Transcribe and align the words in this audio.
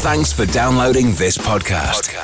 Thanks 0.00 0.32
for 0.32 0.46
downloading 0.46 1.06
this 1.14 1.36
podcast. 1.36 2.14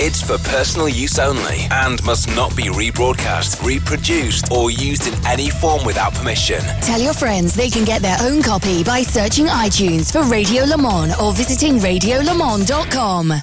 It's 0.00 0.22
for 0.22 0.38
personal 0.48 0.88
use 0.88 1.18
only 1.18 1.66
and 1.70 2.02
must 2.04 2.26
not 2.34 2.56
be 2.56 2.64
rebroadcast, 2.64 3.62
reproduced, 3.62 4.50
or 4.50 4.70
used 4.70 5.06
in 5.06 5.26
any 5.26 5.50
form 5.50 5.84
without 5.84 6.14
permission. 6.14 6.58
Tell 6.80 6.98
your 6.98 7.12
friends 7.12 7.54
they 7.54 7.68
can 7.68 7.84
get 7.84 8.00
their 8.00 8.16
own 8.22 8.42
copy 8.42 8.82
by 8.82 9.02
searching 9.02 9.44
iTunes 9.44 10.10
for 10.10 10.22
Radio 10.22 10.64
Le 10.64 10.78
Mans 10.78 11.14
or 11.20 11.34
visiting 11.34 11.74
radiolemans.com. 11.74 13.34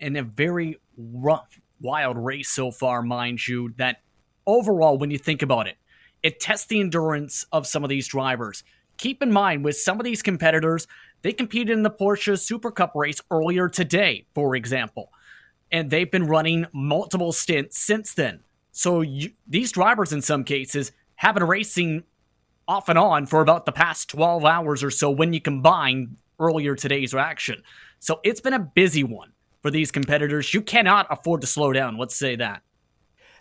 In 0.00 0.16
a 0.16 0.24
very 0.24 0.80
rough, 0.98 1.56
wild 1.80 2.18
race 2.18 2.48
so 2.48 2.72
far, 2.72 3.00
mind 3.00 3.46
you, 3.46 3.72
that 3.78 3.98
overall, 4.44 4.98
when 4.98 5.12
you 5.12 5.18
think 5.18 5.40
about 5.40 5.68
it, 5.68 5.76
it 6.24 6.40
tests 6.40 6.66
the 6.66 6.80
endurance 6.80 7.46
of 7.52 7.64
some 7.64 7.84
of 7.84 7.90
these 7.90 8.08
drivers. 8.08 8.64
Keep 8.98 9.22
in 9.22 9.30
mind, 9.30 9.62
with 9.62 9.76
some 9.76 10.00
of 10.00 10.04
these 10.04 10.22
competitors, 10.22 10.86
they 11.26 11.32
competed 11.32 11.70
in 11.70 11.82
the 11.82 11.90
Porsche 11.90 12.38
Super 12.38 12.70
Cup 12.70 12.92
race 12.94 13.20
earlier 13.30 13.68
today, 13.68 14.24
for 14.34 14.56
example 14.56 15.10
and 15.70 15.90
they've 15.90 16.10
been 16.10 16.26
running 16.26 16.66
multiple 16.72 17.32
stints 17.32 17.78
since 17.78 18.14
then. 18.14 18.40
So 18.72 19.00
you, 19.00 19.32
these 19.46 19.72
drivers, 19.72 20.12
in 20.12 20.22
some 20.22 20.44
cases, 20.44 20.92
have 21.16 21.34
been 21.34 21.44
racing 21.44 22.04
off 22.68 22.88
and 22.88 22.98
on 22.98 23.26
for 23.26 23.40
about 23.40 23.64
the 23.64 23.72
past 23.72 24.10
12 24.10 24.44
hours 24.44 24.82
or 24.82 24.90
so 24.90 25.10
when 25.10 25.32
you 25.32 25.40
combine 25.40 26.16
earlier 26.38 26.74
today's 26.74 27.14
action. 27.14 27.62
So 28.00 28.20
it's 28.22 28.40
been 28.40 28.52
a 28.52 28.58
busy 28.58 29.04
one 29.04 29.32
for 29.62 29.70
these 29.70 29.90
competitors. 29.90 30.52
You 30.52 30.60
cannot 30.60 31.06
afford 31.10 31.40
to 31.40 31.46
slow 31.46 31.72
down. 31.72 31.96
Let's 31.96 32.16
say 32.16 32.36
that 32.36 32.62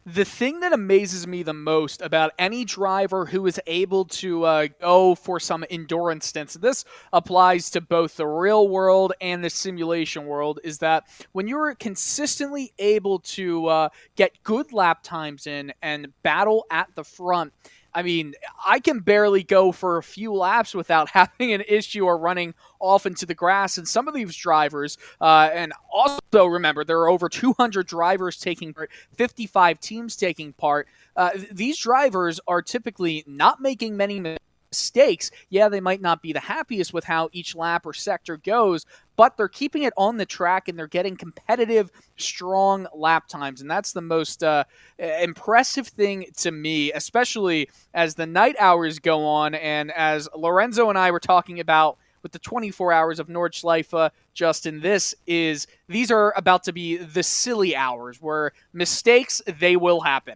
the 0.06 0.26
thing 0.26 0.60
that 0.60 0.72
amazes 0.72 1.26
me 1.26 1.42
the 1.42 1.54
most 1.54 2.02
about 2.02 2.32
any 2.38 2.64
driver 2.64 3.26
who 3.26 3.48
is 3.48 3.60
able 3.66 4.06
to 4.06 4.44
uh, 4.44 4.68
go 4.80 5.16
for 5.16 5.40
some 5.40 5.66
endurance 5.72 6.28
stints, 6.28 6.54
this 6.54 6.86
applies 7.12 7.72
to 7.72 7.82
both 7.82 8.18
the 8.18 8.28
real 8.28 8.68
world 8.68 9.14
and 9.20 9.44
the 9.44 9.50
simulation 9.50 10.28
world, 10.28 10.60
is 10.64 10.78
that 10.78 11.06
when 11.32 11.48
you're 11.48 11.74
consistently 11.74 12.72
able 12.78 13.18
to 13.20 13.66
uh, 13.66 13.90
get 14.16 14.44
good 14.44 14.72
lap 14.72 15.02
times 15.02 15.48
in 15.48 15.74
and 15.82 16.14
battle 16.22 16.68
at 16.70 16.88
the 16.94 17.04
front, 17.04 17.52
I 17.96 18.04
mean, 18.04 18.36
I 18.64 18.80
can 18.82 19.00
barely 19.00 19.42
go 19.42 19.72
for 19.72 19.98
a 19.98 20.04
few 20.04 20.34
laps 20.34 20.76
without 20.76 21.10
having 21.14 21.54
an 21.54 21.64
issue 21.68 22.06
or 22.06 22.18
running 22.18 22.54
off 22.80 23.06
into 23.06 23.26
the 23.26 23.34
grass. 23.34 23.78
And 23.78 23.88
some 23.88 24.08
of 24.08 24.14
these 24.14 24.36
drivers, 24.36 24.98
uh, 25.22 25.50
and 25.54 25.74
also 25.92 26.46
remember, 26.46 26.84
there 26.84 27.00
are 27.00 27.10
over 27.10 27.30
200 27.30 27.88
drivers 27.88 28.38
taking 28.38 28.74
part, 28.74 28.92
55 29.16 29.80
teams 29.80 30.16
taking 30.18 30.52
part. 30.54 30.88
Uh, 31.16 31.32
these 31.52 31.80
drivers 31.80 32.42
are 32.48 32.62
typically 32.62 33.24
not 33.26 33.62
making 33.62 33.96
many 33.96 34.20
mistakes. 34.20 34.45
Mistakes, 34.76 35.32
yeah, 35.50 35.70
they 35.70 35.80
might 35.80 36.02
not 36.02 36.22
be 36.22 36.34
the 36.34 36.40
happiest 36.42 36.94
with 36.94 37.06
how 37.06 37.30
each 37.32 37.56
lap 37.56 37.86
or 37.86 37.94
sector 37.94 38.36
goes, 38.36 38.86
but 39.16 39.38
they're 39.38 39.48
keeping 39.48 39.84
it 39.84 39.94
on 39.96 40.18
the 40.18 40.26
track 40.26 40.68
and 40.68 40.78
they're 40.78 40.86
getting 40.86 41.16
competitive, 41.16 41.90
strong 42.18 42.86
lap 42.94 43.30
times. 43.30 43.62
And 43.62 43.72
that's 43.72 43.94
the 43.94 44.02
most 44.02 44.44
uh, 44.44 44.66
impressive 45.00 45.88
thing 45.88 46.26
to 46.40 46.52
me, 46.52 46.92
especially 46.92 47.70
as 47.94 48.16
the 48.16 48.26
night 48.26 48.58
hours 48.60 49.00
go 49.00 49.26
on 49.26 49.56
and 49.56 49.94
as 49.94 50.28
Lorenzo 50.36 50.90
and 50.90 50.98
I 50.98 51.12
were 51.12 51.22
talking 51.22 51.62
about 51.62 51.98
with 52.22 52.34
the 52.34 52.40
24 52.40 52.92
hours 52.92 53.20
of 53.20 53.28
Nordschleife, 53.28 54.12
Justin, 54.34 54.82
this 54.82 55.16
is 55.26 55.68
these 55.88 56.12
are 56.12 56.34
about 56.36 56.64
to 56.64 56.74
be 56.74 56.98
the 56.98 57.24
silly 57.24 57.78
hours 57.78 58.22
where 58.22 58.52
mistakes 58.74 59.42
they 59.60 59.78
will 59.78 60.02
happen. 60.02 60.36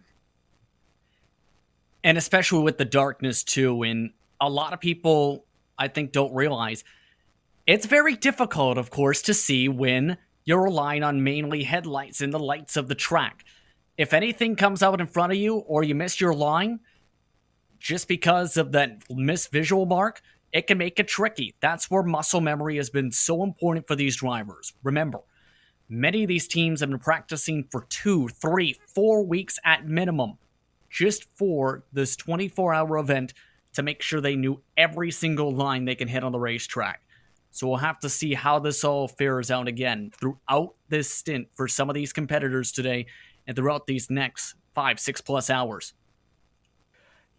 And 2.02 2.16
especially 2.16 2.62
with 2.62 2.78
the 2.78 2.86
darkness 2.86 3.44
too, 3.44 3.82
and 3.82 4.12
a 4.40 4.48
lot 4.48 4.72
of 4.72 4.80
people 4.80 5.44
I 5.78 5.88
think 5.88 6.12
don't 6.12 6.34
realize 6.34 6.84
it's 7.66 7.86
very 7.86 8.16
difficult, 8.16 8.78
of 8.78 8.90
course, 8.90 9.22
to 9.22 9.34
see 9.34 9.68
when 9.68 10.16
you're 10.44 10.62
relying 10.62 11.02
on 11.02 11.22
mainly 11.22 11.62
headlights 11.62 12.20
and 12.20 12.32
the 12.32 12.38
lights 12.38 12.76
of 12.76 12.88
the 12.88 12.94
track. 12.94 13.44
If 13.96 14.12
anything 14.12 14.56
comes 14.56 14.82
out 14.82 15.00
in 15.00 15.06
front 15.06 15.32
of 15.32 15.38
you 15.38 15.58
or 15.58 15.84
you 15.84 15.94
miss 15.94 16.20
your 16.20 16.34
line, 16.34 16.80
just 17.78 18.08
because 18.08 18.56
of 18.56 18.72
that 18.72 19.02
missed 19.10 19.52
visual 19.52 19.86
mark, 19.86 20.20
it 20.52 20.66
can 20.66 20.78
make 20.78 20.98
it 20.98 21.06
tricky. 21.06 21.54
That's 21.60 21.90
where 21.90 22.02
muscle 22.02 22.40
memory 22.40 22.76
has 22.76 22.90
been 22.90 23.12
so 23.12 23.42
important 23.42 23.86
for 23.86 23.94
these 23.94 24.16
drivers. 24.16 24.72
Remember, 24.82 25.20
many 25.88 26.22
of 26.22 26.28
these 26.28 26.48
teams 26.48 26.80
have 26.80 26.90
been 26.90 26.98
practicing 26.98 27.68
for 27.70 27.86
two, 27.88 28.28
three, 28.28 28.76
four 28.94 29.24
weeks 29.24 29.58
at 29.64 29.86
minimum 29.86 30.38
just 30.88 31.26
for 31.36 31.84
this 31.92 32.16
24 32.16 32.74
hour 32.74 32.98
event 32.98 33.32
to 33.74 33.82
make 33.82 34.02
sure 34.02 34.20
they 34.20 34.36
knew 34.36 34.60
every 34.76 35.10
single 35.10 35.52
line 35.54 35.84
they 35.84 35.94
can 35.94 36.08
hit 36.08 36.24
on 36.24 36.32
the 36.32 36.38
racetrack. 36.38 37.02
So 37.50 37.66
we'll 37.66 37.78
have 37.78 37.98
to 38.00 38.08
see 38.08 38.34
how 38.34 38.58
this 38.58 38.84
all 38.84 39.08
fares 39.08 39.50
out 39.50 39.68
again 39.68 40.12
throughout 40.18 40.74
this 40.88 41.12
stint 41.12 41.48
for 41.54 41.66
some 41.66 41.90
of 41.90 41.94
these 41.94 42.12
competitors 42.12 42.72
today 42.72 43.06
and 43.46 43.56
throughout 43.56 43.86
these 43.86 44.08
next 44.10 44.54
five, 44.74 45.00
six 45.00 45.20
plus 45.20 45.50
hours. 45.50 45.94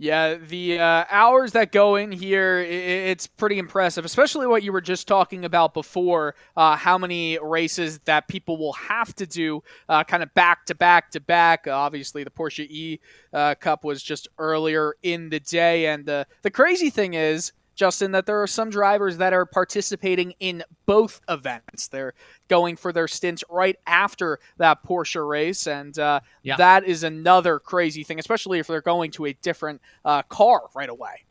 Yeah, 0.02 0.38
the 0.38 0.80
uh, 0.80 1.06
hours 1.12 1.52
that 1.52 1.72
go 1.72 1.96
in 1.96 2.12
here, 2.12 2.58
it's 2.58 3.28
pretty 3.28 3.60
impressive, 3.60 4.04
especially 4.04 4.48
what 4.48 4.64
you 4.64 4.72
were 4.72 4.82
just 4.82 5.08
talking 5.08 5.46
about 5.46 5.76
before. 5.76 6.34
Uh, 6.58 6.76
how 6.76 6.98
many 6.98 7.38
races 7.40 8.00
that 8.06 8.28
people 8.28 8.58
will 8.58 8.74
have 8.74 9.14
to 9.18 9.28
do 9.28 9.62
uh, 9.88 10.04
kind 10.04 10.24
of 10.24 10.34
back 10.34 10.66
to 10.66 10.74
back 10.74 11.12
to 11.12 11.20
back. 11.20 11.68
Obviously, 11.68 12.24
the 12.24 12.32
Porsche 12.32 12.66
E 12.68 13.00
uh, 13.32 13.54
Cup 13.54 13.84
was 13.84 14.02
just 14.02 14.28
earlier 14.40 14.96
in 15.04 15.30
the 15.30 15.40
day. 15.40 15.86
And 15.86 16.04
the 16.08 16.26
crazy 16.52 16.90
thing 16.90 17.14
is, 17.14 17.52
Justin, 17.82 18.12
that 18.12 18.28
there 18.28 18.40
are 18.40 18.46
some 18.46 18.70
drivers 18.70 19.18
that 19.18 19.34
are 19.34 19.44
participating 19.44 20.36
in 20.40 20.64
both 20.86 21.20
events. 21.28 21.88
They're 21.88 22.14
going 22.48 22.76
for 22.76 22.94
their 22.94 23.08
stints 23.08 23.44
right 23.50 23.76
after 23.88 24.40
that 24.58 24.84
Porsche 24.86 25.28
race, 25.28 25.66
and 25.66 25.98
uh, 25.98 26.20
yeah. 26.44 26.58
that 26.58 26.84
is 26.84 27.04
another 27.04 27.58
crazy 27.58 28.04
thing, 28.04 28.20
especially 28.20 28.60
if 28.60 28.68
they're 28.68 28.82
going 28.82 29.10
to 29.14 29.26
a 29.26 29.34
different 29.34 29.82
uh, 30.06 30.22
car 30.22 30.62
right 30.76 30.90
away. 30.90 31.26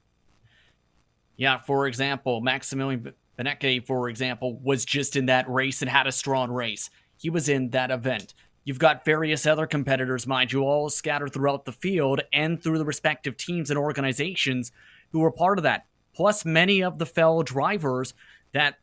Yeah, 1.37 1.61
for 1.61 1.87
example, 1.87 2.41
Maximilian 2.41 3.13
Benecke, 3.39 3.87
for 3.87 4.09
example, 4.09 4.59
was 4.59 4.85
just 4.85 5.15
in 5.15 5.27
that 5.27 5.49
race 5.49 5.83
and 5.83 5.89
had 5.89 6.09
a 6.09 6.13
strong 6.13 6.51
race. 6.51 6.91
He 7.17 7.31
was 7.31 7.49
in 7.49 7.71
that 7.71 7.93
event. 7.93 8.35
You've 8.65 8.81
got 8.81 9.05
various 9.05 9.47
other 9.47 9.69
competitors, 9.69 10.27
mind 10.27 10.51
you, 10.51 10.63
all 10.63 10.91
scattered 10.91 11.33
throughout 11.33 11.65
the 11.65 11.71
field 11.71 12.23
and 12.33 12.61
through 12.61 12.79
the 12.79 12.85
respective 12.85 13.37
teams 13.37 13.71
and 13.71 13.79
organizations 13.79 14.73
who 15.13 15.21
were 15.21 15.31
part 15.31 15.59
of 15.59 15.63
that 15.63 15.87
plus 16.21 16.45
many 16.45 16.83
of 16.83 16.99
the 16.99 17.07
fellow 17.07 17.43
drivers 17.43 18.13
that 18.53 18.75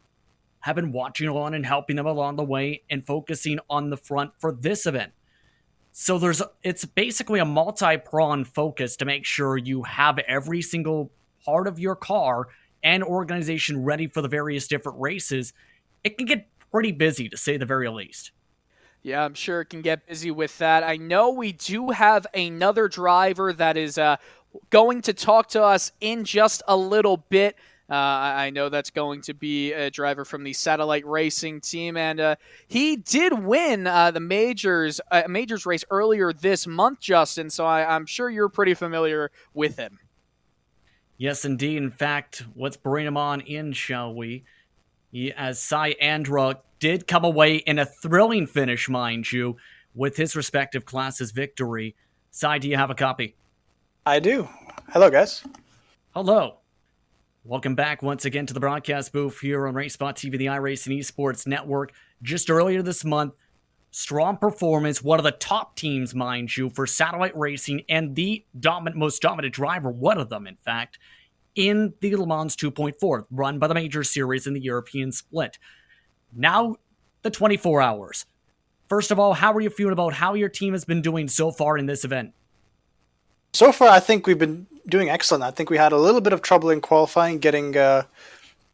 have 0.61 0.75
been 0.75 0.91
watching 0.91 1.27
along 1.27 1.53
and 1.53 1.67
helping 1.67 1.95
them 1.95 2.07
along 2.07 2.35
the 2.35 2.43
way 2.43 2.81
and 2.89 3.05
focusing 3.05 3.59
on 3.69 3.91
the 3.91 3.95
front 3.95 4.31
for 4.39 4.51
this 4.51 4.87
event. 4.87 5.11
So 5.91 6.17
there's 6.17 6.41
it's 6.63 6.83
basically 6.83 7.39
a 7.39 7.45
multi-pronged 7.45 8.47
focus 8.47 8.95
to 8.95 9.05
make 9.05 9.23
sure 9.23 9.55
you 9.55 9.83
have 9.83 10.17
every 10.27 10.63
single 10.63 11.11
part 11.45 11.67
of 11.67 11.77
your 11.77 11.95
car 11.95 12.47
and 12.81 13.03
organization 13.03 13.83
ready 13.83 14.07
for 14.07 14.23
the 14.23 14.27
various 14.27 14.67
different 14.67 14.99
races. 14.99 15.53
It 16.03 16.17
can 16.17 16.25
get 16.25 16.47
pretty 16.71 16.91
busy 16.91 17.29
to 17.29 17.37
say 17.37 17.57
the 17.57 17.67
very 17.67 17.87
least. 17.87 18.31
Yeah, 19.03 19.23
I'm 19.23 19.35
sure 19.35 19.61
it 19.61 19.69
can 19.69 19.83
get 19.83 20.07
busy 20.07 20.31
with 20.31 20.57
that. 20.57 20.83
I 20.83 20.97
know 20.97 21.29
we 21.29 21.51
do 21.51 21.91
have 21.91 22.25
another 22.33 22.87
driver 22.87 23.53
that 23.53 23.77
is 23.77 23.99
uh, 23.99 24.17
going 24.69 25.01
to 25.03 25.13
talk 25.13 25.49
to 25.49 25.63
us 25.63 25.91
in 26.01 26.23
just 26.23 26.63
a 26.67 26.75
little 26.75 27.17
bit. 27.17 27.55
Uh, 27.89 27.95
I 27.95 28.49
know 28.49 28.67
that's 28.67 28.89
going 28.89 29.21
to 29.21 29.33
be 29.33 29.71
a 29.71 29.89
driver 29.89 30.25
from 30.25 30.43
the 30.43 30.51
satellite 30.51 31.05
racing 31.05 31.61
team, 31.61 31.95
and 31.95 32.19
uh, 32.19 32.35
he 32.67 32.97
did 32.97 33.31
win 33.31 33.87
uh, 33.87 34.11
the 34.11 34.19
majors 34.19 34.99
uh, 35.09 35.23
majors 35.29 35.65
race 35.65 35.85
earlier 35.89 36.33
this 36.33 36.67
month, 36.67 36.99
Justin. 36.99 37.49
So 37.49 37.65
I, 37.65 37.95
am 37.95 38.05
sure 38.05 38.29
you're 38.29 38.49
pretty 38.49 38.73
familiar 38.73 39.31
with 39.53 39.77
him. 39.77 39.99
Yes, 41.17 41.45
indeed. 41.45 41.77
In 41.77 41.89
fact, 41.89 42.43
let's 42.57 42.75
bring 42.75 43.05
him 43.05 43.15
on 43.15 43.39
in, 43.41 43.71
shall 43.71 44.13
we? 44.13 44.43
He, 45.13 45.31
as 45.31 45.61
Cy 45.61 45.95
Andra 46.01 46.59
did 46.79 47.07
come 47.07 47.23
away 47.23 47.55
in 47.55 47.79
a 47.79 47.85
thrilling 47.85 48.47
finish, 48.47 48.89
mind 48.89 49.31
you, 49.31 49.55
with 49.95 50.17
his 50.17 50.35
respective 50.35 50.85
classes 50.85 51.31
victory. 51.31 51.95
Cy, 52.31 52.59
do 52.59 52.67
you 52.67 52.75
have 52.75 52.91
a 52.91 52.95
copy? 52.95 53.35
I 54.07 54.19
do. 54.19 54.47
Hello, 54.93 55.09
guys. 55.09 55.43
Hello. 56.11 56.59
Welcome 57.43 57.75
back 57.75 58.01
once 58.01 58.23
again 58.23 58.45
to 58.45 58.53
the 58.53 58.59
broadcast 58.61 59.11
booth 59.11 59.41
here 59.41 59.67
on 59.67 59.73
RaceSpot 59.73 60.13
TV, 60.13 60.37
the 60.37 60.45
iRacing 60.45 60.97
Esports 60.97 61.45
Network. 61.45 61.91
Just 62.21 62.49
earlier 62.49 62.81
this 62.81 63.03
month, 63.03 63.33
strong 63.91 64.37
performance, 64.37 65.03
one 65.03 65.19
of 65.19 65.25
the 65.25 65.31
top 65.31 65.75
teams, 65.75 66.15
mind 66.15 66.55
you, 66.55 66.69
for 66.69 66.87
satellite 66.87 67.37
racing 67.37 67.81
and 67.89 68.15
the 68.15 68.45
dominant, 68.57 68.95
most 68.95 69.21
dominant 69.21 69.53
driver, 69.53 69.91
one 69.91 70.17
of 70.17 70.29
them, 70.29 70.47
in 70.47 70.55
fact, 70.55 70.99
in 71.55 71.93
the 71.99 72.15
Le 72.15 72.25
Mans 72.25 72.55
2.4, 72.55 73.25
run 73.29 73.59
by 73.59 73.67
the 73.67 73.73
Major 73.73 74.05
Series 74.05 74.47
in 74.47 74.53
the 74.53 74.61
European 74.61 75.11
split. 75.11 75.59
Now, 76.33 76.77
the 77.23 77.29
24 77.29 77.81
hours. 77.81 78.25
First 78.87 79.11
of 79.11 79.19
all, 79.19 79.33
how 79.33 79.51
are 79.51 79.59
you 79.59 79.69
feeling 79.69 79.91
about 79.91 80.13
how 80.13 80.33
your 80.33 80.47
team 80.47 80.71
has 80.71 80.85
been 80.85 81.01
doing 81.01 81.27
so 81.27 81.51
far 81.51 81.77
in 81.77 81.87
this 81.87 82.05
event? 82.05 82.33
So 83.53 83.71
far, 83.71 83.89
I 83.89 83.99
think 83.99 84.27
we've 84.27 84.39
been 84.39 84.67
doing 84.87 85.09
excellent. 85.09 85.43
I 85.43 85.51
think 85.51 85.69
we 85.69 85.77
had 85.77 85.91
a 85.91 85.97
little 85.97 86.21
bit 86.21 86.33
of 86.33 86.41
trouble 86.41 86.69
in 86.69 86.81
qualifying, 86.81 87.39
getting 87.39 87.75
uh, 87.75 88.03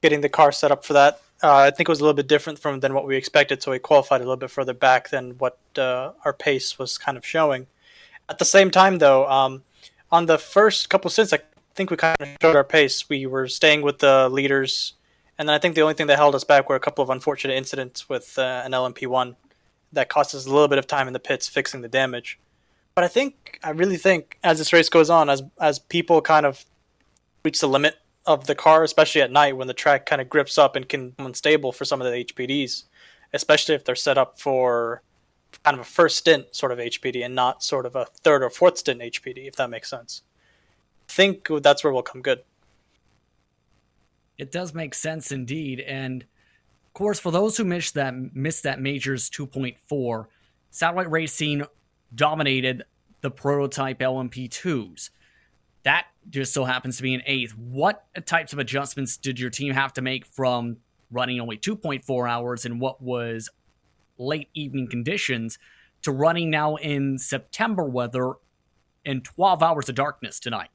getting 0.01 0.21
the 0.21 0.29
car 0.29 0.51
set 0.51 0.71
up 0.71 0.85
for 0.85 0.93
that. 0.93 1.21
Uh, 1.41 1.55
I 1.55 1.71
think 1.71 1.89
it 1.89 1.91
was 1.91 1.99
a 1.99 2.03
little 2.03 2.13
bit 2.13 2.27
different 2.27 2.59
from 2.59 2.79
than 2.79 2.93
what 2.93 3.05
we 3.05 3.17
expected, 3.17 3.61
so 3.61 3.71
we 3.71 3.79
qualified 3.79 4.21
a 4.21 4.23
little 4.23 4.37
bit 4.37 4.49
further 4.49 4.73
back 4.73 5.09
than 5.09 5.31
what 5.39 5.57
uh, 5.77 6.11
our 6.23 6.33
pace 6.33 6.79
was 6.79 6.97
kind 6.97 7.17
of 7.17 7.25
showing. 7.25 7.67
At 8.29 8.39
the 8.39 8.45
same 8.45 8.71
time, 8.71 8.99
though, 8.99 9.27
um, 9.29 9.63
on 10.11 10.25
the 10.25 10.37
first 10.37 10.89
couple 10.89 11.09
stints, 11.09 11.33
I 11.33 11.39
think 11.75 11.91
we 11.91 11.97
kind 11.97 12.15
of 12.19 12.29
showed 12.41 12.55
our 12.55 12.63
pace. 12.63 13.09
We 13.09 13.25
were 13.25 13.49
staying 13.49 13.81
with 13.81 13.99
the 13.99 14.29
leaders, 14.29 14.93
and 15.37 15.49
then 15.49 15.53
I 15.55 15.59
think 15.59 15.75
the 15.75 15.81
only 15.81 15.95
thing 15.95 16.07
that 16.07 16.17
held 16.17 16.35
us 16.35 16.45
back 16.45 16.69
were 16.69 16.75
a 16.75 16.79
couple 16.79 17.03
of 17.03 17.09
unfortunate 17.09 17.55
incidents 17.55 18.07
with 18.07 18.37
uh, 18.37 18.61
an 18.63 18.71
LMP1 18.71 19.35
that 19.91 20.09
cost 20.09 20.33
us 20.33 20.45
a 20.45 20.49
little 20.49 20.69
bit 20.69 20.77
of 20.77 20.87
time 20.87 21.07
in 21.07 21.13
the 21.13 21.19
pits 21.19 21.47
fixing 21.47 21.81
the 21.81 21.89
damage. 21.89 22.39
But 22.95 23.03
I 23.03 23.07
think, 23.07 23.59
I 23.63 23.71
really 23.71 23.97
think, 23.97 24.37
as 24.43 24.59
this 24.59 24.71
race 24.71 24.89
goes 24.89 25.09
on, 25.09 25.29
as 25.29 25.41
as 25.59 25.79
people 25.79 26.21
kind 26.21 26.45
of 26.45 26.63
reach 27.43 27.59
the 27.59 27.67
limit 27.67 27.95
of 28.25 28.45
the 28.45 28.55
car, 28.55 28.83
especially 28.83 29.21
at 29.21 29.31
night 29.31 29.57
when 29.57 29.67
the 29.67 29.73
track 29.73 30.05
kind 30.05 30.21
of 30.21 30.29
grips 30.29 30.57
up 30.57 30.75
and 30.75 30.87
can 30.87 31.09
be 31.09 31.23
unstable 31.23 31.71
for 31.71 31.85
some 31.85 32.01
of 32.01 32.09
the 32.09 32.23
HPDs, 32.23 32.83
especially 33.33 33.75
if 33.75 33.83
they're 33.83 33.95
set 33.95 34.17
up 34.17 34.39
for 34.39 35.01
kind 35.63 35.75
of 35.75 35.81
a 35.81 35.89
first 35.89 36.17
stint 36.17 36.55
sort 36.55 36.71
of 36.71 36.79
HPD 36.79 37.25
and 37.25 37.35
not 37.35 37.63
sort 37.63 37.85
of 37.85 37.95
a 37.95 38.05
third 38.23 38.43
or 38.43 38.49
fourth 38.49 38.77
stint 38.77 39.01
HPD, 39.01 39.47
if 39.47 39.55
that 39.57 39.69
makes 39.69 39.89
sense. 39.89 40.21
I 41.09 41.11
think 41.11 41.47
that's 41.61 41.83
where 41.83 41.91
we'll 41.91 42.01
come 42.01 42.21
good. 42.21 42.43
It 44.37 44.51
does 44.51 44.73
make 44.73 44.93
sense 44.93 45.31
indeed, 45.31 45.79
and 45.81 46.23
of 46.23 46.93
course, 46.93 47.19
for 47.19 47.31
those 47.31 47.57
who 47.57 47.63
missed 47.63 47.95
that 47.95 48.13
missed 48.35 48.63
that 48.63 48.79
majors 48.79 49.29
2.4, 49.29 50.27
Satellite 50.69 51.11
Racing 51.11 51.65
dominated 52.15 52.83
the 53.21 53.31
prototype 53.31 53.99
LMP2s. 53.99 55.09
That 55.83 56.05
just 56.29 56.53
so 56.53 56.65
happens 56.65 56.97
to 56.97 57.03
be 57.03 57.13
an 57.13 57.21
eighth. 57.25 57.57
What 57.57 58.05
types 58.25 58.53
of 58.53 58.59
adjustments 58.59 59.17
did 59.17 59.39
your 59.39 59.49
team 59.49 59.73
have 59.73 59.93
to 59.93 60.01
make 60.01 60.25
from 60.25 60.77
running 61.11 61.39
only 61.39 61.57
2.4 61.57 62.29
hours 62.29 62.65
in 62.65 62.79
what 62.79 63.01
was 63.01 63.49
late 64.17 64.49
evening 64.53 64.87
conditions 64.89 65.57
to 66.01 66.11
running 66.11 66.49
now 66.49 66.75
in 66.75 67.17
September 67.17 67.83
weather 67.83 68.33
in 69.05 69.21
12 69.21 69.63
hours 69.63 69.89
of 69.89 69.95
darkness 69.95 70.39
tonight? 70.39 70.69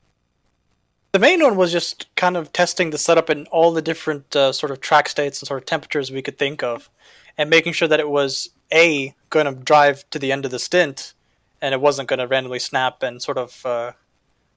The 1.12 1.18
main 1.18 1.42
one 1.42 1.56
was 1.56 1.72
just 1.72 2.14
kind 2.16 2.36
of 2.36 2.52
testing 2.52 2.90
the 2.90 2.98
setup 2.98 3.30
in 3.30 3.46
all 3.46 3.72
the 3.72 3.80
different 3.80 4.36
uh, 4.36 4.52
sort 4.52 4.70
of 4.70 4.80
track 4.80 5.08
states 5.08 5.40
and 5.40 5.48
sort 5.48 5.62
of 5.62 5.66
temperatures 5.66 6.10
we 6.10 6.20
could 6.20 6.38
think 6.38 6.62
of, 6.62 6.90
and 7.38 7.48
making 7.48 7.72
sure 7.72 7.88
that 7.88 8.00
it 8.00 8.10
was 8.10 8.50
a 8.72 9.14
going 9.30 9.46
to 9.46 9.52
drive 9.52 10.08
to 10.10 10.18
the 10.18 10.30
end 10.30 10.44
of 10.44 10.50
the 10.50 10.58
stint, 10.58 11.14
and 11.60 11.74
it 11.74 11.80
wasn't 11.80 12.08
going 12.08 12.18
to 12.18 12.26
randomly 12.26 12.58
snap 12.58 13.02
and 13.02 13.22
sort 13.22 13.38
of 13.38 13.64
uh, 13.66 13.92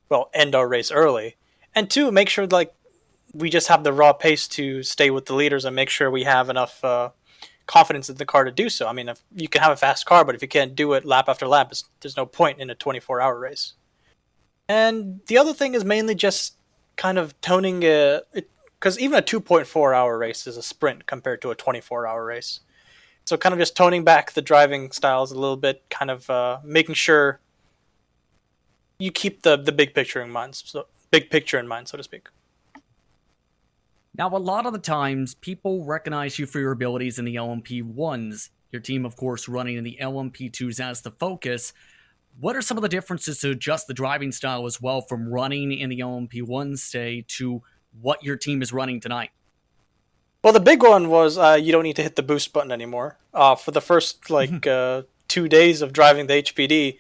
well 0.09 0.29
end 0.33 0.55
our 0.55 0.67
race 0.67 0.91
early, 0.91 1.37
and 1.75 1.89
two 1.89 2.11
make 2.11 2.29
sure 2.29 2.47
like 2.47 2.73
we 3.33 3.49
just 3.49 3.67
have 3.67 3.83
the 3.83 3.93
raw 3.93 4.13
pace 4.13 4.47
to 4.47 4.83
stay 4.83 5.09
with 5.09 5.25
the 5.25 5.35
leaders 5.35 5.65
and 5.65 5.75
make 5.75 5.89
sure 5.89 6.11
we 6.11 6.23
have 6.23 6.49
enough 6.49 6.83
uh, 6.83 7.09
confidence 7.65 8.09
in 8.09 8.17
the 8.17 8.25
car 8.25 8.43
to 8.43 8.51
do 8.51 8.69
so. 8.69 8.87
I 8.87 8.93
mean, 8.93 9.09
if 9.09 9.21
you 9.33 9.47
can 9.47 9.61
have 9.61 9.71
a 9.71 9.77
fast 9.77 10.05
car, 10.05 10.25
but 10.25 10.35
if 10.35 10.41
you 10.41 10.47
can't 10.47 10.75
do 10.75 10.93
it 10.93 11.05
lap 11.05 11.29
after 11.29 11.47
lap, 11.47 11.71
there's 12.01 12.17
no 12.17 12.25
point 12.25 12.59
in 12.59 12.69
a 12.69 12.75
24 12.75 13.21
hour 13.21 13.39
race. 13.39 13.73
And 14.67 15.21
the 15.27 15.37
other 15.37 15.53
thing 15.53 15.73
is 15.73 15.85
mainly 15.85 16.15
just 16.15 16.55
kind 16.97 17.17
of 17.17 17.39
toning 17.41 17.83
it, 17.83 18.49
because 18.79 18.99
even 18.99 19.17
a 19.17 19.21
2.4 19.21 19.95
hour 19.95 20.17
race 20.17 20.47
is 20.47 20.57
a 20.57 20.63
sprint 20.63 21.05
compared 21.05 21.41
to 21.41 21.51
a 21.51 21.55
24 21.55 22.07
hour 22.07 22.25
race. 22.25 22.59
So 23.25 23.37
kind 23.37 23.53
of 23.53 23.59
just 23.59 23.75
toning 23.75 24.03
back 24.03 24.33
the 24.33 24.41
driving 24.41 24.91
styles 24.91 25.31
a 25.31 25.39
little 25.39 25.57
bit, 25.57 25.83
kind 25.89 26.11
of 26.11 26.29
uh, 26.29 26.59
making 26.63 26.95
sure 26.95 27.39
you 28.99 29.11
keep 29.11 29.41
the 29.41 29.57
the 29.57 29.71
big 29.71 29.93
picture 29.93 30.21
in 30.21 30.29
mind, 30.29 30.55
so 30.55 30.87
big 31.11 31.29
picture 31.29 31.59
in 31.59 31.67
mind, 31.67 31.87
so 31.87 31.97
to 31.97 32.03
speak. 32.03 32.27
Now, 34.17 34.29
a 34.29 34.37
lot 34.37 34.65
of 34.65 34.73
the 34.73 34.79
times, 34.79 35.35
people 35.35 35.85
recognize 35.85 36.37
you 36.37 36.45
for 36.45 36.59
your 36.59 36.73
abilities 36.73 37.17
in 37.17 37.25
the 37.25 37.35
LMP 37.35 37.81
ones. 37.81 38.49
Your 38.71 38.81
team, 38.81 39.05
of 39.05 39.15
course, 39.15 39.47
running 39.47 39.77
in 39.77 39.83
the 39.83 39.97
LMP 40.01 40.51
twos 40.51 40.79
as 40.79 41.01
the 41.01 41.11
focus. 41.11 41.73
What 42.39 42.55
are 42.55 42.61
some 42.61 42.77
of 42.77 42.83
the 42.83 42.89
differences 42.89 43.39
to 43.39 43.51
adjust 43.51 43.87
the 43.87 43.93
driving 43.93 44.31
style 44.31 44.65
as 44.65 44.81
well 44.81 45.01
from 45.01 45.31
running 45.31 45.71
in 45.71 45.89
the 45.89 45.99
LMP 45.99 46.43
one 46.43 46.77
stay 46.77 47.25
to 47.29 47.61
what 48.01 48.23
your 48.23 48.35
team 48.35 48.61
is 48.61 48.71
running 48.73 48.99
tonight? 48.99 49.31
Well, 50.43 50.53
the 50.53 50.59
big 50.59 50.81
one 50.81 51.09
was 51.09 51.37
uh, 51.37 51.57
you 51.61 51.71
don't 51.71 51.83
need 51.83 51.97
to 51.97 52.03
hit 52.03 52.15
the 52.15 52.23
boost 52.23 52.51
button 52.51 52.71
anymore. 52.71 53.17
Uh, 53.33 53.55
for 53.55 53.71
the 53.71 53.81
first 53.81 54.29
like 54.29 54.65
uh, 54.65 55.03
two 55.27 55.47
days 55.47 55.81
of 55.81 55.93
driving 55.93 56.27
the 56.27 56.41
HPD, 56.41 56.97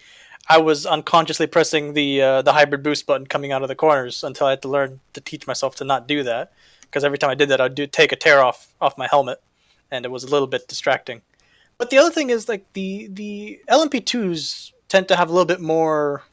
I 0.47 0.59
was 0.59 0.85
unconsciously 0.85 1.47
pressing 1.47 1.93
the 1.93 2.21
uh, 2.21 2.41
the 2.41 2.53
hybrid 2.53 2.83
boost 2.83 3.05
button 3.07 3.25
coming 3.25 3.51
out 3.51 3.61
of 3.61 3.67
the 3.67 3.75
corners 3.75 4.23
until 4.23 4.47
I 4.47 4.51
had 4.51 4.61
to 4.63 4.67
learn 4.67 4.99
to 5.13 5.21
teach 5.21 5.47
myself 5.47 5.75
to 5.77 5.83
not 5.83 6.07
do 6.07 6.23
that. 6.23 6.51
Because 6.81 7.03
every 7.03 7.17
time 7.17 7.29
I 7.29 7.35
did 7.35 7.49
that, 7.49 7.61
I'd 7.61 7.75
do 7.75 7.87
take 7.87 8.11
a 8.11 8.15
tear 8.15 8.41
off 8.41 8.67
off 8.79 8.97
my 8.97 9.07
helmet, 9.07 9.41
and 9.89 10.05
it 10.05 10.11
was 10.11 10.23
a 10.23 10.29
little 10.29 10.47
bit 10.47 10.67
distracting. 10.67 11.21
But 11.77 11.89
the 11.89 11.97
other 11.97 12.11
thing 12.11 12.29
is 12.29 12.47
like 12.47 12.65
the 12.73 13.07
the 13.07 13.61
LMP2s 13.69 14.71
tend 14.87 15.07
to 15.07 15.15
have 15.15 15.29
a 15.29 15.33
little 15.33 15.45
bit 15.45 15.61
more. 15.61 16.23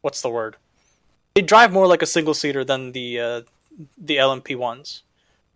What's 0.00 0.22
the 0.22 0.30
word? 0.30 0.56
They 1.34 1.42
drive 1.42 1.72
more 1.72 1.86
like 1.86 2.00
a 2.00 2.06
single 2.06 2.32
seater 2.32 2.64
than 2.64 2.92
the 2.92 3.20
uh, 3.20 3.40
the 3.98 4.16
LMP 4.16 4.56
ones. 4.56 5.02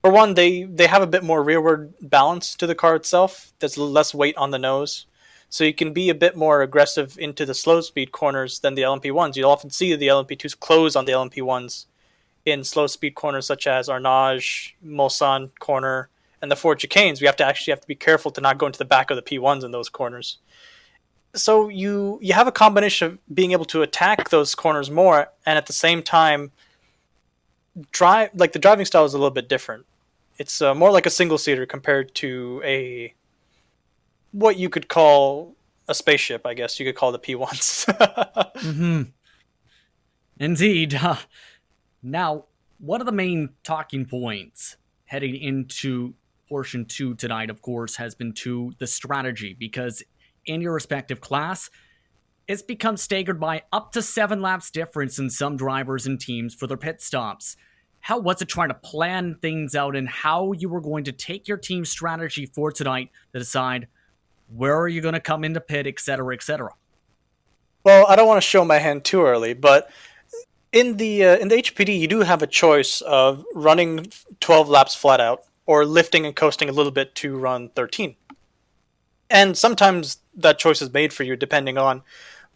For 0.02 0.10
one, 0.10 0.34
they 0.34 0.64
they 0.64 0.86
have 0.86 1.02
a 1.02 1.06
bit 1.06 1.22
more 1.22 1.42
rearward 1.42 1.94
balance 2.00 2.54
to 2.56 2.66
the 2.66 2.74
car 2.74 2.96
itself. 2.96 3.52
There's 3.58 3.76
less 3.76 4.14
weight 4.14 4.36
on 4.36 4.50
the 4.50 4.58
nose 4.58 5.06
so 5.50 5.64
you 5.64 5.74
can 5.74 5.92
be 5.92 6.08
a 6.08 6.14
bit 6.14 6.36
more 6.36 6.62
aggressive 6.62 7.18
into 7.18 7.44
the 7.44 7.54
slow 7.54 7.80
speed 7.80 8.12
corners 8.12 8.60
than 8.60 8.76
the 8.76 8.82
LMP1s. 8.82 9.34
You'll 9.34 9.50
often 9.50 9.70
see 9.70 9.94
the 9.96 10.06
LMP2s 10.06 10.58
close 10.58 10.94
on 10.94 11.04
the 11.04 11.12
LMP1s 11.12 11.86
in 12.46 12.62
slow 12.62 12.86
speed 12.86 13.16
corners 13.16 13.46
such 13.46 13.66
as 13.66 13.88
Arnage, 13.88 14.72
Mulsanne 14.86 15.50
corner, 15.58 16.08
and 16.40 16.50
the 16.50 16.56
Ford 16.56 16.78
chicanes. 16.78 17.20
We 17.20 17.26
have 17.26 17.36
to 17.36 17.44
actually 17.44 17.72
have 17.72 17.80
to 17.80 17.88
be 17.88 17.96
careful 17.96 18.30
to 18.30 18.40
not 18.40 18.58
go 18.58 18.66
into 18.66 18.78
the 18.78 18.84
back 18.84 19.10
of 19.10 19.16
the 19.16 19.22
P1s 19.22 19.64
in 19.64 19.72
those 19.72 19.88
corners. 19.88 20.38
So 21.34 21.68
you 21.68 22.20
you 22.22 22.32
have 22.32 22.46
a 22.46 22.52
combination 22.52 23.08
of 23.08 23.34
being 23.34 23.50
able 23.50 23.66
to 23.66 23.82
attack 23.82 24.30
those 24.30 24.54
corners 24.54 24.90
more 24.90 25.28
and 25.44 25.58
at 25.58 25.66
the 25.66 25.72
same 25.72 26.02
time 26.02 26.52
drive 27.92 28.30
like 28.34 28.52
the 28.52 28.58
driving 28.58 28.86
style 28.86 29.04
is 29.04 29.14
a 29.14 29.18
little 29.18 29.30
bit 29.30 29.48
different. 29.48 29.84
It's 30.40 30.62
uh, 30.62 30.74
more 30.74 30.90
like 30.90 31.04
a 31.04 31.10
single 31.10 31.36
seater 31.36 31.66
compared 31.66 32.14
to 32.14 32.62
a 32.64 33.14
what 34.32 34.56
you 34.56 34.70
could 34.70 34.88
call 34.88 35.54
a 35.86 35.94
spaceship, 35.94 36.46
I 36.46 36.54
guess 36.54 36.80
you 36.80 36.86
could 36.86 36.94
call 36.94 37.12
the 37.12 37.18
P 37.18 37.34
ones. 37.34 37.84
mm-hmm. 37.88 39.02
Indeed. 40.38 40.98
Now, 42.02 42.46
one 42.78 43.02
of 43.02 43.06
the 43.06 43.12
main 43.12 43.50
talking 43.62 44.06
points 44.06 44.78
heading 45.04 45.36
into 45.36 46.14
portion 46.48 46.86
two 46.86 47.14
tonight, 47.14 47.50
of 47.50 47.60
course, 47.60 47.96
has 47.96 48.14
been 48.14 48.32
to 48.32 48.72
the 48.78 48.86
strategy 48.86 49.54
because 49.58 50.02
in 50.46 50.62
your 50.62 50.72
respective 50.72 51.20
class, 51.20 51.68
it's 52.48 52.62
become 52.62 52.96
staggered 52.96 53.38
by 53.38 53.64
up 53.70 53.92
to 53.92 54.00
seven 54.00 54.40
laps 54.40 54.70
difference 54.70 55.18
in 55.18 55.28
some 55.28 55.58
drivers 55.58 56.06
and 56.06 56.18
teams 56.18 56.54
for 56.54 56.66
their 56.66 56.78
pit 56.78 57.02
stops. 57.02 57.58
How 58.00 58.18
was 58.18 58.40
it 58.42 58.48
trying 58.48 58.68
to 58.68 58.74
plan 58.74 59.36
things 59.40 59.74
out 59.74 59.94
and 59.94 60.08
how 60.08 60.52
you 60.52 60.68
were 60.68 60.80
going 60.80 61.04
to 61.04 61.12
take 61.12 61.46
your 61.46 61.56
team 61.56 61.84
strategy 61.84 62.46
for 62.46 62.72
tonight 62.72 63.10
to 63.32 63.38
decide 63.38 63.88
where 64.54 64.78
are 64.78 64.88
you 64.88 65.00
going 65.00 65.14
to 65.14 65.20
come 65.20 65.44
into 65.44 65.60
pit, 65.60 65.86
etc., 65.86 66.34
etc. 66.34 66.70
Well, 67.84 68.06
I 68.08 68.16
don't 68.16 68.26
want 68.26 68.38
to 68.38 68.46
show 68.46 68.64
my 68.64 68.78
hand 68.78 69.04
too 69.04 69.22
early, 69.22 69.54
but 69.54 69.90
in 70.72 70.96
the 70.96 71.24
uh, 71.24 71.36
in 71.38 71.48
the 71.48 71.56
HPD, 71.56 71.98
you 71.98 72.08
do 72.08 72.20
have 72.20 72.42
a 72.42 72.46
choice 72.46 73.00
of 73.02 73.44
running 73.54 74.06
12 74.40 74.68
laps 74.68 74.94
flat 74.94 75.20
out 75.20 75.44
or 75.66 75.84
lifting 75.84 76.26
and 76.26 76.34
coasting 76.34 76.68
a 76.68 76.72
little 76.72 76.92
bit 76.92 77.14
to 77.16 77.36
run 77.36 77.68
13. 77.70 78.16
And 79.30 79.56
sometimes 79.56 80.18
that 80.34 80.58
choice 80.58 80.82
is 80.82 80.92
made 80.92 81.12
for 81.12 81.22
you 81.22 81.36
depending 81.36 81.78
on 81.78 82.02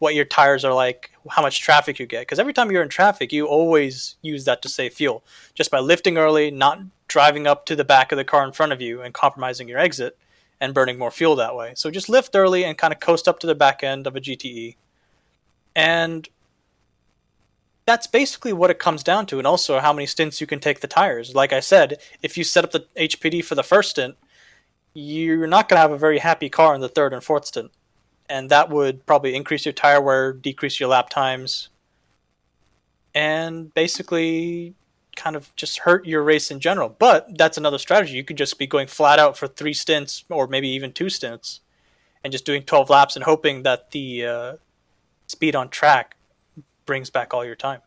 what 0.05 0.15
your 0.15 0.25
tires 0.27 0.65
are 0.65 0.75
like, 0.75 1.11
how 1.31 1.43
much 1.43 1.61
traffic 1.61 1.99
you 1.99 2.07
get. 2.07 2.21
Because 2.21 2.39
every 2.39 2.53
time 2.53 2.71
you're 2.71 2.83
in 2.83 2.89
traffic, 2.89 3.33
you 3.33 3.47
always 3.47 4.17
use 4.23 4.45
that 4.45 4.63
to 4.63 4.69
save 4.69 4.93
fuel. 4.93 5.25
Just 5.55 5.71
by 5.71 5.81
lifting 5.81 6.19
early, 6.19 6.51
not 6.51 6.79
driving 7.09 7.47
up 7.47 7.65
to 7.67 7.75
the 7.75 7.85
back 7.85 8.13
of 8.13 8.19
the 8.19 8.25
car 8.25 8.45
in 8.45 8.53
front 8.53 8.73
of 8.73 8.83
you 8.83 9.01
and 9.01 9.15
compromising 9.15 9.67
your 9.67 9.79
exit, 9.79 10.17
and 10.61 10.73
burning 10.75 10.99
more 10.99 11.11
fuel 11.11 11.35
that 11.37 11.57
way. 11.57 11.73
So 11.75 11.91
just 11.91 12.09
lift 12.09 12.37
early 12.37 12.65
and 12.65 12.79
kind 12.79 12.93
of 12.93 13.01
coast 13.01 13.27
up 13.27 13.39
to 13.41 13.47
the 13.47 13.55
back 13.55 13.83
end 13.83 14.07
of 14.07 14.15
a 14.15 14.21
GTE. 14.21 14.77
And 15.75 16.29
that's 17.87 18.07
basically 18.07 18.53
what 18.53 18.71
it 18.71 18.79
comes 18.79 19.03
down 19.03 19.27
to, 19.27 19.39
and 19.39 19.47
also 19.47 19.81
how 19.81 19.93
many 19.93 20.07
stints 20.07 20.41
you 20.41 20.47
can 20.47 20.61
take 20.61 20.81
the 20.81 20.87
tires. 20.87 21.35
Like 21.35 21.53
I 21.53 21.61
said, 21.61 21.99
if 22.23 22.39
you 22.39 22.45
set 22.45 22.65
up 22.65 22.73
the 22.73 22.87
HPD 22.97 23.45
for 23.45 23.55
the 23.55 23.63
first 23.63 23.91
stint, 23.91 24.17
you're 24.95 25.47
not 25.47 25.69
going 25.69 25.77
to 25.77 25.83
have 25.83 25.93
a 25.93 25.99
very 25.99 26.19
happy 26.19 26.49
car 26.49 26.75
in 26.75 26.81
the 26.81 26.89
third 26.89 27.13
and 27.13 27.25
fourth 27.25 27.47
stint. 27.47 27.71
And 28.29 28.51
that 28.51 28.71
would 28.71 29.05
probably 29.07 29.35
increase 29.35 29.67
your 29.67 29.73
tire 29.73 30.01
wear, 30.01 30.33
decrease 30.33 30.81
your 30.81 30.89
lap 30.89 31.11
times, 31.11 31.69
and 33.15 33.73
basically 33.75 34.75
kind 35.15 35.37
of 35.37 35.55
just 35.57 35.79
hurt 35.79 36.07
your 36.07 36.23
race 36.23 36.51
in 36.51 36.61
general. 36.61 36.89
But 36.89 37.37
that's 37.37 37.59
another 37.59 37.79
strategy. 37.79 38.15
You 38.15 38.25
could 38.25 38.39
just 38.39 38.59
be 38.59 38.67
going 38.67 38.87
flat 38.87 39.19
out 39.19 39.37
for 39.37 39.47
three 39.47 39.75
stints 39.75 40.25
or 40.31 40.47
maybe 40.47 40.69
even 40.69 40.93
two 40.93 41.09
stints 41.09 41.61
and 42.23 42.33
just 42.33 42.47
doing 42.47 42.63
12 42.63 42.91
laps 42.91 43.17
and 43.17 43.25
hoping 43.25 43.63
that 43.63 43.91
the 43.91 44.27
uh, 44.27 44.53
speed 45.27 45.55
on 45.55 45.69
track 45.69 46.17
brings 46.87 47.11
back 47.11 47.35
all 47.35 47.45
your 47.45 47.55
time. 47.55 47.81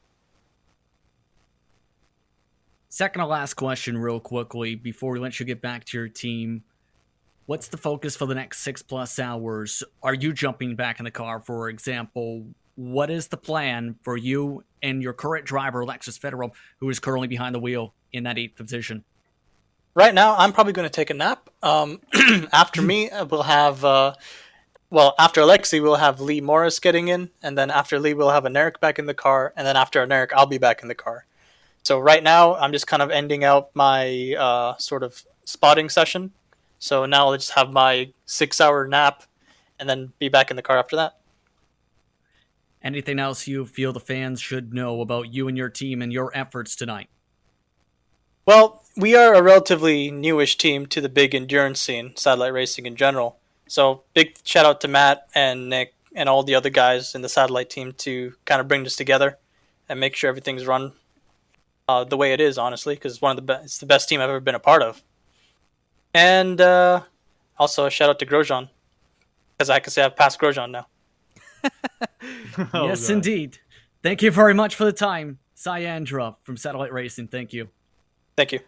Second 2.90 3.22
to 3.22 3.28
last 3.28 3.56
question, 3.56 3.98
real 3.98 4.20
quickly, 4.20 4.76
before 4.76 5.12
we 5.12 5.20
let 5.20 5.40
you 5.40 5.46
get 5.46 5.62
back 5.62 5.84
to 5.86 5.98
your 5.98 6.08
team. 6.08 6.64
What's 7.48 7.70
the 7.70 7.78
focus 7.78 8.18
for 8.18 8.26
the 8.26 8.36
next 8.36 8.60
six 8.60 8.82
plus 8.82 9.20
hours? 9.20 9.82
Are 10.04 10.14
you 10.14 10.34
jumping 10.34 10.76
back 10.76 11.00
in 11.00 11.06
the 11.06 11.12
car, 11.12 11.40
for 11.40 11.70
example? 11.70 12.46
What 12.76 13.10
is 13.10 13.30
the 13.30 13.38
plan 13.38 13.96
for 14.02 14.18
you 14.18 14.66
and 14.84 15.02
your 15.02 15.14
current 15.14 15.46
driver, 15.46 15.80
Alexis 15.80 16.18
Federal, 16.18 16.54
who 16.82 16.90
is 16.90 17.00
currently 17.00 17.30
behind 17.30 17.56
the 17.56 17.60
wheel 17.60 17.94
in 18.12 18.24
that 18.24 18.38
eighth 18.38 18.58
position? 18.58 19.06
Right 19.96 20.14
now, 20.14 20.36
I'm 20.36 20.52
probably 20.52 20.74
going 20.74 20.90
to 20.90 20.94
take 20.94 21.10
a 21.10 21.14
nap. 21.14 21.50
Um, 21.64 22.02
after 22.52 22.82
me, 22.82 23.10
we'll 23.30 23.44
have, 23.44 23.86
uh, 23.86 24.16
well, 24.90 25.16
after 25.18 25.40
Alexi, 25.40 25.82
we'll 25.82 25.96
have 25.96 26.20
Lee 26.20 26.42
Morris 26.42 26.80
getting 26.80 27.08
in, 27.08 27.30
and 27.42 27.58
then 27.58 27.72
after 27.72 27.98
Lee, 27.98 28.14
we'll 28.14 28.30
have 28.30 28.44
an 28.44 28.58
Eric 28.58 28.82
back 28.82 29.00
in 29.00 29.06
the 29.06 29.14
car, 29.14 29.54
and 29.56 29.66
then 29.66 29.78
after 29.78 30.04
an 30.04 30.12
Eric, 30.12 30.34
I'll 30.36 30.48
be 30.48 30.58
back 30.58 30.82
in 30.82 30.90
the 30.90 30.96
car. 30.96 31.26
So 31.84 31.98
right 31.98 32.22
now, 32.22 32.56
I'm 32.56 32.74
just 32.74 32.88
kind 32.88 33.02
of 33.02 33.10
ending 33.10 33.46
out 33.46 33.70
my 33.74 34.36
uh, 34.38 34.76
sort 34.80 35.04
of 35.04 35.24
spotting 35.46 35.88
session 35.88 36.34
so 36.80 37.06
now 37.06 37.28
I'll 37.28 37.38
just 37.38 37.52
have 37.52 37.72
my 37.72 38.12
six 38.26 38.62
hour 38.62 38.88
nap 38.88 39.24
and 39.80 39.90
then 39.90 40.14
be 40.20 40.30
back 40.30 40.50
in 40.50 40.56
the 40.56 40.62
car 40.62 40.78
after 40.78 40.96
that. 40.96 41.18
Anything 42.84 43.20
else 43.20 43.48
you 43.48 43.66
feel 43.66 43.92
the 43.92 44.00
fans 44.00 44.40
should 44.40 44.74
know 44.74 45.02
about 45.02 45.34
you 45.34 45.48
and 45.48 45.58
your 45.58 45.70
team 45.70 46.02
and 46.02 46.14
your 46.14 46.32
efforts 46.34 46.76
tonight? 46.76 47.10
Well, 48.46 48.84
we 48.96 49.16
are 49.16 49.34
a 49.34 49.42
relatively 49.42 50.10
newish 50.10 50.58
team 50.58 50.86
to 50.88 51.02
the 51.02 51.10
big 51.10 51.36
endurance 51.36 51.82
scene, 51.82 52.14
satellite 52.16 52.54
racing 52.54 52.86
in 52.86 52.96
general. 52.96 53.38
So 53.68 54.04
big 54.14 54.38
shout 54.44 54.66
out 54.66 54.80
to 54.82 54.88
Matt 54.88 55.28
and 55.36 55.70
Nick 55.70 55.94
and 56.16 56.30
all 56.30 56.44
the 56.44 56.56
other 56.56 56.70
guys 56.70 57.14
in 57.14 57.22
the 57.22 57.30
satellite 57.30 57.70
team 57.70 57.94
to 57.98 58.34
kind 58.46 58.62
of 58.62 58.68
bring 58.68 58.84
this 58.84 58.96
together 58.96 59.38
and 59.90 60.00
make 60.00 60.16
sure 60.16 60.30
everything's 60.30 60.66
run 60.66 60.94
uh, 61.90 62.04
the 62.04 62.18
way 62.18 62.32
it 62.32 62.40
is. 62.40 62.58
Honestly, 62.58 62.96
because 62.96 63.14
it's 63.14 63.22
one 63.22 63.38
of 63.38 63.46
the 63.46 63.54
be- 63.54 63.64
it's 63.64 63.80
the 63.80 63.86
best 63.86 64.08
team 64.08 64.22
I've 64.22 64.30
ever 64.30 64.40
been 64.40 64.56
a 64.56 64.60
part 64.60 64.82
of. 64.82 65.04
And 66.18 66.60
uh, 66.60 67.02
also 67.60 67.86
a 67.86 67.92
shout 67.92 68.10
out 68.10 68.18
to 68.18 68.26
Grosjean, 68.26 68.70
because 69.56 69.70
I 69.70 69.80
can 69.80 69.92
say 69.92 70.02
I've 70.02 70.16
passed 70.16 70.40
Grosjean 70.40 70.72
now. 70.72 70.88
oh, 72.74 72.88
yes, 72.88 73.08
God. 73.08 73.14
indeed. 73.14 73.60
Thank 74.02 74.24
you 74.24 74.32
very 74.32 74.56
much 74.56 74.74
for 74.74 74.84
the 74.84 74.92
time, 74.92 75.38
Cyandra 75.56 76.36
from 76.42 76.58
Satellite 76.58 76.92
Racing. 76.92 77.28
Thank 77.28 77.54
you. 77.54 77.70
Thank 78.36 78.52
you. 78.52 78.62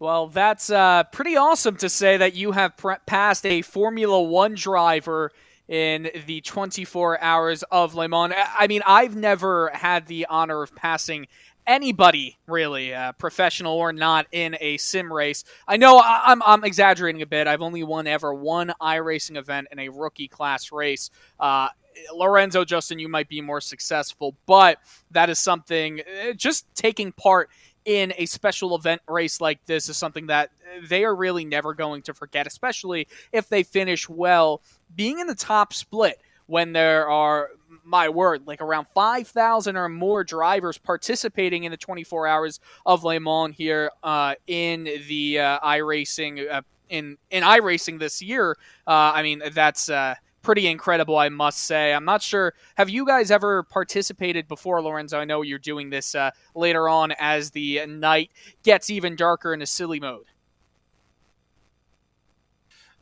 Well, 0.00 0.26
that's 0.26 0.68
uh, 0.68 1.04
pretty 1.04 1.38
awesome 1.38 1.76
to 1.76 1.88
say 1.88 2.18
that 2.18 2.34
you 2.34 2.52
have 2.52 2.76
pre- 2.76 2.96
passed 3.06 3.46
a 3.46 3.62
Formula 3.62 4.22
One 4.22 4.54
driver 4.54 5.32
in 5.66 6.10
the 6.26 6.42
24 6.42 7.22
hours 7.22 7.62
of 7.70 7.94
Le 7.94 8.06
Mans. 8.06 8.34
I 8.36 8.66
mean, 8.66 8.82
I've 8.84 9.16
never 9.16 9.70
had 9.72 10.08
the 10.08 10.26
honor 10.28 10.62
of 10.62 10.74
passing 10.74 11.26
anybody 11.66 12.38
really, 12.46 12.94
uh, 12.94 13.12
professional 13.12 13.74
or 13.74 13.92
not, 13.92 14.26
in 14.32 14.56
a 14.60 14.76
sim 14.78 15.12
race. 15.12 15.44
I 15.66 15.76
know 15.76 15.98
I- 15.98 16.22
I'm, 16.26 16.42
I'm 16.42 16.64
exaggerating 16.64 17.22
a 17.22 17.26
bit. 17.26 17.46
I've 17.46 17.62
only 17.62 17.82
won 17.82 18.06
ever 18.06 18.34
one 18.34 18.72
iRacing 18.80 19.36
event 19.36 19.68
in 19.70 19.78
a 19.78 19.88
rookie 19.88 20.28
class 20.28 20.72
race. 20.72 21.10
Uh, 21.38 21.68
Lorenzo, 22.14 22.64
Justin, 22.64 22.98
you 22.98 23.08
might 23.08 23.28
be 23.28 23.40
more 23.40 23.60
successful, 23.60 24.36
but 24.46 24.78
that 25.10 25.30
is 25.30 25.38
something. 25.38 26.00
Uh, 26.00 26.32
just 26.32 26.66
taking 26.74 27.12
part 27.12 27.50
in 27.84 28.12
a 28.16 28.26
special 28.26 28.76
event 28.76 29.02
race 29.08 29.40
like 29.40 29.64
this 29.66 29.88
is 29.88 29.96
something 29.96 30.26
that 30.28 30.50
they 30.88 31.04
are 31.04 31.14
really 31.14 31.44
never 31.44 31.74
going 31.74 32.02
to 32.02 32.14
forget, 32.14 32.46
especially 32.46 33.08
if 33.32 33.48
they 33.48 33.62
finish 33.62 34.08
well. 34.08 34.62
Being 34.94 35.18
in 35.18 35.26
the 35.26 35.34
top 35.34 35.72
split 35.72 36.20
when 36.46 36.72
there 36.72 37.08
are 37.08 37.50
my 37.84 38.08
word, 38.08 38.46
like 38.46 38.60
around 38.60 38.86
5,000 38.94 39.76
or 39.76 39.88
more 39.88 40.24
drivers 40.24 40.78
participating 40.78 41.64
in 41.64 41.70
the 41.70 41.76
24 41.76 42.26
hours 42.26 42.60
of 42.86 43.04
Le 43.04 43.18
Mans 43.20 43.54
here 43.56 43.90
uh, 44.02 44.34
in 44.46 44.84
the 45.08 45.38
uh, 45.38 45.60
iRacing 45.60 46.50
uh, 46.50 46.62
in 46.88 47.16
in 47.30 47.42
iRacing 47.42 47.98
this 47.98 48.20
year. 48.22 48.56
Uh, 48.86 49.12
I 49.14 49.22
mean, 49.22 49.42
that's 49.52 49.88
uh, 49.88 50.14
pretty 50.42 50.66
incredible, 50.66 51.16
I 51.16 51.28
must 51.28 51.58
say. 51.58 51.94
I'm 51.94 52.04
not 52.04 52.22
sure. 52.22 52.54
Have 52.76 52.90
you 52.90 53.06
guys 53.06 53.30
ever 53.30 53.62
participated 53.62 54.48
before, 54.48 54.82
Lorenzo? 54.82 55.18
I 55.18 55.24
know 55.24 55.42
you're 55.42 55.58
doing 55.58 55.90
this 55.90 56.14
uh, 56.14 56.30
later 56.54 56.88
on 56.88 57.12
as 57.18 57.50
the 57.50 57.86
night 57.86 58.30
gets 58.62 58.90
even 58.90 59.16
darker 59.16 59.54
in 59.54 59.62
a 59.62 59.66
silly 59.66 60.00
mode. 60.00 60.26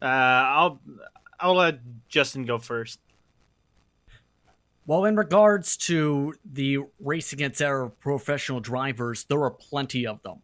I'll 0.03 0.81
I'll 1.39 1.55
let 1.55 1.81
Justin 2.09 2.45
go 2.45 2.59
first. 2.59 2.99
Well, 4.91 5.05
in 5.05 5.15
regards 5.15 5.77
to 5.87 6.35
the 6.45 6.79
race 6.99 7.33
against 7.33 7.63
our 7.63 7.91
professional 7.91 8.59
drivers, 8.59 9.23
there 9.23 9.41
are 9.41 9.53
plenty 9.53 10.05
of 10.05 10.21
them 10.25 10.43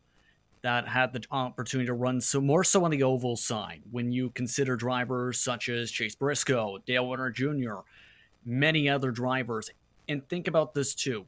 that 0.63 0.87
had 0.87 1.13
the 1.13 1.25
opportunity 1.33 1.89
to 1.89 1.95
run 1.95 2.21
so 2.21 2.41
more 2.41 2.63
so 2.63 2.85
on 2.85 2.93
the 2.93 3.03
oval 3.03 3.35
side. 3.35 3.83
When 3.91 4.13
you 4.13 4.31
consider 4.31 4.77
drivers 4.77 5.41
such 5.41 5.69
as 5.69 5.91
Chase 5.91 6.15
Briscoe, 6.15 6.79
Dale 6.87 7.07
Earnhardt 7.07 7.35
Jr., 7.35 7.81
many 8.45 8.89
other 8.89 9.11
drivers, 9.11 9.69
and 10.09 10.25
think 10.29 10.47
about 10.47 10.75
this 10.75 10.95
too. 10.95 11.27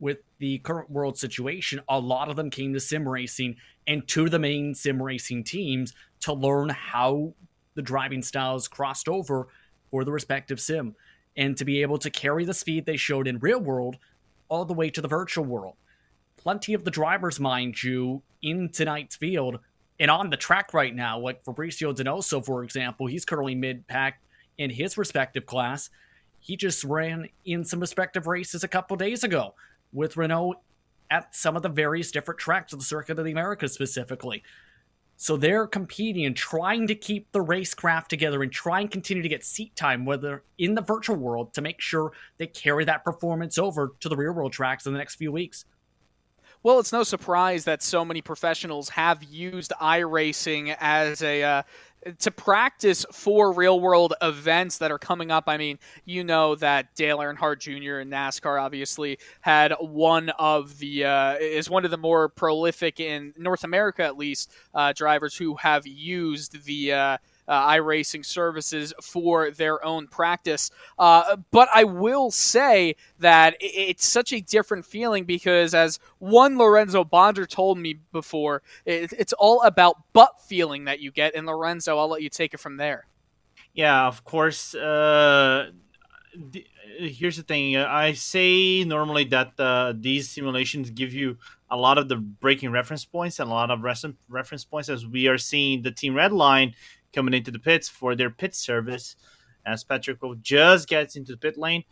With 0.00 0.20
the 0.38 0.56
current 0.60 0.90
world 0.90 1.18
situation, 1.18 1.82
a 1.86 1.98
lot 1.98 2.30
of 2.30 2.36
them 2.36 2.48
came 2.48 2.72
to 2.72 2.80
sim 2.80 3.06
racing 3.06 3.56
and 3.86 4.08
to 4.08 4.30
the 4.30 4.38
main 4.38 4.74
sim 4.74 5.02
racing 5.02 5.44
teams 5.44 5.92
to 6.20 6.32
learn 6.32 6.70
how 6.70 7.34
the 7.74 7.82
driving 7.82 8.22
styles 8.22 8.68
crossed 8.68 9.06
over 9.06 9.48
for 9.90 10.02
the 10.02 10.12
respective 10.12 10.58
sim 10.58 10.96
and 11.36 11.56
to 11.56 11.64
be 11.64 11.82
able 11.82 11.98
to 11.98 12.10
carry 12.10 12.44
the 12.44 12.54
speed 12.54 12.86
they 12.86 12.96
showed 12.96 13.26
in 13.26 13.38
real 13.38 13.60
world 13.60 13.96
all 14.48 14.64
the 14.64 14.74
way 14.74 14.90
to 14.90 15.00
the 15.00 15.08
virtual 15.08 15.44
world. 15.44 15.76
Plenty 16.36 16.74
of 16.74 16.84
the 16.84 16.90
drivers, 16.90 17.40
mind 17.40 17.82
you, 17.82 18.22
in 18.42 18.68
tonight's 18.68 19.16
field 19.16 19.60
and 20.00 20.10
on 20.10 20.30
the 20.30 20.36
track 20.36 20.74
right 20.74 20.94
now, 20.94 21.18
like 21.18 21.44
Fabricio 21.44 21.94
Donoso, 21.94 22.44
for 22.44 22.64
example, 22.64 23.06
he's 23.06 23.24
currently 23.24 23.54
mid 23.54 23.86
pack 23.86 24.20
in 24.58 24.68
his 24.68 24.98
respective 24.98 25.46
class. 25.46 25.90
He 26.40 26.56
just 26.56 26.82
ran 26.82 27.28
in 27.44 27.64
some 27.64 27.80
respective 27.80 28.26
races 28.26 28.64
a 28.64 28.68
couple 28.68 28.96
days 28.96 29.22
ago 29.22 29.54
with 29.92 30.16
Renault 30.16 30.54
at 31.10 31.34
some 31.34 31.56
of 31.56 31.62
the 31.62 31.68
various 31.68 32.10
different 32.10 32.40
tracks 32.40 32.72
of 32.72 32.78
the 32.80 32.84
Circuit 32.84 33.18
of 33.18 33.24
the 33.24 33.30
Americas 33.30 33.74
specifically. 33.74 34.42
So 35.22 35.36
they're 35.36 35.68
competing 35.68 36.24
and 36.24 36.36
trying 36.36 36.88
to 36.88 36.96
keep 36.96 37.30
the 37.30 37.38
racecraft 37.38 38.08
together 38.08 38.42
and 38.42 38.50
try 38.50 38.80
and 38.80 38.90
continue 38.90 39.22
to 39.22 39.28
get 39.28 39.44
seat 39.44 39.76
time, 39.76 40.04
whether 40.04 40.42
in 40.58 40.74
the 40.74 40.80
virtual 40.80 41.14
world, 41.14 41.54
to 41.54 41.62
make 41.62 41.80
sure 41.80 42.10
they 42.38 42.48
carry 42.48 42.84
that 42.86 43.04
performance 43.04 43.56
over 43.56 43.92
to 44.00 44.08
the 44.08 44.16
real 44.16 44.32
world 44.32 44.52
tracks 44.52 44.84
in 44.84 44.92
the 44.92 44.98
next 44.98 45.14
few 45.14 45.30
weeks. 45.30 45.64
Well, 46.64 46.80
it's 46.80 46.92
no 46.92 47.04
surprise 47.04 47.62
that 47.66 47.84
so 47.84 48.04
many 48.04 48.20
professionals 48.20 48.88
have 48.88 49.22
used 49.22 49.72
iRacing 49.80 50.76
as 50.80 51.22
a 51.22 51.44
uh, 51.44 51.62
to 52.18 52.30
practice 52.30 53.04
for 53.12 53.52
real 53.52 53.80
world 53.80 54.14
events 54.22 54.78
that 54.78 54.90
are 54.90 54.98
coming 54.98 55.30
up. 55.30 55.44
I 55.46 55.56
mean, 55.56 55.78
you 56.04 56.24
know 56.24 56.54
that 56.56 56.94
Dale 56.94 57.18
Earnhardt 57.18 57.60
Jr. 57.60 58.00
in 58.00 58.10
NASCAR 58.10 58.60
obviously 58.60 59.18
had 59.40 59.72
one 59.80 60.30
of 60.30 60.78
the 60.78 61.04
uh, 61.04 61.34
is 61.34 61.70
one 61.70 61.84
of 61.84 61.90
the 61.90 61.98
more 61.98 62.28
prolific 62.28 63.00
in 63.00 63.32
North 63.36 63.64
America 63.64 64.02
at 64.02 64.16
least 64.16 64.52
uh, 64.74 64.92
drivers 64.92 65.36
who 65.36 65.54
have 65.56 65.86
used 65.86 66.64
the 66.64 66.92
uh, 67.48 67.68
iRacing 67.70 68.24
services 68.24 68.92
for 69.02 69.50
their 69.50 69.84
own 69.84 70.06
practice. 70.06 70.70
Uh, 70.98 71.36
but 71.50 71.68
I 71.74 71.84
will 71.84 72.30
say 72.30 72.96
that 73.18 73.56
it's 73.60 74.06
such 74.06 74.32
a 74.32 74.40
different 74.40 74.84
feeling 74.84 75.24
because, 75.24 75.74
as 75.74 75.98
one 76.18 76.58
Lorenzo 76.58 77.04
Bonder 77.04 77.46
told 77.46 77.78
me 77.78 77.98
before, 78.12 78.62
it's 78.86 79.32
all 79.34 79.62
about 79.62 79.96
butt 80.12 80.40
feeling 80.40 80.84
that 80.84 81.00
you 81.00 81.10
get. 81.10 81.34
And 81.34 81.46
Lorenzo, 81.46 81.98
I'll 81.98 82.08
let 82.08 82.22
you 82.22 82.28
take 82.28 82.54
it 82.54 82.60
from 82.60 82.76
there. 82.76 83.06
Yeah, 83.74 84.06
of 84.06 84.24
course. 84.24 84.74
Uh, 84.74 85.70
th- 86.52 86.66
here's 86.98 87.36
the 87.36 87.42
thing 87.42 87.76
I 87.76 88.12
say 88.12 88.84
normally 88.84 89.24
that 89.24 89.58
uh, 89.58 89.94
these 89.96 90.28
simulations 90.28 90.90
give 90.90 91.12
you 91.12 91.38
a 91.70 91.76
lot 91.76 91.96
of 91.96 92.08
the 92.08 92.16
breaking 92.16 92.70
reference 92.70 93.04
points 93.04 93.40
and 93.40 93.50
a 93.50 93.52
lot 93.52 93.70
of 93.70 93.82
reference 93.82 94.64
points 94.64 94.88
as 94.90 95.06
we 95.06 95.26
are 95.26 95.38
seeing 95.38 95.82
the 95.82 95.90
team 95.90 96.14
red 96.14 96.32
line 96.32 96.74
coming 97.12 97.34
into 97.34 97.50
the 97.50 97.58
pits 97.58 97.88
for 97.88 98.14
their 98.14 98.30
pit 98.30 98.54
service 98.54 99.16
as 99.64 99.84
Patrick 99.84 100.18
just 100.40 100.88
gets 100.88 101.16
into 101.16 101.32
the 101.32 101.38
pit 101.38 101.56
lane. 101.56 101.84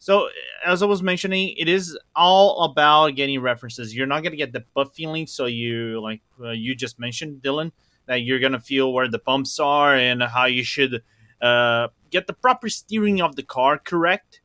So, 0.00 0.28
as 0.64 0.82
I 0.82 0.86
was 0.86 1.02
mentioning, 1.02 1.54
it 1.58 1.68
is 1.68 1.98
all 2.14 2.64
about 2.64 3.16
getting 3.16 3.40
references. 3.40 3.94
You're 3.94 4.06
not 4.06 4.22
going 4.22 4.30
to 4.30 4.36
get 4.36 4.52
the 4.52 4.64
butt 4.72 4.94
feeling. 4.94 5.26
So, 5.26 5.46
you, 5.46 6.00
like 6.00 6.20
uh, 6.40 6.50
you 6.50 6.76
just 6.76 7.00
mentioned, 7.00 7.42
Dylan, 7.42 7.72
that 8.06 8.22
you're 8.22 8.38
going 8.38 8.52
to 8.52 8.60
feel 8.60 8.92
where 8.92 9.08
the 9.08 9.18
bumps 9.18 9.58
are 9.58 9.96
and 9.96 10.22
how 10.22 10.46
you 10.46 10.62
should 10.62 11.02
uh, 11.42 11.88
get 12.10 12.28
the 12.28 12.32
proper 12.32 12.68
steering 12.68 13.20
of 13.20 13.34
the 13.34 13.42
car 13.42 13.76
correct. 13.78 14.40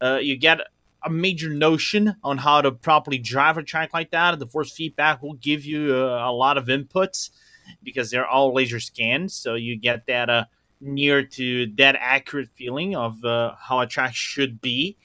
Uh, 0.00 0.18
you 0.22 0.38
get 0.38 0.60
a 1.04 1.10
major 1.10 1.50
notion 1.50 2.16
on 2.24 2.38
how 2.38 2.62
to 2.62 2.72
properly 2.72 3.18
drive 3.18 3.58
a 3.58 3.62
track 3.62 3.92
like 3.92 4.10
that. 4.10 4.38
The 4.38 4.46
force 4.46 4.72
feedback 4.72 5.22
will 5.22 5.34
give 5.34 5.66
you 5.66 5.94
uh, 5.94 6.26
a 6.26 6.32
lot 6.32 6.56
of 6.56 6.66
inputs 6.66 7.28
because 7.82 8.10
they're 8.10 8.26
all 8.26 8.52
laser 8.54 8.80
scanned, 8.80 9.30
so 9.30 9.54
you 9.54 9.76
get 9.76 10.06
that 10.06 10.30
uh, 10.30 10.44
near 10.80 11.22
to 11.22 11.66
that 11.76 11.96
accurate 11.98 12.48
feeling 12.54 12.94
of 12.94 13.24
uh, 13.24 13.54
how 13.58 13.80
a 13.80 13.86
track 13.86 14.14
should 14.14 14.60
be. 14.60 14.96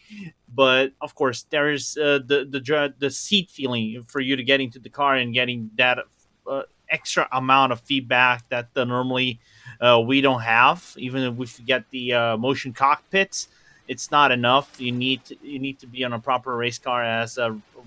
but 0.53 0.91
of 1.01 1.15
course 1.15 1.45
there 1.49 1.71
is 1.71 1.97
uh, 1.97 2.19
the 2.25 2.45
the 2.49 2.93
the 2.99 3.09
seat 3.09 3.49
feeling 3.49 4.03
for 4.07 4.19
you 4.19 4.35
to 4.35 4.43
get 4.43 4.59
into 4.59 4.79
the 4.79 4.89
car 4.89 5.15
and 5.15 5.33
getting 5.33 5.69
that 5.75 5.99
uh, 6.47 6.63
extra 6.89 7.27
amount 7.31 7.71
of 7.71 7.79
feedback 7.81 8.47
that 8.49 8.67
uh, 8.75 8.83
normally 8.83 9.39
uh, 9.79 10.01
we 10.05 10.21
don't 10.21 10.41
have. 10.41 10.93
Even 10.97 11.23
if 11.23 11.35
we 11.35 11.47
get 11.65 11.83
the 11.91 12.13
uh, 12.13 12.37
motion 12.37 12.73
cockpits, 12.73 13.47
it's 13.87 14.11
not 14.11 14.31
enough. 14.31 14.79
You 14.79 14.91
need 14.91 15.23
to, 15.25 15.37
you 15.41 15.59
need 15.59 15.79
to 15.79 15.87
be 15.87 16.03
on 16.03 16.13
a 16.13 16.19
proper 16.19 16.55
race 16.55 16.79
car 16.79 17.03
as 17.03 17.37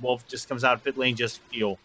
Wolff 0.00 0.26
just 0.28 0.48
comes 0.48 0.64
out 0.64 0.74
of 0.74 0.84
pit 0.84 0.96
lane 0.96 1.16
just 1.16 1.40
feel. 1.42 1.78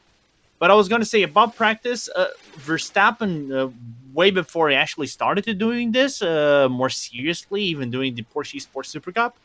But 0.59 0.71
I 0.71 0.73
was 0.73 0.89
going 0.89 1.01
to 1.01 1.05
say 1.05 1.23
about 1.23 1.55
practice, 1.55 2.09
uh, 2.09 2.29
Verstappen, 2.57 3.51
uh, 3.51 3.69
way 4.13 4.31
before 4.31 4.69
he 4.69 4.75
actually 4.75 5.07
started 5.07 5.43
to 5.43 5.53
doing 5.53 5.91
this 5.91 6.21
uh, 6.21 6.67
more 6.69 6.89
seriously, 6.89 7.61
even 7.63 7.91
doing 7.91 8.15
the 8.15 8.23
Porsche 8.23 8.59
Sports 8.59 8.89
Super 8.89 9.11
Cup, 9.11 9.37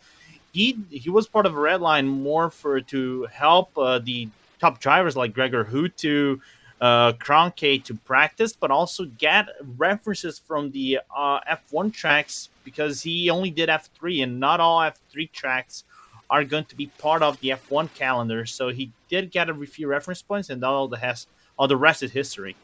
he 0.52 0.78
he 0.90 1.10
was 1.10 1.26
part 1.26 1.46
of 1.46 1.56
a 1.56 1.60
red 1.60 1.80
line 1.80 2.06
more 2.06 2.50
for 2.50 2.80
to 2.80 3.26
help 3.32 3.76
uh, 3.76 3.98
the 3.98 4.28
top 4.60 4.80
drivers 4.80 5.16
like 5.16 5.34
Greger 5.34 5.68
Huttu 5.68 6.40
uh, 6.80 7.12
Kroenke 7.12 7.82
to 7.84 7.94
practice, 7.94 8.52
but 8.52 8.70
also 8.70 9.04
get 9.04 9.48
references 9.76 10.38
from 10.38 10.70
the 10.72 10.98
uh, 11.16 11.40
F1 11.40 11.92
tracks 11.92 12.50
because 12.64 13.02
he 13.02 13.30
only 13.30 13.50
did 13.50 13.68
F3, 13.68 14.24
and 14.24 14.40
not 14.40 14.60
all 14.60 14.80
F3 14.80 15.30
tracks 15.32 15.84
are 16.32 16.44
going 16.44 16.64
to 16.64 16.74
be 16.74 16.86
part 16.98 17.22
of 17.22 17.38
the 17.40 17.50
F1 17.50 17.92
calendar. 17.94 18.46
So 18.46 18.70
he 18.70 18.90
did 19.10 19.30
get 19.30 19.50
a 19.50 19.54
few 19.66 19.86
reference 19.86 20.22
points, 20.22 20.48
and 20.48 20.64
all 20.64 20.88
the 20.88 20.96
has 20.96 21.26
all 21.58 21.68
the 21.68 21.76
rest 21.76 22.02
is 22.02 22.10
history. 22.10 22.56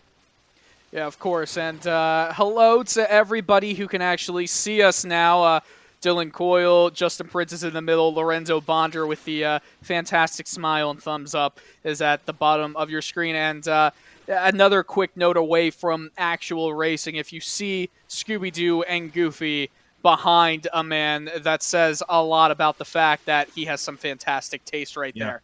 Yeah, 0.91 1.07
of 1.07 1.19
course. 1.19 1.59
And 1.59 1.87
uh, 1.87 2.33
hello 2.33 2.83
to 2.83 3.13
everybody 3.13 3.75
who 3.75 3.87
can 3.87 4.01
actually 4.01 4.47
see 4.47 4.81
us 4.81 5.05
now. 5.05 5.43
Uh, 5.43 5.61
Dylan 6.01 6.33
Coyle, 6.33 6.89
Justin 6.89 7.29
Prince 7.29 7.53
is 7.53 7.63
in 7.63 7.75
the 7.75 7.83
middle. 7.83 8.15
Lorenzo 8.15 8.59
Bonder 8.63 9.07
with 9.07 9.23
the 9.27 9.45
uh, 9.45 9.59
fantastic 9.83 10.47
smile 10.47 10.91
and 10.91 11.03
thumbs 11.03 11.35
up 11.35 11.61
is 11.85 12.01
at 12.01 12.25
the 12.25 12.33
bottom 12.33 12.75
of 12.75 12.89
your 12.89 13.03
screen. 13.03 13.35
And 13.35 13.69
uh, 13.69 13.91
another 14.29 14.83
quick 14.83 15.15
note 15.15 15.37
away 15.37 15.69
from 15.71 16.11
actual 16.17 16.73
racing 16.73 17.17
if 17.17 17.35
you 17.35 17.41
see 17.43 17.91
Scooby 18.09 18.51
Doo 18.51 18.83
and 18.85 19.13
Goofy 19.13 19.69
behind 20.03 20.69
a 20.73 20.83
man, 20.83 21.31
that 21.41 21.63
says 21.63 22.03
a 22.09 22.23
lot 22.23 22.51
about 22.51 22.79
the 22.79 22.85
fact 22.85 23.27
that 23.27 23.49
he 23.55 23.65
has 23.67 23.81
some 23.81 23.97
fantastic 23.97 24.65
taste 24.65 24.97
right 24.97 25.13
yeah. 25.15 25.25
there. 25.25 25.43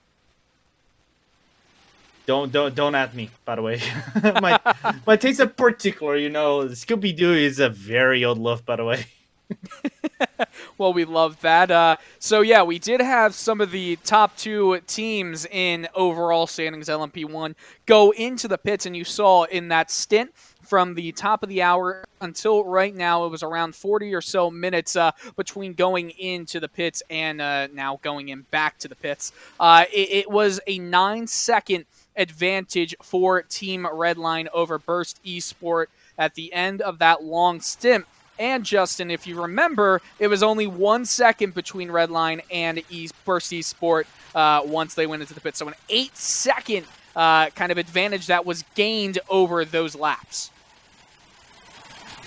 Don't 2.27 2.51
don't 2.51 2.75
don't 2.75 2.95
at 2.95 3.15
me. 3.15 3.31
By 3.45 3.57
the 3.57 3.63
way, 3.63 3.83
my 4.41 4.59
my 5.07 5.17
taste 5.17 5.41
are 5.41 5.47
particular. 5.47 6.17
You 6.17 6.31
know, 6.31 6.67
Scooby 6.69 7.15
Doo 7.15 7.35
is 7.35 7.59
a 7.61 7.69
very 7.69 8.25
old 8.25 8.39
love. 8.39 8.65
By 8.65 8.77
the 8.77 8.85
way. 8.85 9.07
well, 10.79 10.93
we 10.93 11.05
love 11.05 11.41
that. 11.41 11.71
Uh, 11.71 11.97
so, 12.19 12.41
yeah, 12.41 12.63
we 12.63 12.79
did 12.79 13.01
have 13.01 13.35
some 13.35 13.61
of 13.61 13.71
the 13.71 13.97
top 13.97 14.37
two 14.37 14.81
teams 14.87 15.47
in 15.47 15.89
overall 15.95 16.47
standings 16.47 16.89
LMP1 16.89 17.55
go 17.87 18.11
into 18.13 18.49
the 18.49 18.59
pits, 18.59 18.87
and 18.87 18.97
you 18.97 19.05
saw 19.05 19.45
in 19.45 19.69
that 19.69 19.91
stint 19.91 20.33
from 20.65 20.95
the 20.95 21.13
top 21.13 21.43
of 21.43 21.49
the 21.49 21.63
hour 21.63 22.05
until 22.21 22.65
right 22.65 22.95
now, 22.95 23.25
it 23.27 23.29
was 23.29 23.43
around 23.43 23.75
40 23.75 24.15
or 24.15 24.21
so 24.21 24.51
minutes 24.51 24.97
uh, 24.97 25.13
between 25.37 25.75
going 25.75 26.11
into 26.11 26.61
the 26.61 26.69
pits 26.69 27.03
and 27.11 27.41
uh, 27.41 27.69
now 27.69 27.99
going 28.03 28.31
in 28.31 28.43
back 28.51 28.79
to 28.79 28.89
the 28.89 28.97
pits. 28.97 29.33
Uh, 29.61 29.85
it, 29.93 30.11
it 30.11 30.31
was 30.31 30.61
a 30.67 30.79
nine 30.79 31.27
second 31.27 31.85
advantage 32.17 32.95
for 33.03 33.43
Team 33.43 33.85
Redline 33.85 34.47
over 34.53 34.79
Burst 34.79 35.21
Esport 35.25 35.87
at 36.19 36.35
the 36.35 36.53
end 36.53 36.81
of 36.81 36.99
that 36.99 37.23
long 37.23 37.61
stint. 37.61 38.07
And 38.39 38.65
Justin, 38.65 39.11
if 39.11 39.27
you 39.27 39.41
remember, 39.41 40.01
it 40.19 40.27
was 40.27 40.43
only 40.43 40.67
one 40.67 41.05
second 41.05 41.55
between 41.55 41.89
Redline 41.89 42.41
and 42.51 42.83
East 42.91 43.15
Burst 43.25 43.53
Esport 43.53 44.07
uh, 44.35 44.63
once 44.65 44.95
they 44.95 45.07
went 45.07 45.23
into 45.23 45.35
the 45.35 45.41
pit. 45.41 45.57
So 45.57 45.69
an 45.69 45.75
eight 45.89 46.17
second 46.17 46.87
uh, 47.15 47.51
kind 47.51 47.71
of 47.71 47.79
advantage 47.79 48.27
that 48.27 48.45
was 48.45 48.65
gained 48.75 49.19
over 49.29 49.65
those 49.65 49.95
laps. 49.95 50.51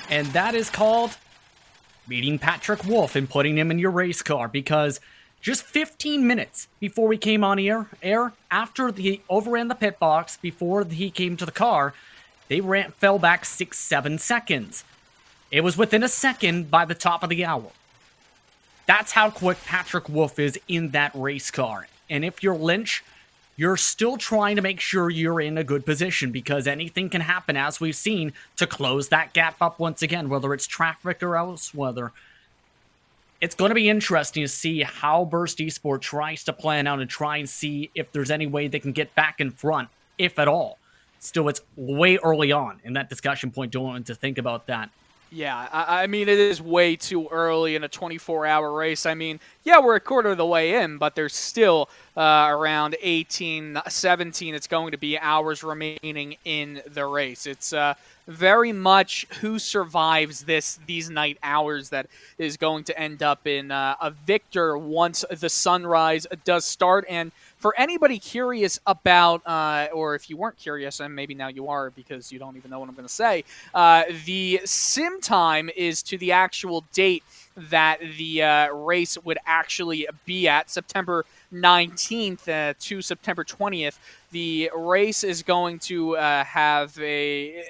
And 0.10 0.28
that 0.28 0.56
is 0.56 0.70
called 0.70 1.18
beating 2.08 2.40
Patrick 2.40 2.86
Wolf 2.86 3.16
and 3.16 3.30
putting 3.30 3.58
him 3.58 3.72
in 3.72 3.80
your 3.80 3.92
race 3.92 4.22
car 4.22 4.48
because 4.48 5.00
just 5.42 5.64
15 5.64 6.26
minutes 6.26 6.68
before 6.80 7.08
we 7.08 7.18
came 7.18 7.44
on 7.44 7.60
air, 7.60 7.88
air 8.02 8.34
after 8.50 8.92
he 8.92 9.22
overran 9.30 9.68
the 9.68 9.76
pit 9.76 10.00
box, 10.00 10.38
before 10.38 10.86
he 10.86 11.10
came 11.10 11.38
to 11.38 11.46
the 11.46 11.52
car, 11.52 11.94
they 12.48 12.62
ran, 12.62 12.92
fell 12.92 13.20
back 13.20 13.46
six, 13.46 13.78
seven 13.78 14.18
seconds. 14.18 14.84
It 15.52 15.62
was 15.62 15.78
within 15.78 16.04
a 16.04 16.10
second 16.10 16.72
by 16.72 16.86
the 16.86 16.96
top 16.96 17.24
of 17.24 17.30
the 17.30 17.46
hour. 17.46 17.72
That's 18.86 19.12
how 19.12 19.30
quick 19.30 19.58
Patrick 19.66 20.08
Wolf 20.08 20.40
is 20.40 20.58
in 20.68 20.92
that 20.92 21.12
race 21.14 21.52
car. 21.52 21.88
And 22.10 22.24
if 22.24 22.42
you're 22.42 22.56
Lynch, 22.56 23.04
you're 23.58 23.76
still 23.76 24.18
trying 24.18 24.56
to 24.56 24.62
make 24.62 24.80
sure 24.80 25.10
you're 25.10 25.42
in 25.42 25.58
a 25.58 25.64
good 25.64 25.84
position 25.84 26.32
because 26.32 26.68
anything 26.68 27.10
can 27.10 27.22
happen, 27.22 27.58
as 27.58 27.80
we've 27.80 27.96
seen, 27.96 28.32
to 28.56 28.68
close 28.68 29.10
that 29.10 29.34
gap 29.34 29.58
up 29.60 29.80
once 29.80 30.04
again, 30.04 30.30
whether 30.30 30.54
it's 30.54 30.68
traffic 30.68 31.24
or 31.24 31.36
else, 31.36 31.74
whether. 31.74 32.14
It's 33.42 33.56
going 33.56 33.70
to 33.70 33.76
be 33.76 33.90
interesting 33.90 34.44
to 34.44 34.48
see 34.48 34.84
how 34.84 35.26
Burst 35.26 35.58
Esport 35.58 36.02
tries 36.02 36.44
to 36.46 36.54
plan 36.54 36.86
out 36.86 37.00
and 37.00 37.10
try 37.10 37.38
and 37.38 37.50
see 37.50 37.90
if 37.96 38.12
there's 38.12 38.32
any 38.32 38.46
way 38.46 38.68
they 38.68 38.80
can 38.80 38.92
get 38.92 39.14
back 39.16 39.42
in 39.42 39.50
front, 39.50 39.90
if 40.20 40.38
at 40.38 40.48
all. 40.48 40.78
Still, 41.20 41.50
it's 41.50 41.62
way 41.76 42.18
early 42.18 42.52
on 42.52 42.80
in 42.84 42.94
that 42.94 43.10
discussion 43.10 43.50
point. 43.50 43.72
Don't 43.72 43.84
want 43.84 44.06
to 44.08 44.16
think 44.16 44.38
about 44.38 44.68
that. 44.68 44.92
Yeah, 45.32 45.68
I, 45.72 46.04
I, 46.04 46.08
mean, 46.08 46.30
it 46.30 46.40
is 46.40 46.62
way 46.62 46.96
too 46.96 47.28
early 47.28 47.76
in 47.76 47.84
a 47.84 47.90
24 47.90 48.46
hour 48.46 48.72
race. 48.72 49.06
I 49.06 49.14
mean, 49.14 49.40
yeah, 49.68 49.80
we're 49.80 49.96
a 49.96 50.00
quarter 50.00 50.30
of 50.30 50.38
the 50.38 50.46
way 50.46 50.82
in, 50.82 50.98
but 50.98 51.14
there's 51.14 51.36
still 51.36 51.90
uh, 52.16 52.48
around 52.50 52.96
18, 53.02 53.82
17, 53.86 54.56
it's 54.56 54.66
going 54.66 54.92
to 54.92 54.98
be 54.98 55.20
hours 55.20 55.62
remaining 55.62 56.38
in 56.46 56.82
the 56.88 57.06
race. 57.06 57.46
It's 57.46 57.74
uh, 57.74 57.96
very 58.28 58.72
much 58.72 59.28
who 59.42 59.60
survives 59.60 60.46
this 60.46 60.80
these 60.86 61.10
night 61.10 61.38
hours 61.44 61.90
that 61.90 62.08
is 62.38 62.56
going 62.56 62.86
to 62.86 62.98
end 62.98 63.22
up 63.22 63.46
in 63.46 63.70
uh, 63.72 63.96
a 64.00 64.12
victor 64.12 64.78
once 64.78 65.26
the 65.30 65.50
sunrise 65.50 66.26
does 66.46 66.64
start. 66.64 67.04
And 67.10 67.34
for 67.58 67.74
anybody 67.78 68.20
curious 68.20 68.80
about, 68.88 69.46
uh, 69.46 69.90
or 69.94 70.16
if 70.16 70.30
you 70.30 70.38
weren't 70.38 70.58
curious, 70.58 71.02
and 71.02 71.14
maybe 71.14 71.34
now 71.34 71.50
you 71.50 71.68
are 71.68 71.90
because 71.90 72.32
you 72.32 72.40
don't 72.40 72.56
even 72.56 72.72
know 72.72 72.80
what 72.80 72.88
I'm 72.88 72.96
going 72.96 73.08
to 73.08 73.14
say, 73.14 73.44
uh, 73.74 74.04
the 74.26 74.62
sim 74.64 75.20
time 75.20 75.70
is 75.76 76.02
to 76.04 76.18
the 76.18 76.32
actual 76.32 76.86
date 76.94 77.24
that 77.58 78.00
the 78.18 78.44
uh, 78.44 78.68
race 78.70 79.18
would 79.24 79.40
actually 79.46 80.08
be 80.26 80.48
at 80.48 80.70
September 80.70 81.26
19th 81.52 82.48
uh, 82.48 82.74
to 82.80 83.02
September 83.02 83.44
20th. 83.44 83.98
The 84.32 84.72
race 84.76 85.24
is 85.24 85.44
going 85.44 85.80
to 85.80 86.18
uh, 86.18 86.44
have 86.44 86.98
a 87.00 87.64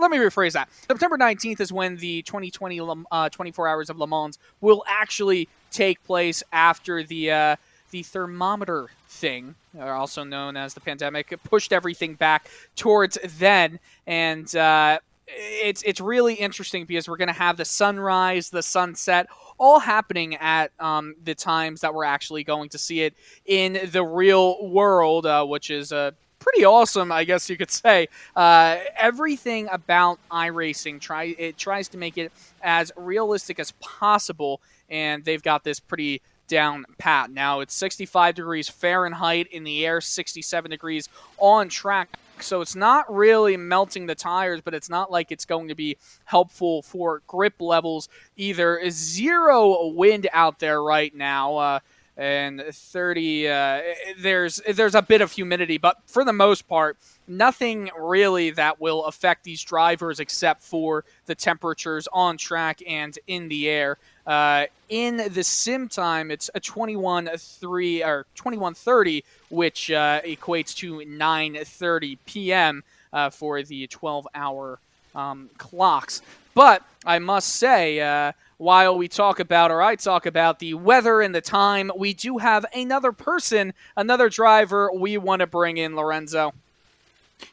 let 0.00 0.10
me 0.10 0.16
rephrase 0.16 0.52
that. 0.52 0.70
September 0.86 1.18
19th 1.18 1.60
is 1.60 1.72
when 1.72 1.96
the 1.96 2.22
2020 2.22 3.04
uh, 3.10 3.28
24 3.28 3.68
Hours 3.68 3.90
of 3.90 3.98
Le 3.98 4.06
Mans 4.06 4.38
will 4.60 4.84
actually 4.88 5.48
take 5.70 6.02
place 6.04 6.42
after 6.52 7.02
the 7.02 7.30
uh, 7.30 7.56
the 7.90 8.02
thermometer 8.02 8.88
thing, 9.08 9.54
also 9.78 10.24
known 10.24 10.56
as 10.56 10.72
the 10.74 10.80
pandemic, 10.80 11.38
pushed 11.44 11.72
everything 11.72 12.14
back 12.14 12.48
towards 12.74 13.18
then. 13.38 13.78
And 14.06 14.54
uh, 14.56 14.98
it's 15.34 15.82
it's 15.82 16.00
really 16.00 16.34
interesting 16.34 16.84
because 16.84 17.08
we're 17.08 17.16
going 17.16 17.28
to 17.28 17.34
have 17.34 17.56
the 17.56 17.64
sunrise, 17.64 18.50
the 18.50 18.62
sunset, 18.62 19.28
all 19.58 19.78
happening 19.78 20.36
at 20.36 20.72
um, 20.80 21.14
the 21.24 21.34
times 21.34 21.80
that 21.82 21.94
we're 21.94 22.04
actually 22.04 22.44
going 22.44 22.68
to 22.70 22.78
see 22.78 23.02
it 23.02 23.14
in 23.46 23.78
the 23.92 24.04
real 24.04 24.68
world, 24.68 25.26
uh, 25.26 25.44
which 25.44 25.70
is 25.70 25.92
a 25.92 26.14
pretty 26.38 26.64
awesome, 26.64 27.12
I 27.12 27.24
guess 27.24 27.48
you 27.48 27.56
could 27.56 27.70
say. 27.70 28.08
Uh, 28.34 28.78
everything 28.96 29.68
about 29.70 30.18
iRacing 30.30 31.00
try 31.00 31.34
it 31.38 31.56
tries 31.56 31.88
to 31.88 31.98
make 31.98 32.18
it 32.18 32.32
as 32.62 32.92
realistic 32.96 33.60
as 33.60 33.72
possible, 33.80 34.60
and 34.90 35.24
they've 35.24 35.42
got 35.42 35.64
this 35.64 35.80
pretty 35.80 36.20
down 36.48 36.84
pat. 36.98 37.30
Now 37.30 37.60
it's 37.60 37.74
65 37.74 38.34
degrees 38.34 38.68
Fahrenheit 38.68 39.48
in 39.48 39.64
the 39.64 39.86
air, 39.86 40.00
67 40.00 40.70
degrees 40.70 41.08
on 41.38 41.68
track. 41.68 42.16
So 42.40 42.60
it's 42.60 42.74
not 42.74 43.12
really 43.12 43.56
melting 43.56 44.06
the 44.06 44.14
tires, 44.14 44.60
but 44.60 44.74
it's 44.74 44.90
not 44.90 45.10
like 45.10 45.30
it's 45.30 45.44
going 45.44 45.68
to 45.68 45.74
be 45.74 45.96
helpful 46.24 46.82
for 46.82 47.22
grip 47.26 47.60
levels 47.60 48.08
either. 48.36 48.80
Zero 48.90 49.86
wind 49.88 50.28
out 50.32 50.58
there 50.58 50.82
right 50.82 51.14
now. 51.14 51.56
Uh, 51.56 51.78
and 52.16 52.62
30 52.70 53.48
uh, 53.48 53.80
there's 54.18 54.60
there's 54.74 54.94
a 54.94 55.00
bit 55.00 55.22
of 55.22 55.32
humidity 55.32 55.78
but 55.78 55.96
for 56.06 56.24
the 56.24 56.32
most 56.32 56.68
part 56.68 56.98
nothing 57.26 57.90
really 57.98 58.50
that 58.50 58.78
will 58.80 59.06
affect 59.06 59.44
these 59.44 59.62
drivers 59.62 60.20
except 60.20 60.62
for 60.62 61.04
the 61.24 61.34
temperatures 61.34 62.06
on 62.12 62.36
track 62.36 62.82
and 62.86 63.18
in 63.26 63.48
the 63.48 63.66
air 63.66 63.96
uh, 64.26 64.66
in 64.88 65.16
the 65.32 65.42
sim 65.42 65.88
time, 65.88 66.30
it's 66.30 66.50
a 66.54 66.60
21 66.60 67.28
3 67.36 68.04
or 68.04 68.26
21:30, 68.36 69.24
which 69.48 69.90
uh, 69.90 70.20
equates 70.22 70.74
to 70.76 70.98
9:30 70.98 72.18
p.m. 72.26 72.84
Uh, 73.12 73.30
for 73.30 73.62
the 73.62 73.86
12-hour 73.88 74.78
um, 75.14 75.50
clocks. 75.58 76.22
But 76.54 76.82
I 77.04 77.18
must 77.18 77.56
say, 77.56 78.00
uh, 78.00 78.32
while 78.58 78.96
we 78.96 79.08
talk 79.08 79.40
about, 79.40 79.70
or 79.70 79.82
I 79.82 79.96
talk 79.96 80.26
about 80.26 80.58
the 80.58 80.74
weather 80.74 81.20
and 81.20 81.34
the 81.34 81.40
time, 81.40 81.90
we 81.96 82.14
do 82.14 82.38
have 82.38 82.64
another 82.74 83.12
person, 83.12 83.74
another 83.96 84.28
driver 84.28 84.90
we 84.92 85.18
want 85.18 85.40
to 85.40 85.46
bring 85.46 85.78
in, 85.78 85.96
Lorenzo. 85.96 86.54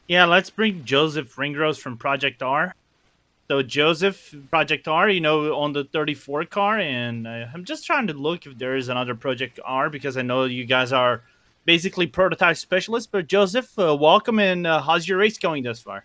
Yeah, 0.06 0.26
let's 0.26 0.50
bring 0.50 0.84
Joseph 0.84 1.36
Ringrose 1.36 1.78
from 1.78 1.96
Project 1.96 2.42
R. 2.42 2.74
So 3.50 3.62
Joseph, 3.62 4.32
Project 4.48 4.86
R, 4.86 5.08
you 5.08 5.20
know, 5.20 5.58
on 5.58 5.72
the 5.72 5.82
34 5.82 6.44
car, 6.44 6.78
and 6.78 7.26
uh, 7.26 7.46
I'm 7.52 7.64
just 7.64 7.84
trying 7.84 8.06
to 8.06 8.12
look 8.12 8.46
if 8.46 8.56
there 8.56 8.76
is 8.76 8.88
another 8.88 9.16
Project 9.16 9.58
R 9.64 9.90
because 9.90 10.16
I 10.16 10.22
know 10.22 10.44
you 10.44 10.64
guys 10.64 10.92
are 10.92 11.24
basically 11.64 12.06
prototype 12.06 12.58
specialists. 12.58 13.08
But 13.10 13.26
Joseph, 13.26 13.76
uh, 13.76 13.96
welcome, 13.96 14.38
and 14.38 14.68
uh, 14.68 14.80
how's 14.80 15.08
your 15.08 15.18
race 15.18 15.36
going 15.36 15.64
thus 15.64 15.80
far? 15.80 16.04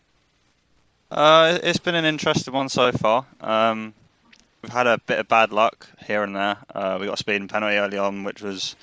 Uh, 1.11 1.59
it's 1.61 1.77
been 1.77 1.93
an 1.93 2.03
interesting 2.03 2.51
one 2.51 2.67
so 2.67 2.91
far. 2.91 3.27
Um, 3.41 3.93
we've 4.63 4.71
had 4.71 4.87
a 4.87 4.97
bit 4.97 5.19
of 5.19 5.27
bad 5.27 5.53
luck 5.53 5.87
here 6.07 6.23
and 6.23 6.35
there. 6.35 6.57
Uh, 6.73 6.97
we 6.99 7.05
got 7.05 7.13
a 7.13 7.17
speeding 7.17 7.47
penalty 7.47 7.75
early 7.75 7.99
on, 7.99 8.23
which 8.23 8.41
was 8.41 8.75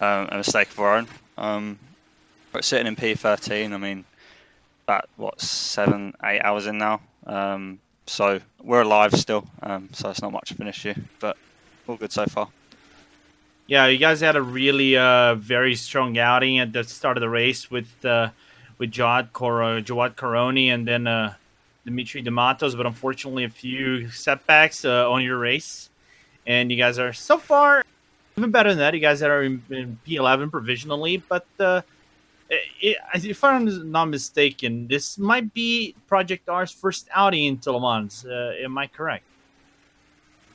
um, 0.00 0.30
a 0.32 0.38
mistake 0.38 0.70
of 0.70 0.78
our 0.78 0.96
own. 0.96 1.08
Um, 1.36 1.78
but 2.52 2.64
sitting 2.64 2.86
in 2.86 2.96
P13, 2.96 3.74
I 3.74 3.76
mean, 3.76 4.06
about 4.84 5.10
what 5.18 5.42
seven, 5.42 6.14
eight 6.24 6.40
hours 6.40 6.66
in 6.66 6.78
now. 6.78 7.02
Um, 7.26 7.80
so 8.08 8.40
we're 8.62 8.82
alive 8.82 9.12
still. 9.14 9.48
Um, 9.62 9.88
so 9.92 10.10
it's 10.10 10.22
not 10.22 10.32
much 10.32 10.50
of 10.50 10.60
an 10.60 10.68
issue, 10.68 10.94
but 11.20 11.36
all 11.86 11.96
good 11.96 12.12
so 12.12 12.26
far. 12.26 12.48
Yeah, 13.66 13.86
you 13.86 13.98
guys 13.98 14.20
had 14.20 14.36
a 14.36 14.42
really 14.42 14.96
uh, 14.96 15.34
very 15.34 15.74
strong 15.74 16.16
outing 16.16 16.58
at 16.58 16.72
the 16.72 16.84
start 16.84 17.16
of 17.16 17.20
the 17.20 17.28
race 17.28 17.70
with 17.70 18.04
uh, 18.04 18.30
with 18.78 18.90
Jawad 18.90 19.32
Cor- 19.32 19.80
Jawad 19.82 20.14
Karoni 20.14 20.68
and 20.72 20.88
then 20.88 21.06
uh, 21.06 21.34
Dimitri 21.84 22.22
Dematos, 22.22 22.76
but 22.76 22.86
unfortunately 22.86 23.44
a 23.44 23.50
few 23.50 24.10
setbacks 24.10 24.84
uh, 24.84 25.10
on 25.10 25.22
your 25.22 25.38
race. 25.38 25.90
And 26.46 26.70
you 26.70 26.78
guys 26.78 26.98
are 26.98 27.12
so 27.12 27.36
far 27.36 27.84
even 28.38 28.50
better 28.50 28.70
than 28.70 28.78
that. 28.78 28.94
You 28.94 29.00
guys 29.00 29.22
are 29.22 29.42
in, 29.42 29.62
in 29.68 29.98
P11 30.06 30.50
provisionally, 30.50 31.22
but 31.28 31.46
uh, 31.58 31.82
if 32.50 33.44
I'm 33.44 33.90
not 33.90 34.06
mistaken, 34.06 34.88
this 34.88 35.18
might 35.18 35.52
be 35.52 35.94
Project 36.06 36.48
R's 36.48 36.72
first 36.72 37.08
outing 37.14 37.44
into 37.44 37.72
Le 37.72 37.80
Mans. 37.80 38.24
Uh, 38.24 38.54
am 38.60 38.78
I 38.78 38.86
correct? 38.86 39.24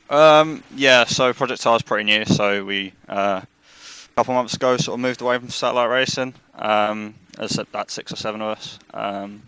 Um, 0.09 0.63
yeah, 0.75 1.05
so 1.05 1.33
Project 1.33 1.65
R 1.65 1.75
is 1.75 1.81
pretty 1.81 2.03
new. 2.03 2.25
So 2.25 2.65
we 2.65 2.93
uh, 3.07 3.41
a 3.43 4.15
couple 4.15 4.33
months 4.33 4.53
ago 4.55 4.77
sort 4.77 4.95
of 4.95 4.99
moved 4.99 5.21
away 5.21 5.37
from 5.37 5.49
satellite 5.49 5.89
racing. 5.89 6.33
Um, 6.55 7.15
as 7.37 7.57
about 7.57 7.91
six 7.91 8.11
or 8.11 8.15
seven 8.15 8.41
of 8.41 8.57
us. 8.57 8.79
Um, 8.93 9.43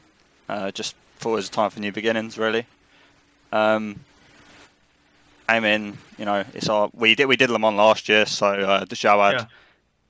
uh, 0.50 0.72
just 0.72 0.96
thought 1.18 1.34
it 1.34 1.36
was 1.36 1.50
time 1.50 1.70
for 1.70 1.80
new 1.80 1.92
beginnings, 1.92 2.38
really. 2.38 2.66
Um, 3.52 4.00
came 5.48 5.64
in, 5.64 5.98
you 6.18 6.26
know, 6.26 6.44
it's 6.54 6.70
our 6.70 6.90
we 6.94 7.16
did 7.16 7.26
we 7.26 7.36
did 7.36 7.50
Le 7.50 7.60
Mans 7.60 7.76
last 7.76 8.10
year, 8.10 8.26
so 8.26 8.48
uh, 8.48 8.86
the 8.86 8.96
Jawad 8.96 9.34
yeah. 9.34 9.46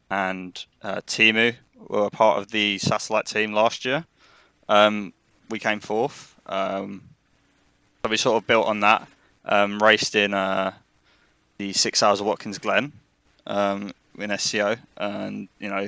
and 0.09 0.65
uh, 0.81 1.01
Teemu 1.07 1.55
were 1.87 2.09
part 2.09 2.39
of 2.39 2.51
the 2.51 2.77
satellite 2.77 3.25
team 3.25 3.53
last 3.53 3.85
year. 3.85 4.05
Um, 4.69 5.13
we 5.49 5.59
came 5.59 5.79
fourth. 5.79 6.35
Um, 6.47 7.03
so 8.03 8.09
we 8.09 8.17
sort 8.17 8.41
of 8.41 8.47
built 8.47 8.67
on 8.67 8.81
that 8.81 9.07
um, 9.45 9.81
raced 9.81 10.15
in 10.15 10.33
uh, 10.33 10.73
the 11.57 11.73
six 11.73 12.03
hours 12.03 12.19
of 12.19 12.25
Watkins 12.25 12.57
Glen 12.57 12.91
um, 13.47 13.93
in 14.17 14.35
SCO, 14.37 14.75
and 14.97 15.47
you 15.59 15.69
know, 15.69 15.87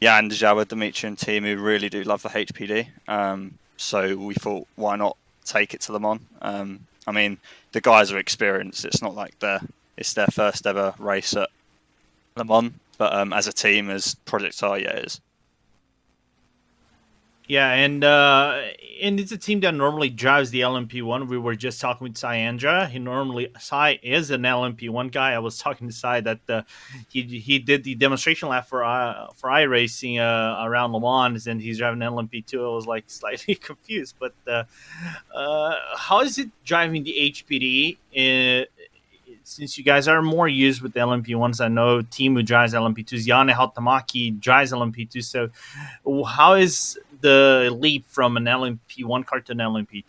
Jan, 0.00 0.30
Jawad, 0.30 0.68
Dimitri, 0.68 1.08
and 1.08 1.16
Teemu 1.16 1.62
really 1.62 1.88
do 1.88 2.02
love 2.02 2.22
the 2.22 2.28
HPD. 2.28 2.88
Um, 3.08 3.58
so 3.76 4.16
we 4.16 4.34
thought, 4.34 4.66
why 4.76 4.96
not 4.96 5.16
take 5.44 5.74
it 5.74 5.80
to 5.82 5.92
Le 5.92 6.00
Mans? 6.00 6.20
Um, 6.42 6.86
I 7.06 7.12
mean, 7.12 7.38
the 7.72 7.80
guys 7.80 8.12
are 8.12 8.18
experienced. 8.18 8.84
It's 8.84 9.02
not 9.02 9.14
like 9.14 9.38
they're 9.38 9.60
it's 9.96 10.14
their 10.14 10.26
first 10.26 10.66
ever 10.66 10.94
race 10.98 11.34
at 11.36 11.50
Le 12.36 12.44
Mans, 12.44 12.72
but 12.94 13.14
um, 13.14 13.32
as 13.32 13.46
a 13.46 13.52
team, 13.52 13.90
as 13.90 14.14
Project 14.14 14.62
it 14.62 15.04
is. 15.04 15.20
Yeah, 17.46 17.72
and 17.72 18.02
uh, 18.02 18.62
and 19.02 19.20
it's 19.20 19.30
a 19.30 19.36
team 19.36 19.60
that 19.60 19.74
normally 19.74 20.08
drives 20.08 20.48
the 20.48 20.62
LMP 20.62 21.02
one. 21.02 21.26
We 21.26 21.36
were 21.36 21.54
just 21.54 21.78
talking 21.78 22.08
with 22.08 22.24
Andra. 22.24 22.86
He 22.86 22.98
normally 22.98 23.48
Sai 23.58 23.98
is 24.02 24.30
an 24.30 24.42
LMP 24.42 24.88
one 24.88 25.08
guy. 25.08 25.32
I 25.32 25.40
was 25.40 25.58
talking 25.58 25.86
to 25.86 25.92
Sai 25.92 26.22
that 26.22 26.40
uh, 26.48 26.62
he 27.10 27.22
he 27.22 27.58
did 27.58 27.84
the 27.84 27.96
demonstration 27.96 28.48
lap 28.48 28.66
for 28.66 28.82
uh, 28.82 29.26
for 29.36 29.50
iRacing 29.50 30.20
uh, 30.20 30.64
around 30.64 30.92
Le 30.92 31.00
Mans, 31.00 31.46
and 31.46 31.60
he's 31.60 31.76
driving 31.76 32.00
an 32.00 32.14
LMP 32.14 32.46
two. 32.46 32.64
I 32.64 32.74
was 32.74 32.86
like 32.86 33.04
slightly 33.08 33.56
confused, 33.56 34.14
but 34.18 34.32
uh, 34.46 34.64
uh, 35.34 35.74
how 35.98 36.20
is 36.22 36.38
it 36.38 36.48
driving 36.64 37.04
the 37.04 37.14
HPD? 37.30 37.98
In, 38.12 38.64
since 39.44 39.78
you 39.78 39.84
guys 39.84 40.08
are 40.08 40.22
more 40.22 40.48
used 40.48 40.82
with 40.82 40.94
the 40.94 41.00
LMP1s, 41.00 41.60
I 41.60 41.68
know 41.68 42.00
Teemu 42.00 42.44
drives 42.44 42.72
LMP2s, 42.72 43.26
Janne 43.26 43.52
Haltamaki 43.52 44.40
drives 44.40 44.72
LMP2. 44.72 45.22
So, 45.22 45.50
how 46.26 46.54
is 46.54 46.98
the 47.20 47.74
leap 47.78 48.06
from 48.06 48.36
an 48.36 48.44
LMP1 48.44 49.26
car 49.26 49.40
to 49.40 49.52
an 49.52 49.58
LMP2? 49.58 50.04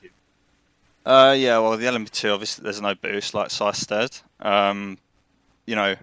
Uh, 1.06 1.36
yeah, 1.38 1.60
well, 1.60 1.78
the 1.78 1.86
LMP2 1.86 2.34
obviously 2.34 2.64
there's 2.64 2.82
no 2.82 2.96
boost 2.96 3.34
like 3.34 3.50
Systed. 3.50 4.22
Um, 4.40 4.98
you 5.68 5.76
know, 5.76 5.96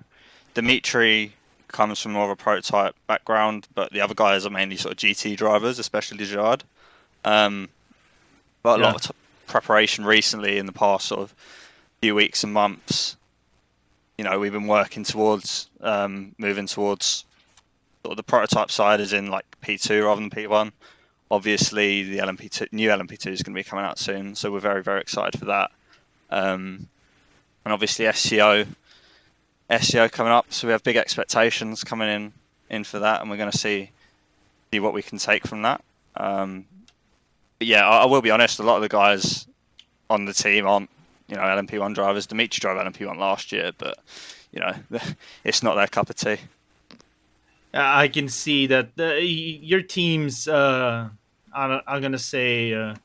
Dimitri 0.55 1.33
comes 1.69 2.01
from 2.01 2.13
more 2.13 2.25
of 2.25 2.31
a 2.31 2.37
prototype 2.37 2.95
background, 3.07 3.67
but 3.75 3.91
the 3.93 4.01
other 4.01 4.15
guys 4.15 4.47
are 4.47 4.51
mainly 4.51 4.77
sort 4.77 4.93
of 4.93 4.99
GT 4.99 5.37
drivers, 5.37 5.79
especially 5.79 6.25
Jard. 6.25 6.63
Um, 7.25 7.69
but 8.63 8.79
a 8.79 8.83
yeah. 8.83 8.87
lot 8.87 8.95
of 8.97 9.03
t- 9.03 9.15
preparation 9.47 10.05
recently 10.05 10.59
in 10.59 10.67
the 10.67 10.73
past 10.73 11.07
sort 11.07 11.21
of 11.21 11.35
few 12.01 12.15
weeks 12.15 12.45
and 12.45 12.53
months. 12.53 13.17
You 14.19 14.25
know, 14.25 14.39
we've 14.39 14.53
been 14.53 14.67
working 14.67 15.05
towards 15.05 15.71
um, 15.81 16.35
moving 16.39 16.67
towards 16.67 17.25
sort 18.03 18.13
of 18.13 18.17
the 18.17 18.23
prototype 18.23 18.71
side, 18.71 19.01
as 19.01 19.13
in 19.13 19.31
like 19.31 19.45
P2 19.63 20.05
rather 20.05 20.21
than 20.21 20.31
P1 20.31 20.73
obviously 21.33 22.03
the 22.03 22.19
LMP2 22.19 22.71
new 22.73 22.91
LMP2 22.91 23.29
is 23.29 23.43
going 23.43 23.55
to 23.55 23.59
be 23.59 23.65
coming 23.65 23.87
out 23.87 23.99
soon, 23.99 24.35
so 24.35 24.53
we're 24.53 24.61
very 24.61 24.83
very 24.83 25.01
excited 25.01 25.41
for 25.41 25.47
that. 25.47 25.71
Um, 26.31 26.89
and 27.65 27.73
obviously 27.73 28.11
SCO, 28.13 28.67
SCO 29.71 30.09
coming 30.09 30.33
up, 30.33 30.53
so 30.53 30.69
we 30.69 30.73
have 30.73 30.83
big 30.83 30.97
expectations 30.97 31.83
coming 31.83 32.09
in 32.09 32.33
in 32.69 32.85
for 32.85 32.99
that, 32.99 33.23
and 33.23 33.31
we're 33.31 33.39
going 33.39 33.51
to 33.51 33.59
see 33.59 33.91
see 34.71 34.79
what 34.79 34.93
we 34.93 35.03
can 35.03 35.17
take 35.17 35.47
from 35.47 35.63
that. 35.63 35.83
Um, 36.17 36.67
but 37.59 37.67
yeah, 37.67 37.89
I, 37.89 38.03
I, 38.03 38.07
will 38.07 38.21
be 38.21 38.31
honest, 38.31 38.59
a 38.61 38.63
lot 38.63 38.77
of 38.77 38.83
the 38.83 38.89
guys 38.91 39.47
on 40.11 40.27
the 40.27 40.35
team 40.35 40.67
aren't 40.67 40.91
you 41.33 41.39
know 41.39 41.45
LMP1 41.45 41.95
drivers. 41.95 42.27
Dimitri 42.27 42.61
drove 42.61 42.77
LMP1 42.77 43.17
last 43.17 43.53
year, 43.53 43.73
but 43.79 43.99
you 44.53 44.61
know 44.61 44.75
it's 45.45 45.63
not 45.63 45.77
their 45.77 45.87
cup 45.87 46.11
of 46.11 46.17
tea. 46.17 46.37
I 47.73 48.09
can 48.09 48.29
see 48.29 48.67
that 48.67 48.95
the, 48.97 49.25
your 49.25 49.81
team's 49.81 50.47
uh, 50.47 51.09
I'm, 51.55 52.03
gonna 52.03 52.19
say 52.19 52.75
uh, 52.75 52.97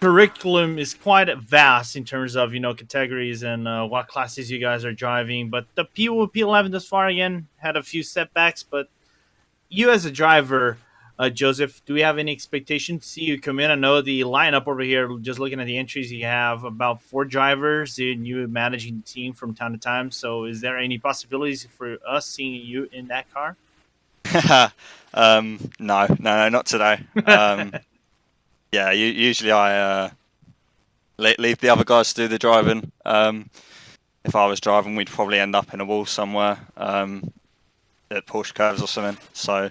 curriculum 0.00 0.78
is 0.78 0.94
quite 0.94 1.36
vast 1.38 1.96
in 1.96 2.04
terms 2.04 2.36
of 2.36 2.54
you 2.54 2.60
know 2.60 2.72
categories 2.72 3.42
and 3.42 3.66
uh, 3.66 3.84
what 3.84 4.06
classes 4.06 4.48
you 4.48 4.60
guys 4.60 4.84
are 4.84 4.92
driving. 4.92 5.50
But 5.50 5.66
the 5.74 5.86
P 5.86 6.06
P11 6.06 6.70
thus 6.70 6.86
far 6.86 7.08
again 7.08 7.48
had 7.56 7.76
a 7.76 7.82
few 7.82 8.04
setbacks, 8.04 8.62
but 8.62 8.88
you 9.68 9.90
as 9.90 10.04
a 10.04 10.12
driver, 10.12 10.78
uh, 11.18 11.28
Joseph, 11.28 11.84
do 11.84 11.94
we 11.94 12.02
have 12.02 12.18
any 12.18 12.30
expectation 12.30 13.00
to 13.00 13.06
see 13.06 13.22
you 13.22 13.40
come 13.40 13.58
in? 13.58 13.70
I 13.70 13.74
know 13.74 14.00
the 14.00 14.20
lineup 14.20 14.68
over 14.68 14.82
here. 14.82 15.08
Just 15.18 15.40
looking 15.40 15.58
at 15.60 15.66
the 15.66 15.76
entries, 15.76 16.12
you 16.12 16.24
have 16.24 16.62
about 16.62 17.02
four 17.02 17.24
drivers, 17.24 17.98
and 17.98 18.26
you 18.26 18.46
managing 18.46 18.98
the 18.98 19.02
team 19.02 19.32
from 19.32 19.54
time 19.54 19.72
to 19.72 19.78
time. 19.78 20.12
So, 20.12 20.44
is 20.44 20.60
there 20.60 20.78
any 20.78 20.98
possibilities 20.98 21.66
for 21.76 21.98
us 22.06 22.26
seeing 22.26 22.64
you 22.64 22.88
in 22.92 23.08
that 23.08 23.26
car? 23.32 23.56
um, 25.14 25.58
no, 25.80 26.06
no, 26.08 26.16
no, 26.18 26.48
not 26.50 26.66
today. 26.66 27.00
Um, 27.26 27.72
yeah, 28.72 28.92
you, 28.92 29.06
usually 29.06 29.50
I 29.50 29.78
uh, 29.78 30.10
leave 31.18 31.58
the 31.58 31.70
other 31.70 31.84
guys 31.84 32.12
to 32.14 32.22
do 32.22 32.28
the 32.28 32.38
driving. 32.38 32.92
Um, 33.04 33.50
if 34.24 34.36
I 34.36 34.46
was 34.46 34.60
driving, 34.60 34.94
we'd 34.94 35.08
probably 35.08 35.40
end 35.40 35.56
up 35.56 35.74
in 35.74 35.80
a 35.80 35.84
wall 35.84 36.06
somewhere 36.06 36.58
um, 36.76 37.32
at 38.08 38.26
Porsche 38.26 38.54
curves 38.54 38.82
or 38.82 38.86
something. 38.86 39.20
So 39.32 39.70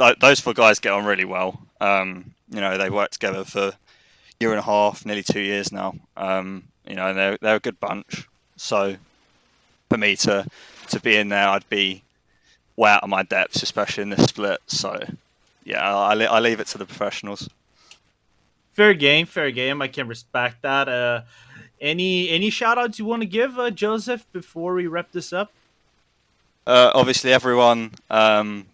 th- 0.00 0.18
those 0.18 0.40
four 0.40 0.54
guys 0.54 0.78
get 0.80 0.92
on 0.92 1.04
really 1.04 1.24
well. 1.24 1.60
Um, 1.80 2.34
you 2.50 2.60
know, 2.60 2.76
they 2.76 2.90
work 2.90 3.10
together 3.10 3.44
for 3.44 3.68
a 3.68 3.72
year 4.40 4.50
and 4.50 4.58
a 4.58 4.62
half, 4.62 5.06
nearly 5.06 5.22
two 5.22 5.40
years 5.40 5.70
now. 5.70 5.94
Um, 6.16 6.64
you 6.86 6.96
know, 6.96 7.14
they're 7.14 7.38
they're 7.40 7.56
a 7.56 7.60
good 7.60 7.78
bunch. 7.78 8.26
So 8.56 8.96
for 9.88 9.98
me 9.98 10.16
to 10.16 10.46
to 10.88 11.00
be 11.00 11.16
in 11.16 11.28
there, 11.28 11.48
I'd 11.48 11.68
be 11.68 12.02
way 12.76 12.90
out 12.90 13.02
of 13.02 13.10
my 13.10 13.22
depths, 13.22 13.62
especially 13.62 14.02
in 14.02 14.10
this 14.10 14.24
split. 14.24 14.58
So, 14.66 14.98
yeah, 15.64 15.86
I, 15.86 16.14
I, 16.14 16.24
I 16.24 16.40
leave 16.40 16.60
it 16.60 16.66
to 16.68 16.78
the 16.78 16.86
professionals. 16.86 17.48
Fair 18.72 18.94
game, 18.94 19.26
fair 19.26 19.50
game. 19.50 19.82
I 19.82 19.88
can 19.88 20.08
respect 20.08 20.62
that. 20.62 20.88
Uh, 20.88 21.22
any 21.80 22.28
any 22.30 22.50
shout 22.50 22.78
outs 22.78 22.98
you 22.98 23.04
want 23.04 23.22
to 23.22 23.26
give, 23.26 23.58
uh, 23.58 23.70
Joseph, 23.70 24.26
before 24.32 24.74
we 24.74 24.86
wrap 24.86 25.12
this 25.12 25.32
up? 25.32 25.52
Uh, 26.66 26.90
obviously, 26.94 27.32
everyone 27.32 27.92
um, 28.10 28.66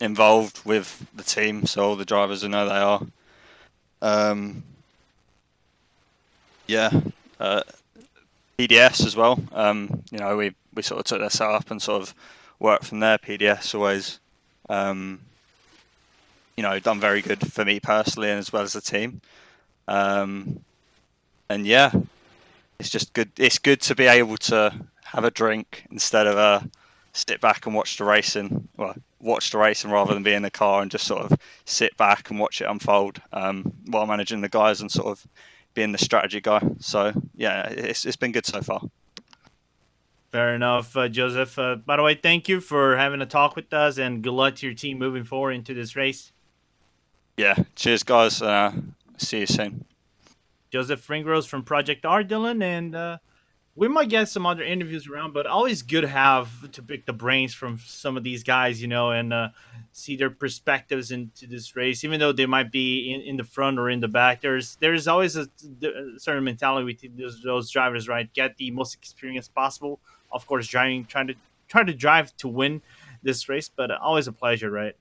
involved 0.00 0.64
with 0.64 1.06
the 1.14 1.22
team, 1.22 1.66
so 1.66 1.82
all 1.82 1.96
the 1.96 2.04
drivers 2.04 2.42
who 2.42 2.48
know 2.48 2.68
they 2.68 2.76
are. 2.76 3.02
Um, 4.02 4.62
yeah, 6.66 6.90
uh, 7.38 7.62
PDS 8.58 9.06
as 9.06 9.16
well. 9.16 9.42
Um, 9.52 10.02
you 10.10 10.18
know, 10.18 10.36
we 10.36 10.54
we 10.74 10.82
sort 10.82 11.00
of 11.00 11.04
took 11.04 11.20
their 11.20 11.30
setup 11.30 11.70
and 11.70 11.82
sort 11.82 12.02
of 12.02 12.14
worked 12.58 12.84
from 12.84 13.00
there. 13.00 13.18
PDS 13.18 13.74
always, 13.74 14.20
um, 14.68 15.20
you 16.56 16.62
know, 16.62 16.78
done 16.78 17.00
very 17.00 17.22
good 17.22 17.52
for 17.52 17.64
me 17.64 17.80
personally 17.80 18.30
and 18.30 18.38
as 18.38 18.52
well 18.52 18.62
as 18.62 18.72
the 18.72 18.80
team. 18.80 19.20
Um, 19.88 20.60
and 21.48 21.66
yeah, 21.66 21.90
it's 22.78 22.90
just 22.90 23.12
good. 23.12 23.30
It's 23.36 23.58
good 23.58 23.80
to 23.82 23.94
be 23.94 24.06
able 24.06 24.36
to 24.38 24.72
have 25.04 25.24
a 25.24 25.30
drink 25.30 25.84
instead 25.90 26.26
of 26.26 26.36
uh, 26.36 26.60
sit 27.12 27.40
back 27.40 27.66
and 27.66 27.74
watch 27.74 27.96
the 27.96 28.04
racing. 28.04 28.68
Well, 28.76 28.94
watch 29.20 29.50
the 29.50 29.58
racing 29.58 29.90
rather 29.90 30.14
than 30.14 30.22
be 30.22 30.32
in 30.32 30.42
the 30.42 30.50
car 30.50 30.82
and 30.82 30.90
just 30.90 31.06
sort 31.06 31.22
of 31.22 31.38
sit 31.64 31.96
back 31.96 32.30
and 32.30 32.38
watch 32.38 32.60
it 32.60 32.64
unfold 32.68 33.20
um, 33.32 33.72
while 33.86 34.06
managing 34.06 34.40
the 34.40 34.48
guys 34.48 34.80
and 34.80 34.90
sort 34.90 35.06
of 35.08 35.26
being 35.74 35.92
the 35.92 35.98
strategy 35.98 36.40
guy. 36.40 36.60
So 36.78 37.12
yeah, 37.34 37.68
it's 37.68 38.04
it's 38.04 38.16
been 38.16 38.32
good 38.32 38.46
so 38.46 38.60
far. 38.62 38.82
Fair 40.32 40.54
enough, 40.54 40.96
uh, 40.96 41.08
Joseph. 41.08 41.58
Uh, 41.58 41.76
by 41.76 41.96
the 41.96 42.02
way, 42.02 42.14
thank 42.14 42.48
you 42.48 42.60
for 42.60 42.96
having 42.96 43.20
a 43.20 43.26
talk 43.26 43.56
with 43.56 43.72
us, 43.72 43.98
and 43.98 44.22
good 44.22 44.32
luck 44.32 44.56
to 44.56 44.66
your 44.66 44.74
team 44.74 44.98
moving 44.98 45.24
forward 45.24 45.52
into 45.52 45.74
this 45.74 45.96
race. 45.96 46.32
Yeah, 47.36 47.56
cheers, 47.74 48.04
guys. 48.04 48.40
Uh, 48.40 48.72
see 49.16 49.40
you 49.40 49.46
soon. 49.46 49.84
Joseph 50.70 51.08
Ringrose 51.08 51.46
from 51.46 51.64
Project 51.64 52.04
Ardillan, 52.04 52.62
and 52.62 52.94
uh, 52.94 53.18
we 53.80 53.88
might 53.88 54.10
get 54.10 54.28
some 54.28 54.44
other 54.44 54.62
interviews 54.62 55.08
around, 55.08 55.32
but 55.32 55.46
always 55.46 55.80
good 55.80 56.02
to 56.02 56.08
have 56.08 56.70
to 56.72 56.82
pick 56.82 57.06
the 57.06 57.14
brains 57.14 57.54
from 57.54 57.78
some 57.78 58.14
of 58.18 58.22
these 58.22 58.44
guys, 58.44 58.82
you 58.82 58.86
know, 58.86 59.10
and 59.10 59.32
uh, 59.32 59.48
see 59.90 60.16
their 60.16 60.28
perspectives 60.28 61.10
into 61.10 61.46
this 61.46 61.74
race. 61.74 62.04
Even 62.04 62.20
though 62.20 62.30
they 62.30 62.44
might 62.44 62.70
be 62.70 63.10
in, 63.10 63.22
in 63.22 63.36
the 63.38 63.42
front 63.42 63.78
or 63.78 63.88
in 63.88 64.00
the 64.00 64.06
back, 64.06 64.42
there's 64.42 64.76
there's 64.82 65.08
always 65.08 65.34
a, 65.34 65.48
a 65.82 66.18
certain 66.18 66.44
mentality 66.44 66.84
with 66.84 67.16
those, 67.16 67.42
those, 67.42 67.70
drivers, 67.70 68.06
right? 68.06 68.30
Get 68.34 68.58
the 68.58 68.70
most 68.70 68.94
experience 68.96 69.48
possible. 69.48 69.98
Of 70.30 70.46
course, 70.46 70.68
driving, 70.68 71.06
trying 71.06 71.28
to 71.28 71.34
trying 71.66 71.86
to 71.86 71.94
drive 71.94 72.36
to 72.36 72.48
win 72.48 72.82
this 73.22 73.48
race, 73.48 73.70
but 73.70 73.90
always 73.90 74.28
a 74.28 74.32
pleasure, 74.32 74.70
right? 74.70 74.94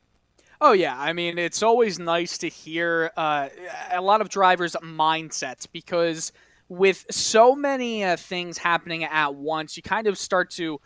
Oh 0.61 0.71
yeah, 0.71 0.97
I 0.97 1.11
mean 1.11 1.37
it's 1.37 1.61
always 1.61 1.99
nice 1.99 2.37
to 2.37 2.47
hear 2.47 3.11
uh, 3.17 3.49
a 3.91 3.99
lot 3.99 4.21
of 4.21 4.29
drivers' 4.29 4.77
mindsets 4.81 5.67
because 5.69 6.31
with 6.69 7.05
so 7.10 7.55
many 7.55 8.03
uh, 8.03 8.15
things 8.15 8.58
happening 8.58 9.03
at 9.03 9.36
once, 9.36 9.75
you 9.75 9.84
kind 9.84 10.08
of 10.08 10.17
start 10.17 10.51
to 10.51 10.79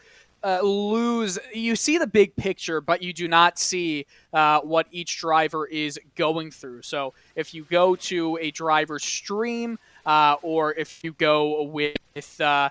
uh, 0.43 0.61
lose. 0.61 1.37
You 1.53 1.75
see 1.75 1.97
the 1.97 2.07
big 2.07 2.35
picture, 2.35 2.81
but 2.81 3.01
you 3.01 3.13
do 3.13 3.27
not 3.27 3.59
see 3.59 4.05
uh, 4.33 4.61
what 4.61 4.87
each 4.91 5.19
driver 5.19 5.67
is 5.67 5.99
going 6.15 6.51
through. 6.51 6.81
So 6.81 7.13
if 7.35 7.53
you 7.53 7.65
go 7.65 7.95
to 7.95 8.37
a 8.41 8.51
driver's 8.51 9.03
stream, 9.03 9.77
uh, 10.05 10.37
or 10.41 10.73
if 10.73 11.03
you 11.03 11.13
go 11.13 11.63
with 11.63 11.95
uh, 12.41 12.69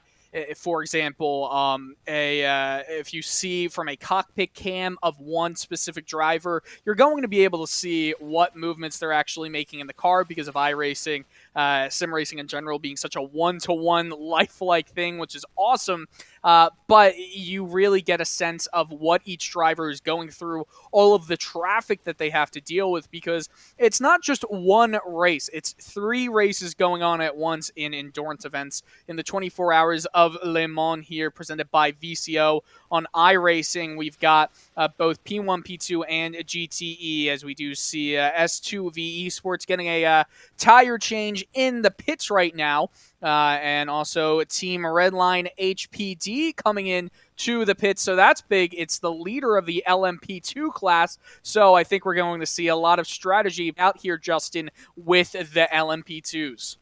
for 0.57 0.81
example, 0.81 1.51
um, 1.53 1.94
a 2.07 2.44
uh, 2.44 2.83
if 2.88 3.12
you 3.12 3.20
see 3.20 3.68
from 3.68 3.88
a 3.88 3.96
cockpit 3.96 4.55
cam 4.55 4.96
of 5.03 5.18
one 5.20 5.55
specific 5.55 6.07
driver, 6.07 6.62
you're 6.87 6.94
going 6.94 7.20
to 7.22 7.29
be 7.29 7.44
able 7.44 7.66
to 7.66 7.70
see 7.70 8.14
what 8.18 8.57
movements 8.57 8.98
they're 8.98 9.12
actually 9.12 9.51
making 9.51 9.81
in 9.81 9.87
the 9.87 9.92
car 9.92 10.25
because 10.25 10.48
of 10.48 10.55
iRacing 10.55 11.25
uh, 11.54 11.88
sim 11.88 12.12
racing 12.12 12.38
in 12.38 12.46
general 12.48 12.78
being 12.78 12.96
such 12.96 13.16
a 13.16 13.22
one 13.22 13.58
to 13.60 13.72
one 13.72 14.10
lifelike 14.10 14.88
thing, 14.88 15.18
which 15.18 15.34
is 15.34 15.44
awesome. 15.56 16.06
Uh, 16.44 16.70
but 16.88 17.16
you 17.16 17.64
really 17.64 18.02
get 18.02 18.20
a 18.20 18.24
sense 18.24 18.66
of 18.68 18.90
what 18.90 19.22
each 19.24 19.50
driver 19.50 19.90
is 19.90 20.00
going 20.00 20.28
through, 20.28 20.66
all 20.90 21.14
of 21.14 21.26
the 21.26 21.37
traffic 21.37 22.05
that 22.05 22.18
they 22.18 22.31
have 22.31 22.50
to 22.50 22.61
deal 22.61 22.90
with, 22.90 23.11
because 23.11 23.48
it's 23.78 24.00
not 24.00 24.22
just 24.22 24.42
one 24.50 24.98
race, 25.07 25.48
it's 25.52 25.72
three 25.72 26.28
races 26.28 26.74
going 26.74 27.02
on 27.02 27.20
at 27.20 27.37
once 27.37 27.70
in 27.76 27.94
endurance 27.94 28.44
events 28.44 28.83
in 29.09 29.16
the 29.16 29.22
24 29.22 29.72
hours 29.72 30.07
of 30.07 30.37
Le 30.44 30.66
Mans 30.66 31.07
here, 31.07 31.31
presented 31.31 31.70
by 31.70 31.92
VCO 31.92 32.61
on 32.90 33.07
iRacing. 33.14 33.96
We've 33.96 34.18
got 34.18 34.50
uh, 34.76 34.88
both 34.96 35.22
P1, 35.24 35.64
P2, 35.64 36.05
and 36.09 36.35
GTE, 36.35 37.28
as 37.28 37.44
we 37.44 37.55
do 37.55 37.74
see 37.74 38.16
uh, 38.16 38.31
S2V 38.33 39.26
Esports 39.26 39.66
getting 39.66 39.87
a 39.87 40.05
uh, 40.05 40.24
tire 40.59 40.98
change 40.98 41.46
in 41.55 41.83
the 41.83 41.90
pits 41.90 42.31
right 42.31 42.55
now. 42.55 42.90
Uh, 43.22 43.58
and 43.62 43.88
also 43.88 44.42
Team 44.44 44.82
Redline 44.82 45.48
HPD 45.61 46.56
coming 46.56 46.88
in 46.88 47.11
to 47.37 47.64
the 47.64 47.74
pits. 47.74 48.02
So 48.02 48.16
that's 48.16 48.40
big. 48.40 48.74
It's 48.76 48.98
the 48.98 49.12
leader 49.12 49.56
of 49.56 49.66
the 49.66 49.85
LMP2 49.87 50.72
class. 50.72 51.18
So 51.42 51.74
I 51.74 51.85
think 51.85 52.04
we're 52.04 52.14
going 52.14 52.40
to 52.40 52.46
see 52.46 52.68
a 52.68 52.76
lot 52.76 52.98
of 52.98 53.06
strategy 53.06 53.72
out 53.78 53.98
here, 53.98 54.18
Justin, 54.18 54.70
with 54.96 55.32
the 55.32 55.68
LMP2s. 55.72 56.76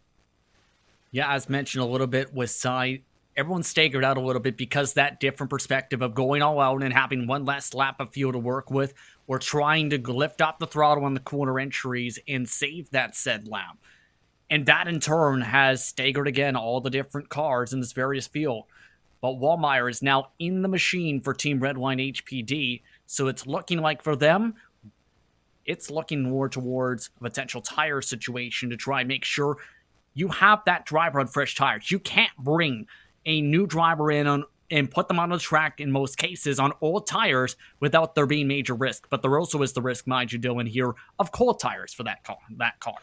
Yeah, 1.12 1.33
as 1.33 1.48
mentioned 1.48 1.83
a 1.83 1.87
little 1.87 2.07
bit 2.07 2.33
with 2.33 2.50
everyone 3.37 3.62
staggered 3.62 4.05
out 4.05 4.16
a 4.16 4.20
little 4.20 4.42
bit 4.42 4.57
because 4.57 4.94
that 4.94 5.20
different 5.20 5.50
perspective 5.50 6.03
of 6.03 6.14
going 6.14 6.42
all 6.42 6.61
out 6.61 6.83
and 6.83 6.92
having 6.92 7.26
one 7.26 7.44
last 7.44 7.74
lap 7.74 8.00
of 8.00 8.12
fuel 8.12 8.33
to 8.33 8.38
work 8.38 8.70
with, 8.70 8.94
or 9.26 9.38
trying 9.38 9.90
to 9.90 9.98
lift 9.98 10.42
off 10.42 10.59
the 10.59 10.66
throttle 10.66 11.05
on 11.05 11.14
the 11.14 11.20
corner 11.20 11.59
entries 11.59 12.18
and 12.29 12.48
save 12.48 12.90
that 12.90 13.14
said 13.14 13.48
lap. 13.48 13.79
And 14.51 14.67
that 14.67 14.89
in 14.89 14.99
turn 14.99 15.41
has 15.43 15.85
staggered 15.85 16.27
again 16.27 16.57
all 16.57 16.81
the 16.81 16.91
different 16.91 17.29
cars 17.29 17.73
in 17.73 17.81
this 17.81 17.93
various 17.93 18.27
field. 18.27 18.65
But 19.21 19.35
Wallmeyer 19.35 19.89
is 19.89 20.03
now 20.03 20.31
in 20.39 20.63
the 20.63 20.69
machine 20.69 21.21
for 21.21 21.35
Team 21.35 21.61
Redline 21.61 22.13
HPD, 22.13 22.83
so 23.07 23.29
it's 23.29 23.47
looking 23.47 23.81
like 23.81 24.03
for 24.03 24.17
them, 24.17 24.55
it's 25.67 25.91
looking 25.91 26.23
more 26.23 26.49
towards 26.49 27.11
a 27.19 27.25
potential 27.25 27.61
tire 27.61 28.01
situation 28.01 28.71
to 28.71 28.77
try 28.77 29.01
and 29.01 29.09
make 29.09 29.25
sure 29.25 29.59
you 30.15 30.29
have 30.29 30.61
that 30.65 30.87
driver 30.87 31.21
on 31.21 31.27
fresh 31.27 31.55
tires. 31.55 31.91
You 31.91 31.99
can't 31.99 32.35
bring 32.39 32.87
a 33.27 33.41
new 33.43 33.67
driver 33.67 34.11
in 34.11 34.27
on 34.27 34.45
and 34.71 34.91
put 34.91 35.09
them 35.09 35.19
on 35.19 35.31
the 35.31 35.39
track 35.39 35.81
in 35.81 35.91
most 35.91 36.17
cases 36.17 36.61
on 36.61 36.73
old 36.81 37.07
tires 37.07 37.57
without 37.81 38.15
there 38.15 38.27
being 38.27 38.47
major 38.47 38.75
risk. 38.75 39.07
But 39.11 39.21
there 39.21 39.37
also 39.39 39.63
is 39.63 39.73
the 39.73 39.83
risk, 39.83 40.07
mind 40.07 40.33
you, 40.33 40.39
Dylan, 40.39 40.69
here 40.69 40.95
of 41.19 41.33
cold 41.33 41.61
tires 41.61 41.93
for 41.93 42.05
that 42.05 42.23
car. 42.25 42.39
That 42.57 42.79
car. 42.81 42.95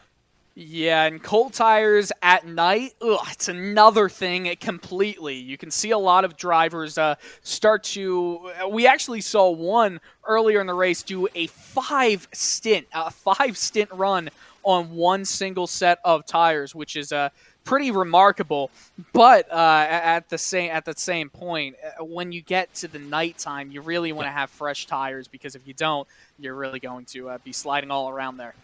Yeah, 0.60 1.04
and 1.04 1.22
cold 1.22 1.52
tires 1.52 2.10
at 2.20 2.44
night, 2.44 2.94
ugh, 3.00 3.20
it's 3.30 3.46
another 3.46 4.08
thing 4.08 4.52
completely. 4.56 5.36
You 5.36 5.56
can 5.56 5.70
see 5.70 5.92
a 5.92 5.98
lot 5.98 6.24
of 6.24 6.36
drivers 6.36 6.98
uh, 6.98 7.14
start 7.42 7.84
to. 7.84 8.50
We 8.68 8.84
actually 8.84 9.20
saw 9.20 9.50
one 9.50 10.00
earlier 10.26 10.60
in 10.60 10.66
the 10.66 10.74
race 10.74 11.04
do 11.04 11.28
a 11.36 11.46
five 11.46 12.26
stint, 12.32 12.88
a 12.92 13.08
five 13.08 13.56
stint 13.56 13.88
run 13.92 14.30
on 14.64 14.90
one 14.96 15.24
single 15.24 15.68
set 15.68 16.00
of 16.04 16.26
tires, 16.26 16.74
which 16.74 16.96
is 16.96 17.12
a 17.12 17.16
uh, 17.16 17.28
pretty 17.62 17.92
remarkable. 17.92 18.72
But 19.12 19.48
uh, 19.52 19.86
at 19.88 20.28
the 20.28 20.38
same 20.38 20.72
at 20.72 20.84
the 20.84 20.94
same 20.96 21.30
point, 21.30 21.76
uh, 21.84 22.04
when 22.04 22.32
you 22.32 22.42
get 22.42 22.74
to 22.74 22.88
the 22.88 22.98
nighttime, 22.98 23.70
you 23.70 23.80
really 23.80 24.10
want 24.10 24.26
to 24.26 24.32
have 24.32 24.50
fresh 24.50 24.86
tires 24.86 25.28
because 25.28 25.54
if 25.54 25.68
you 25.68 25.74
don't, 25.74 26.08
you're 26.36 26.56
really 26.56 26.80
going 26.80 27.04
to 27.04 27.28
uh, 27.28 27.38
be 27.44 27.52
sliding 27.52 27.92
all 27.92 28.10
around 28.10 28.38
there. 28.38 28.54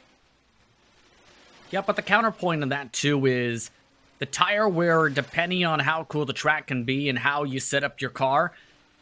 Yeah, 1.74 1.80
but 1.80 1.96
the 1.96 2.02
counterpoint 2.02 2.62
of 2.62 2.68
that 2.68 2.92
too 2.92 3.26
is 3.26 3.72
the 4.20 4.26
tire 4.26 4.68
wear, 4.68 5.08
depending 5.08 5.64
on 5.64 5.80
how 5.80 6.04
cool 6.04 6.24
the 6.24 6.32
track 6.32 6.68
can 6.68 6.84
be 6.84 7.08
and 7.08 7.18
how 7.18 7.42
you 7.42 7.58
set 7.58 7.82
up 7.82 8.00
your 8.00 8.10
car, 8.10 8.52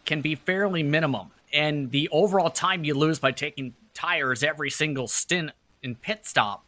can 0.06 0.22
be 0.22 0.36
fairly 0.36 0.82
minimum. 0.82 1.32
And 1.52 1.90
the 1.90 2.08
overall 2.08 2.48
time 2.48 2.82
you 2.82 2.94
lose 2.94 3.18
by 3.18 3.32
taking 3.32 3.74
tires 3.92 4.42
every 4.42 4.70
single 4.70 5.06
stint 5.06 5.50
in 5.82 5.96
pit 5.96 6.24
stop 6.24 6.64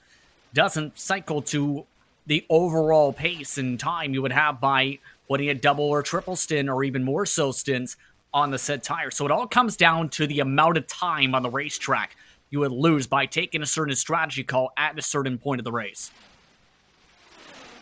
doesn't 0.53 0.99
cycle 0.99 1.41
to 1.41 1.87
the 2.27 2.45
overall 2.51 3.15
pace 3.15 3.57
and 3.57 3.81
time 3.81 4.13
you 4.13 4.21
would 4.21 4.33
have 4.33 4.61
by 4.61 4.99
putting 5.27 5.49
a 5.49 5.55
double 5.55 5.87
or 5.87 6.03
triple 6.03 6.37
stint 6.37 6.69
or 6.69 6.85
even 6.85 7.03
more 7.03 7.25
so 7.25 7.51
stints 7.51 7.97
on 8.35 8.51
the 8.51 8.59
said 8.59 8.83
tire. 8.83 9.11
So 9.11 9.25
it 9.25 9.31
all 9.31 9.47
comes 9.47 9.75
down 9.75 10.11
to 10.11 10.27
the 10.27 10.41
amount 10.41 10.77
of 10.77 10.87
time 10.87 11.35
on 11.35 11.43
the 11.43 11.49
racetrack 11.49 12.15
you 12.55 12.61
would 12.61 12.71
lose 12.71 13.09
by 13.09 13.27
taking 13.27 13.63
a 13.63 13.67
certain 13.67 13.97
strategy 13.97 14.45
call 14.45 14.71
at 14.79 14.97
a 14.97 15.03
certain 15.03 15.39
point 15.39 15.61
of 15.61 15.65
the 15.65 15.73
race. 15.73 16.13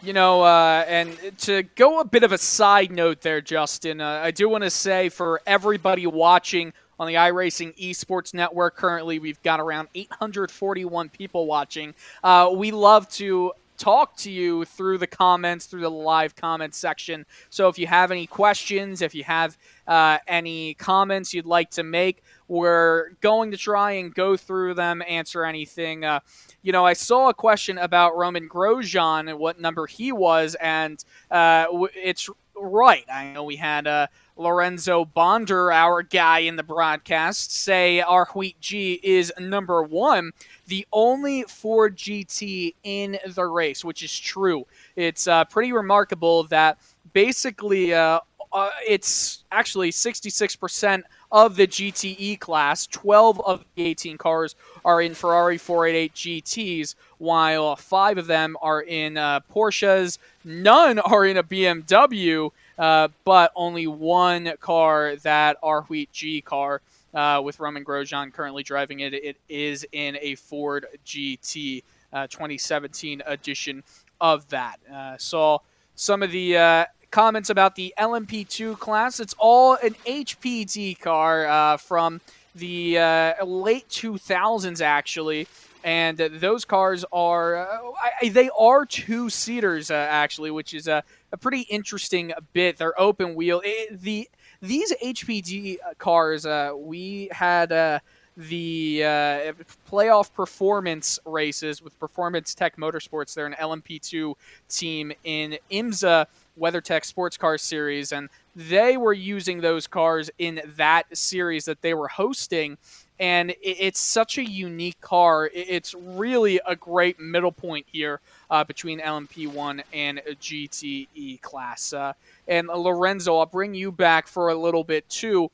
You 0.02 0.14
know, 0.14 0.42
uh, 0.42 0.85
and 0.88 1.16
to 1.40 1.62
go 1.76 2.00
a 2.00 2.04
bit 2.06 2.24
of 2.24 2.32
a 2.32 2.38
side 2.38 2.90
note 2.90 3.20
there, 3.20 3.42
Justin, 3.42 4.00
uh, 4.00 4.22
I 4.24 4.30
do 4.30 4.48
want 4.48 4.64
to 4.64 4.70
say 4.70 5.11
for 5.11 5.42
everybody 5.46 6.06
watching 6.06 6.72
on 6.98 7.06
the 7.06 7.14
iRacing 7.14 7.76
Esports 7.78 8.32
Network, 8.32 8.76
currently 8.76 9.18
we've 9.18 9.40
got 9.42 9.61
around 9.61 9.88
841 9.94 11.11
people 11.11 11.46
watching. 11.46 11.94
Uh, 12.24 12.50
we 12.54 12.70
love 12.70 13.11
to 13.11 13.52
talk 13.82 14.16
to 14.16 14.30
you 14.30 14.64
through 14.64 14.96
the 14.96 15.06
comments, 15.06 15.66
through 15.66 15.80
the 15.80 15.90
live 15.90 16.37
comment 16.37 16.74
section. 16.74 17.26
So 17.50 17.68
if 17.68 17.78
you 17.78 17.88
have 17.88 18.11
any 18.11 18.26
questions, 18.26 19.02
if 19.02 19.14
you 19.14 19.24
have 19.24 19.58
uh, 19.87 20.18
any 20.28 20.74
comments 20.74 21.35
you'd 21.35 21.46
like 21.46 21.70
to 21.72 21.82
make, 21.82 22.22
we're 22.52 23.12
going 23.22 23.50
to 23.50 23.56
try 23.56 23.92
and 23.92 24.14
go 24.14 24.36
through 24.36 24.74
them, 24.74 25.02
answer 25.08 25.42
anything. 25.42 26.04
Uh, 26.04 26.20
you 26.60 26.70
know, 26.70 26.84
I 26.84 26.92
saw 26.92 27.30
a 27.30 27.34
question 27.34 27.78
about 27.78 28.14
Romain 28.14 28.46
Grosjean 28.46 29.30
and 29.30 29.38
what 29.38 29.58
number 29.58 29.86
he 29.86 30.12
was, 30.12 30.54
and 30.60 31.02
uh, 31.30 31.64
it's 31.96 32.28
right. 32.54 33.06
I 33.10 33.32
know 33.32 33.44
we 33.44 33.56
had 33.56 33.86
uh, 33.86 34.08
Lorenzo 34.36 35.06
Bonder, 35.06 35.72
our 35.72 36.02
guy 36.02 36.40
in 36.40 36.56
the 36.56 36.62
broadcast, 36.62 37.54
say 37.56 38.04
R8G 38.06 39.00
is 39.02 39.32
number 39.40 39.82
one, 39.82 40.32
the 40.66 40.86
only 40.92 41.44
Ford 41.44 41.96
GT 41.96 42.74
in 42.82 43.18
the 43.28 43.46
race, 43.46 43.82
which 43.82 44.02
is 44.02 44.18
true. 44.18 44.66
It's 44.94 45.26
uh, 45.26 45.46
pretty 45.46 45.72
remarkable 45.72 46.44
that 46.44 46.76
basically 47.14 47.94
uh, 47.94 48.20
uh, 48.52 48.68
it's 48.86 49.44
actually 49.50 49.90
66% 49.90 51.02
of 51.33 51.57
the 51.57 51.66
GTE 51.66 52.38
class. 52.38 52.87
12 52.87 53.40
of 53.40 53.64
the 53.75 53.87
18 53.87 54.18
cars 54.18 54.55
are 54.85 55.01
in 55.01 55.14
Ferrari 55.14 55.57
488 55.57 56.14
GTs, 56.14 56.95
while 57.18 57.75
five 57.75 58.18
of 58.18 58.27
them 58.27 58.57
are 58.61 58.83
in 58.83 59.16
uh, 59.16 59.40
Porsches. 59.53 60.18
None 60.45 60.99
are 60.99 61.25
in 61.25 61.38
a 61.38 61.42
BMW, 61.42 62.51
uh, 62.79 63.09
but 63.25 63.51
only 63.57 63.87
one 63.87 64.53
car, 64.61 65.16
that 65.23 65.61
R8G 65.62 66.45
car, 66.45 66.83
uh, 67.14 67.40
with 67.42 67.59
Romain 67.59 67.85
Grosjean 67.85 68.33
currently 68.33 68.62
driving 68.62 69.01
it, 69.01 69.14
it 69.14 69.37
is 69.49 69.87
in 69.92 70.18
a 70.21 70.35
Ford 70.35 70.87
GT 71.05 71.83
uh, 72.12 72.27
2017 72.27 73.23
edition 73.27 73.83
of 74.21 74.49
that. 74.49 74.79
Uh, 74.92 75.16
saw 75.16 75.59
some 75.95 76.23
of 76.23 76.31
the 76.31 76.57
uh, 76.57 76.85
comments 77.12 77.51
about 77.51 77.77
the 77.77 77.94
LMP2 77.98 78.79
class. 78.79 79.20
It's 79.20 79.35
all 79.38 79.77
an 79.77 79.94
HPD 80.05 80.98
car 80.98 81.46
uh, 81.46 81.77
from 81.77 82.20
the 82.57 82.98
uh, 82.98 83.44
late 83.44 83.88
2000s, 83.88 84.81
actually. 84.81 85.46
And 85.85 86.20
uh, 86.20 86.29
those 86.33 86.64
cars 86.64 87.05
are 87.12 87.57
uh, 87.57 87.90
I, 88.22 88.29
they 88.29 88.51
are 88.59 88.87
two 88.87 89.31
seaters 89.31 89.90
uh, 89.90 89.94
actually, 89.94 90.51
which 90.51 90.75
is 90.75 90.88
a, 90.88 91.03
a 91.33 91.37
pretty 91.37 91.62
interesting 91.62 92.33
bit. 92.53 92.79
They're 92.79 92.98
open 93.01 93.35
wheel. 93.35 93.61
It, 93.64 94.01
the 94.01 94.29
these 94.61 94.92
HPD 95.03 95.79
cars 95.98 96.46
we 96.77 97.29
had 97.33 98.01
the 98.37 99.03
uh, 99.05 99.53
playoff 99.90 100.33
performance 100.33 101.18
races 101.27 101.83
with 101.83 101.98
Performance 101.98 102.55
Tech 102.55 102.77
Motorsports. 102.77 103.35
They're 103.35 103.46
an 103.46 103.55
LMP2 103.55 104.35
team 104.68 105.12
in 105.25 105.59
IMSA 105.70 106.27
WeatherTech 106.58 107.04
Sports 107.04 107.36
Car 107.36 107.58
Series, 107.58 108.12
and 108.12 108.28
they 108.54 108.96
were 108.96 109.12
using 109.12 109.60
those 109.60 109.86
cars 109.86 110.30
in 110.38 110.60
that 110.76 111.16
series 111.16 111.64
that 111.64 111.82
they 111.82 111.94
were 111.94 112.08
hosting. 112.08 112.78
And 113.18 113.54
it's 113.62 114.00
such 114.00 114.36
a 114.36 114.44
unique 114.44 115.00
car. 115.00 115.48
It's 115.54 115.94
really 115.94 116.60
a 116.66 116.74
great 116.74 117.20
middle 117.20 117.52
point 117.52 117.86
here 117.92 118.20
uh, 118.50 118.64
between 118.64 118.98
LMP1 118.98 119.82
and 119.92 120.20
GTE 120.26 121.40
class. 121.40 121.92
Uh, 121.92 122.14
and 122.48 122.66
Lorenzo, 122.66 123.36
I'll 123.38 123.46
bring 123.46 123.74
you 123.74 123.92
back 123.92 124.26
for 124.26 124.48
a 124.48 124.54
little 124.56 124.82
bit 124.82 125.08
too. 125.08 125.52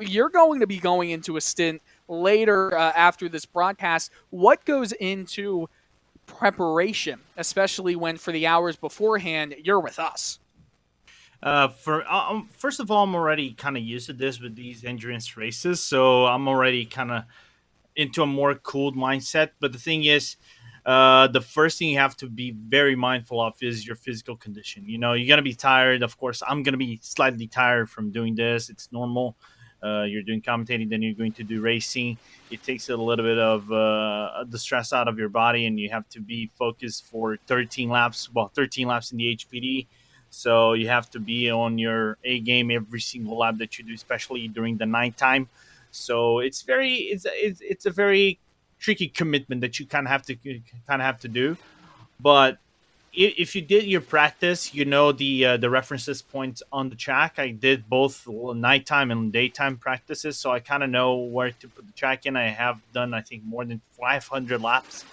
You're 0.00 0.30
going 0.30 0.60
to 0.60 0.66
be 0.66 0.78
going 0.78 1.10
into 1.10 1.36
a 1.36 1.40
stint 1.42 1.82
later 2.08 2.74
uh, 2.76 2.92
after 2.96 3.28
this 3.28 3.44
broadcast. 3.44 4.10
What 4.30 4.64
goes 4.64 4.92
into 4.92 5.68
preparation, 6.36 7.20
especially 7.36 7.96
when 7.96 8.16
for 8.16 8.32
the 8.32 8.46
hours 8.46 8.76
beforehand 8.76 9.54
you're 9.62 9.80
with 9.80 9.98
us? 9.98 10.38
Uh, 11.42 11.68
for 11.68 12.06
uh, 12.06 12.30
um, 12.30 12.48
first 12.56 12.78
of 12.78 12.90
all, 12.90 13.02
I'm 13.02 13.14
already 13.14 13.52
kind 13.52 13.76
of 13.76 13.82
used 13.82 14.06
to 14.06 14.12
this 14.12 14.40
with 14.40 14.54
these 14.54 14.84
endurance 14.84 15.36
races, 15.36 15.82
so 15.82 16.26
I'm 16.26 16.46
already 16.46 16.84
kind 16.84 17.10
of 17.10 17.24
into 17.96 18.22
a 18.22 18.26
more 18.26 18.54
cooled 18.54 18.96
mindset. 18.96 19.50
But 19.60 19.72
the 19.72 19.78
thing 19.78 20.04
is, 20.04 20.36
uh, 20.86 21.26
the 21.28 21.40
first 21.40 21.78
thing 21.78 21.88
you 21.88 21.98
have 21.98 22.16
to 22.18 22.28
be 22.28 22.52
very 22.52 22.94
mindful 22.94 23.40
of 23.40 23.54
is 23.60 23.86
your 23.86 23.96
physical 23.96 24.36
condition. 24.36 24.84
You 24.86 24.98
know, 24.98 25.14
you're 25.14 25.28
gonna 25.28 25.42
be 25.42 25.54
tired. 25.54 26.02
Of 26.02 26.16
course, 26.16 26.42
I'm 26.46 26.62
gonna 26.62 26.76
be 26.76 27.00
slightly 27.02 27.48
tired 27.48 27.90
from 27.90 28.12
doing 28.12 28.36
this. 28.36 28.70
It's 28.70 28.90
normal. 28.92 29.36
Uh, 29.82 30.02
you're 30.02 30.22
doing 30.22 30.40
commentating, 30.40 30.88
then 30.88 31.02
you're 31.02 31.14
going 31.14 31.32
to 31.32 31.42
do 31.42 31.60
racing. 31.60 32.16
It 32.50 32.62
takes 32.62 32.88
a 32.88 32.96
little 32.96 33.24
bit 33.24 33.38
of 33.38 33.70
uh, 33.72 34.44
the 34.48 34.58
stress 34.58 34.92
out 34.92 35.08
of 35.08 35.18
your 35.18 35.28
body, 35.28 35.66
and 35.66 35.78
you 35.78 35.90
have 35.90 36.08
to 36.10 36.20
be 36.20 36.50
focused 36.56 37.06
for 37.06 37.36
13 37.46 37.88
laps. 37.88 38.30
Well, 38.32 38.50
13 38.54 38.86
laps 38.86 39.12
in 39.12 39.18
the 39.18 39.36
HPD. 39.36 39.86
So 40.30 40.72
you 40.72 40.88
have 40.88 41.10
to 41.10 41.20
be 41.20 41.50
on 41.50 41.78
your 41.78 42.16
A 42.24 42.40
game 42.40 42.70
every 42.70 43.00
single 43.00 43.38
lap 43.38 43.58
that 43.58 43.78
you 43.78 43.84
do, 43.84 43.92
especially 43.92 44.48
during 44.48 44.78
the 44.78 44.86
nighttime. 44.86 45.48
So 45.90 46.38
it's 46.38 46.62
very 46.62 46.94
it's 46.94 47.26
it's, 47.28 47.60
it's 47.60 47.86
a 47.86 47.90
very 47.90 48.38
tricky 48.78 49.08
commitment 49.08 49.60
that 49.60 49.78
you 49.78 49.86
kind 49.86 50.06
of 50.06 50.10
have 50.10 50.22
to 50.26 50.34
kind 50.34 50.62
of 50.88 51.00
have 51.02 51.20
to 51.20 51.28
do. 51.28 51.56
But 52.18 52.58
if 53.12 53.54
you 53.54 53.60
did 53.62 53.84
your 53.84 54.00
practice, 54.00 54.74
you 54.74 54.84
know 54.84 55.12
the 55.12 55.44
uh, 55.44 55.56
the 55.58 55.68
references 55.68 56.22
points 56.22 56.62
on 56.72 56.88
the 56.88 56.96
track. 56.96 57.34
I 57.38 57.50
did 57.50 57.88
both 57.88 58.26
nighttime 58.26 59.10
and 59.10 59.32
daytime 59.32 59.76
practices, 59.76 60.38
so 60.38 60.50
I 60.50 60.60
kind 60.60 60.82
of 60.82 60.90
know 60.90 61.16
where 61.16 61.50
to 61.50 61.68
put 61.68 61.86
the 61.86 61.92
track 61.92 62.24
in. 62.24 62.36
I 62.36 62.48
have 62.48 62.80
done, 62.92 63.12
I 63.12 63.20
think, 63.20 63.44
more 63.44 63.64
than 63.64 63.80
500 64.00 64.62
laps 64.62 65.04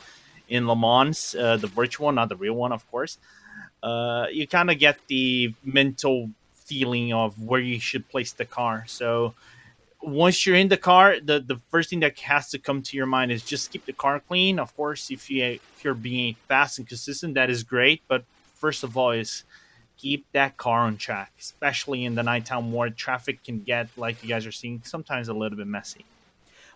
in 0.48 0.68
Le 0.68 0.76
Mans, 0.76 1.36
uh, 1.36 1.58
the 1.58 1.68
virtual 1.68 2.12
not 2.12 2.30
the 2.30 2.38
real 2.38 2.54
one, 2.54 2.72
of 2.72 2.90
course. 2.90 3.18
Uh, 3.84 4.28
you 4.32 4.48
kind 4.48 4.72
of 4.72 4.80
get 4.80 4.98
the 5.08 5.54
mental 5.64 6.30
feeling 6.54 7.12
of 7.14 7.42
where 7.42 7.60
you 7.60 7.80
should 7.80 8.08
place 8.10 8.32
the 8.32 8.46
car. 8.46 8.86
So 8.88 9.34
once 10.02 10.46
you're 10.46 10.56
in 10.56 10.70
the 10.70 10.78
car, 10.78 11.20
the, 11.20 11.40
the 11.40 11.58
first 11.70 11.90
thing 11.90 12.00
that 12.00 12.18
has 12.20 12.50
to 12.50 12.60
come 12.60 12.82
to 12.82 12.96
your 12.96 13.06
mind 13.06 13.32
is 13.32 13.44
just 13.44 13.72
keep 13.72 13.86
the 13.86 13.94
car 13.94 14.20
clean. 14.20 14.60
Of 14.60 14.76
course, 14.76 15.12
if 15.12 15.30
you 15.30 15.44
if 15.44 15.84
you're 15.84 15.94
being 15.94 16.36
fast 16.48 16.80
and 16.80 16.88
consistent, 16.88 17.34
that 17.34 17.50
is 17.50 17.64
great. 17.64 18.02
But 18.08 18.24
first 18.56 18.84
of 18.84 18.98
all, 18.98 19.12
is 19.12 19.44
keep 19.98 20.26
that 20.32 20.58
car 20.58 20.82
on 20.82 20.98
track, 20.98 21.32
especially 21.40 22.06
in 22.06 22.16
the 22.16 22.24
nighttime 22.24 22.72
where 22.72 22.90
traffic 22.90 23.44
can 23.44 23.60
get, 23.60 23.90
like 23.98 24.24
you 24.24 24.30
guys 24.30 24.46
are 24.46 24.52
seeing, 24.52 24.82
sometimes 24.86 25.28
a 25.28 25.34
little 25.34 25.58
bit 25.58 25.68
messy. 25.68 26.06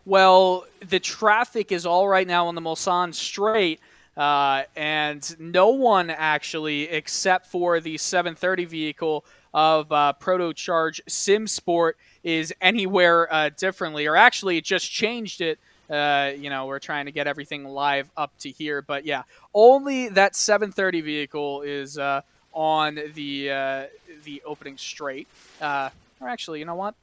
Well, 0.05 0.65
the 0.81 0.99
traffic 0.99 1.71
is 1.71 1.85
all 1.85 2.09
right 2.09 2.27
now 2.27 2.47
on 2.47 2.55
the 2.55 2.61
Mulsanne 2.61 3.13
Straight. 3.13 3.79
Uh, 4.15 4.63
and 4.75 5.35
no 5.39 5.69
one 5.69 6.11
actually, 6.11 6.83
except 6.89 7.47
for 7.47 7.79
the 7.79 7.97
730 7.97 8.65
vehicle 8.65 9.25
of 9.53 9.91
uh, 9.91 10.13
Protocharge 10.19 11.01
Sim 11.07 11.47
Sport, 11.47 11.97
is 12.23 12.53
anywhere 12.61 13.31
uh, 13.33 13.49
differently, 13.49 14.07
or 14.07 14.15
actually 14.15 14.57
it 14.57 14.63
just 14.63 14.89
changed 14.89 15.41
it. 15.41 15.59
Uh, 15.89 16.31
you 16.37 16.49
know, 16.49 16.65
we're 16.65 16.79
trying 16.79 17.05
to 17.05 17.11
get 17.11 17.27
everything 17.27 17.65
live 17.65 18.09
up 18.15 18.31
to 18.39 18.49
here, 18.49 18.81
but 18.81 19.05
yeah, 19.05 19.23
only 19.53 20.07
that 20.09 20.35
730 20.35 21.01
vehicle 21.01 21.61
is 21.61 21.97
uh, 21.97 22.21
on 22.53 22.97
the 23.13 23.51
uh, 23.51 23.83
the 24.23 24.41
opening 24.45 24.77
straight. 24.77 25.27
Uh, 25.59 25.89
or 26.21 26.29
actually, 26.29 26.59
you 26.59 26.65
know 26.65 26.75
what? 26.75 26.95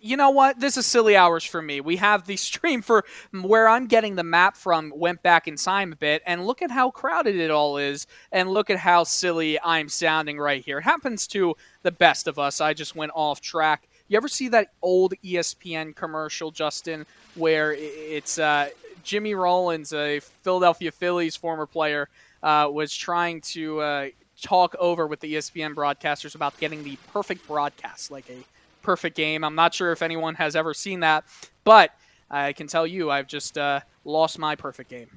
You 0.00 0.16
know 0.16 0.30
what? 0.30 0.60
This 0.60 0.76
is 0.76 0.86
silly 0.86 1.16
hours 1.16 1.44
for 1.44 1.60
me. 1.60 1.80
We 1.80 1.96
have 1.96 2.26
the 2.26 2.36
stream 2.48 2.82
for 2.82 3.04
where 3.32 3.68
I'm 3.68 3.86
getting 3.86 4.16
the 4.16 4.24
map 4.24 4.56
from 4.56 4.92
went 4.94 5.22
back 5.22 5.48
in 5.48 5.56
time 5.56 5.92
a 5.92 5.96
bit, 5.96 6.22
and 6.26 6.46
look 6.46 6.62
at 6.62 6.70
how 6.70 6.90
crowded 6.90 7.36
it 7.36 7.50
all 7.50 7.78
is, 7.78 8.06
and 8.32 8.50
look 8.50 8.70
at 8.70 8.78
how 8.78 9.04
silly 9.04 9.58
I'm 9.60 9.88
sounding 9.88 10.38
right 10.38 10.64
here. 10.64 10.78
It 10.78 10.82
happens 10.82 11.26
to 11.28 11.56
the 11.82 11.92
best 11.92 12.26
of 12.26 12.38
us. 12.38 12.60
I 12.60 12.74
just 12.74 12.96
went 12.96 13.12
off 13.14 13.40
track. 13.40 13.88
You 14.08 14.16
ever 14.16 14.28
see 14.28 14.48
that 14.48 14.72
old 14.82 15.14
ESPN 15.24 15.94
commercial, 15.94 16.50
Justin, 16.50 17.04
where 17.34 17.74
it's 17.74 18.38
uh, 18.38 18.70
Jimmy 19.02 19.34
Rollins, 19.34 19.92
a 19.92 20.20
Philadelphia 20.20 20.90
Phillies 20.90 21.36
former 21.36 21.66
player, 21.66 22.08
uh, 22.42 22.68
was 22.72 22.94
trying 22.94 23.40
to 23.40 23.80
uh, 23.80 24.08
talk 24.40 24.74
over 24.78 25.06
with 25.06 25.20
the 25.20 25.34
ESPN 25.34 25.74
broadcasters 25.74 26.34
about 26.34 26.58
getting 26.58 26.84
the 26.84 26.96
perfect 27.12 27.46
broadcast, 27.46 28.10
like 28.10 28.28
a 28.30 28.44
perfect 28.88 29.14
game. 29.14 29.44
I'm 29.44 29.54
not 29.54 29.74
sure 29.74 29.92
if 29.92 30.00
anyone 30.00 30.34
has 30.36 30.56
ever 30.56 30.72
seen 30.72 31.00
that, 31.00 31.26
but 31.62 31.90
I 32.30 32.54
can 32.54 32.68
tell 32.68 32.86
you 32.86 33.10
I've 33.10 33.26
just 33.26 33.58
uh, 33.58 33.80
lost 34.06 34.38
my 34.38 34.56
perfect 34.56 34.88
game. 34.88 35.08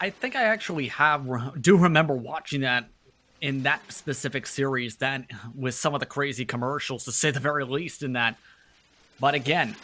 I 0.00 0.10
think 0.10 0.34
I 0.34 0.42
actually 0.42 0.88
have 0.88 1.62
do 1.62 1.76
remember 1.76 2.14
watching 2.14 2.62
that 2.62 2.88
in 3.40 3.62
that 3.62 3.92
specific 3.92 4.48
series 4.48 4.96
that 4.96 5.30
with 5.54 5.76
some 5.76 5.94
of 5.94 6.00
the 6.00 6.06
crazy 6.06 6.44
commercials 6.44 7.04
to 7.04 7.12
say 7.12 7.30
the 7.30 7.38
very 7.38 7.64
least 7.64 8.02
in 8.02 8.14
that. 8.14 8.36
But 9.20 9.34
again, 9.34 9.76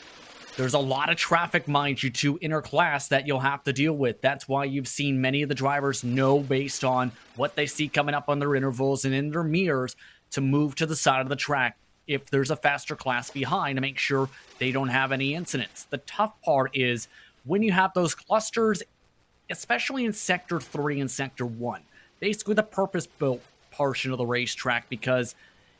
there's 0.56 0.74
a 0.74 0.80
lot 0.80 1.08
of 1.08 1.16
traffic, 1.16 1.68
mind 1.68 2.02
you, 2.02 2.10
to 2.10 2.36
interclass 2.38 3.10
that 3.10 3.28
you'll 3.28 3.38
have 3.38 3.62
to 3.62 3.72
deal 3.72 3.92
with. 3.92 4.20
That's 4.22 4.48
why 4.48 4.64
you've 4.64 4.88
seen 4.88 5.20
many 5.20 5.42
of 5.42 5.48
the 5.48 5.54
drivers 5.54 6.02
know 6.02 6.40
based 6.40 6.82
on 6.82 7.12
what 7.36 7.54
they 7.54 7.66
see 7.66 7.86
coming 7.86 8.14
up 8.16 8.28
on 8.28 8.40
their 8.40 8.56
intervals 8.56 9.04
and 9.04 9.14
in 9.14 9.30
their 9.30 9.44
mirrors 9.44 9.94
to 10.30 10.40
move 10.40 10.74
to 10.76 10.86
the 10.86 10.96
side 10.96 11.20
of 11.20 11.28
the 11.28 11.36
track 11.36 11.76
if 12.06 12.30
there's 12.30 12.50
a 12.50 12.56
faster 12.56 12.94
class 12.94 13.30
behind 13.30 13.76
to 13.76 13.80
make 13.80 13.98
sure 13.98 14.28
they 14.58 14.70
don't 14.70 14.88
have 14.88 15.12
any 15.12 15.34
incidents. 15.34 15.84
The 15.84 15.98
tough 15.98 16.40
part 16.42 16.76
is 16.76 17.08
when 17.44 17.62
you 17.62 17.72
have 17.72 17.92
those 17.94 18.14
clusters, 18.14 18.82
especially 19.50 20.04
in 20.04 20.12
Sector 20.12 20.60
3 20.60 21.00
and 21.00 21.10
Sector 21.10 21.46
1, 21.46 21.82
basically 22.20 22.54
the 22.54 22.62
purpose 22.62 23.06
built 23.06 23.42
portion 23.70 24.12
of 24.12 24.18
the 24.18 24.26
racetrack, 24.26 24.88
because 24.88 25.34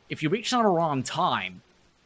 if 0.09 0.21
you 0.21 0.29
reach 0.29 0.53
on 0.53 0.65
a 0.65 0.69
wrong 0.69 1.03
time, 1.03 1.61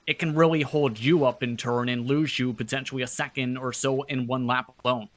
it 0.07 0.20
can 0.20 0.36
really 0.36 0.61
hold 0.61 0.99
you 0.99 1.26
up 1.26 1.43
in 1.43 1.57
turn 1.57 1.89
and 1.89 2.07
lose 2.07 2.39
you 2.39 2.53
potentially 2.53 3.03
a 3.03 3.07
second 3.07 3.57
or 3.57 3.72
so 3.72 4.01
in 4.03 4.28
one 4.28 4.47
lap 4.47 4.72
alone. 4.84 5.09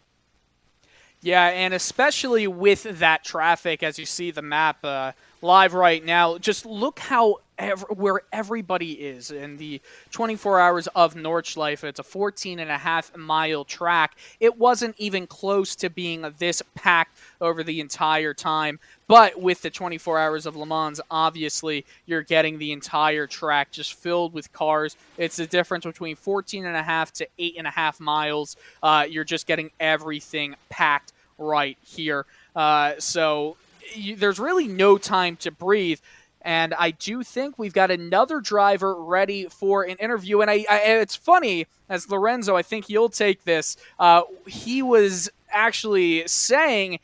Yeah, 1.22 1.46
and 1.46 1.72
especially 1.72 2.46
with 2.46 2.82
that 2.98 3.24
traffic, 3.24 3.82
as 3.82 3.98
you 3.98 4.05
see 4.05 4.30
the 4.30 4.42
map 4.42 4.84
uh, 4.84 5.12
live 5.45 5.74
right 5.74 6.03
now, 6.03 6.38
just 6.38 6.64
look 6.64 6.99
how 6.99 7.36
ev- 7.59 7.84
where 7.90 8.22
everybody 8.32 8.92
is 8.92 9.30
in 9.30 9.59
the 9.59 9.80
24 10.11 10.59
hours 10.59 10.86
of 10.88 11.14
Nordschleife. 11.14 11.84
It's 11.84 12.01
a 12.01 12.03
14 12.03 12.59
and 12.61 12.70
a 12.70 12.78
half 12.78 13.14
mile 13.14 13.64
track. 13.64 14.16
It 14.40 14.59
wasn't 14.59 14.97
even 14.99 15.26
close 15.26 15.76
to 15.76 15.90
being 15.90 16.24
this 16.38 16.62
packed 16.74 17.18
over 17.42 17.62
the 17.62 17.80
entire 17.80 18.32
time. 18.32 18.80
But 19.07 19.38
with 19.38 19.61
the 19.61 19.68
24 19.68 20.18
hours 20.18 20.47
of 20.47 20.57
Le 20.57 20.64
Mans, 20.64 20.99
obviously 21.11 21.84
you're 22.07 22.22
getting 22.22 22.59
the 22.59 22.72
entire 22.72 23.26
track 23.26 23.70
just 23.70 23.95
filled 23.95 24.32
with 24.32 24.51
cars. 24.53 24.97
It's 25.18 25.36
the 25.36 25.47
difference 25.47 25.84
between 25.84 26.16
14 26.16 26.64
and 26.64 26.76
a 26.76 26.82
half 26.82 27.12
to 27.14 27.28
eight 27.38 27.57
and 27.59 27.66
a 27.66 27.70
half 27.70 28.01
miles. 28.01 28.57
Uh, 28.82 29.07
you're 29.09 29.24
just 29.24 29.47
getting 29.47 29.70
everything 29.78 30.57
packed 30.70 31.12
right 31.36 31.76
here. 31.82 32.24
Uh, 32.57 32.95
so 32.99 33.57
you, 33.95 34.16
there's 34.16 34.39
really 34.39 34.68
no 34.68 34.99
time 34.99 35.37
to 35.37 35.51
breathe. 35.51 36.01
And 36.43 36.74
I 36.74 36.91
do 36.91 37.22
think 37.22 37.59
we've 37.59 37.72
got 37.72 37.91
another 37.91 38.41
driver 38.41 39.03
ready 39.03 39.47
for 39.47 39.82
an 39.82 39.97
interview. 39.97 40.43
And 40.43 40.51
I, 40.51 40.66
I 40.68 40.78
it's 41.01 41.16
funny, 41.16 41.66
as 41.89 42.11
Lorenzo, 42.11 42.55
I 42.55 42.62
think 42.62 42.89
you'll 42.89 43.09
take 43.09 43.45
this. 43.45 43.78
Uh, 43.99 44.22
he 44.47 44.82
was 44.82 45.30
actually 45.51 46.28
saying, 46.28 47.01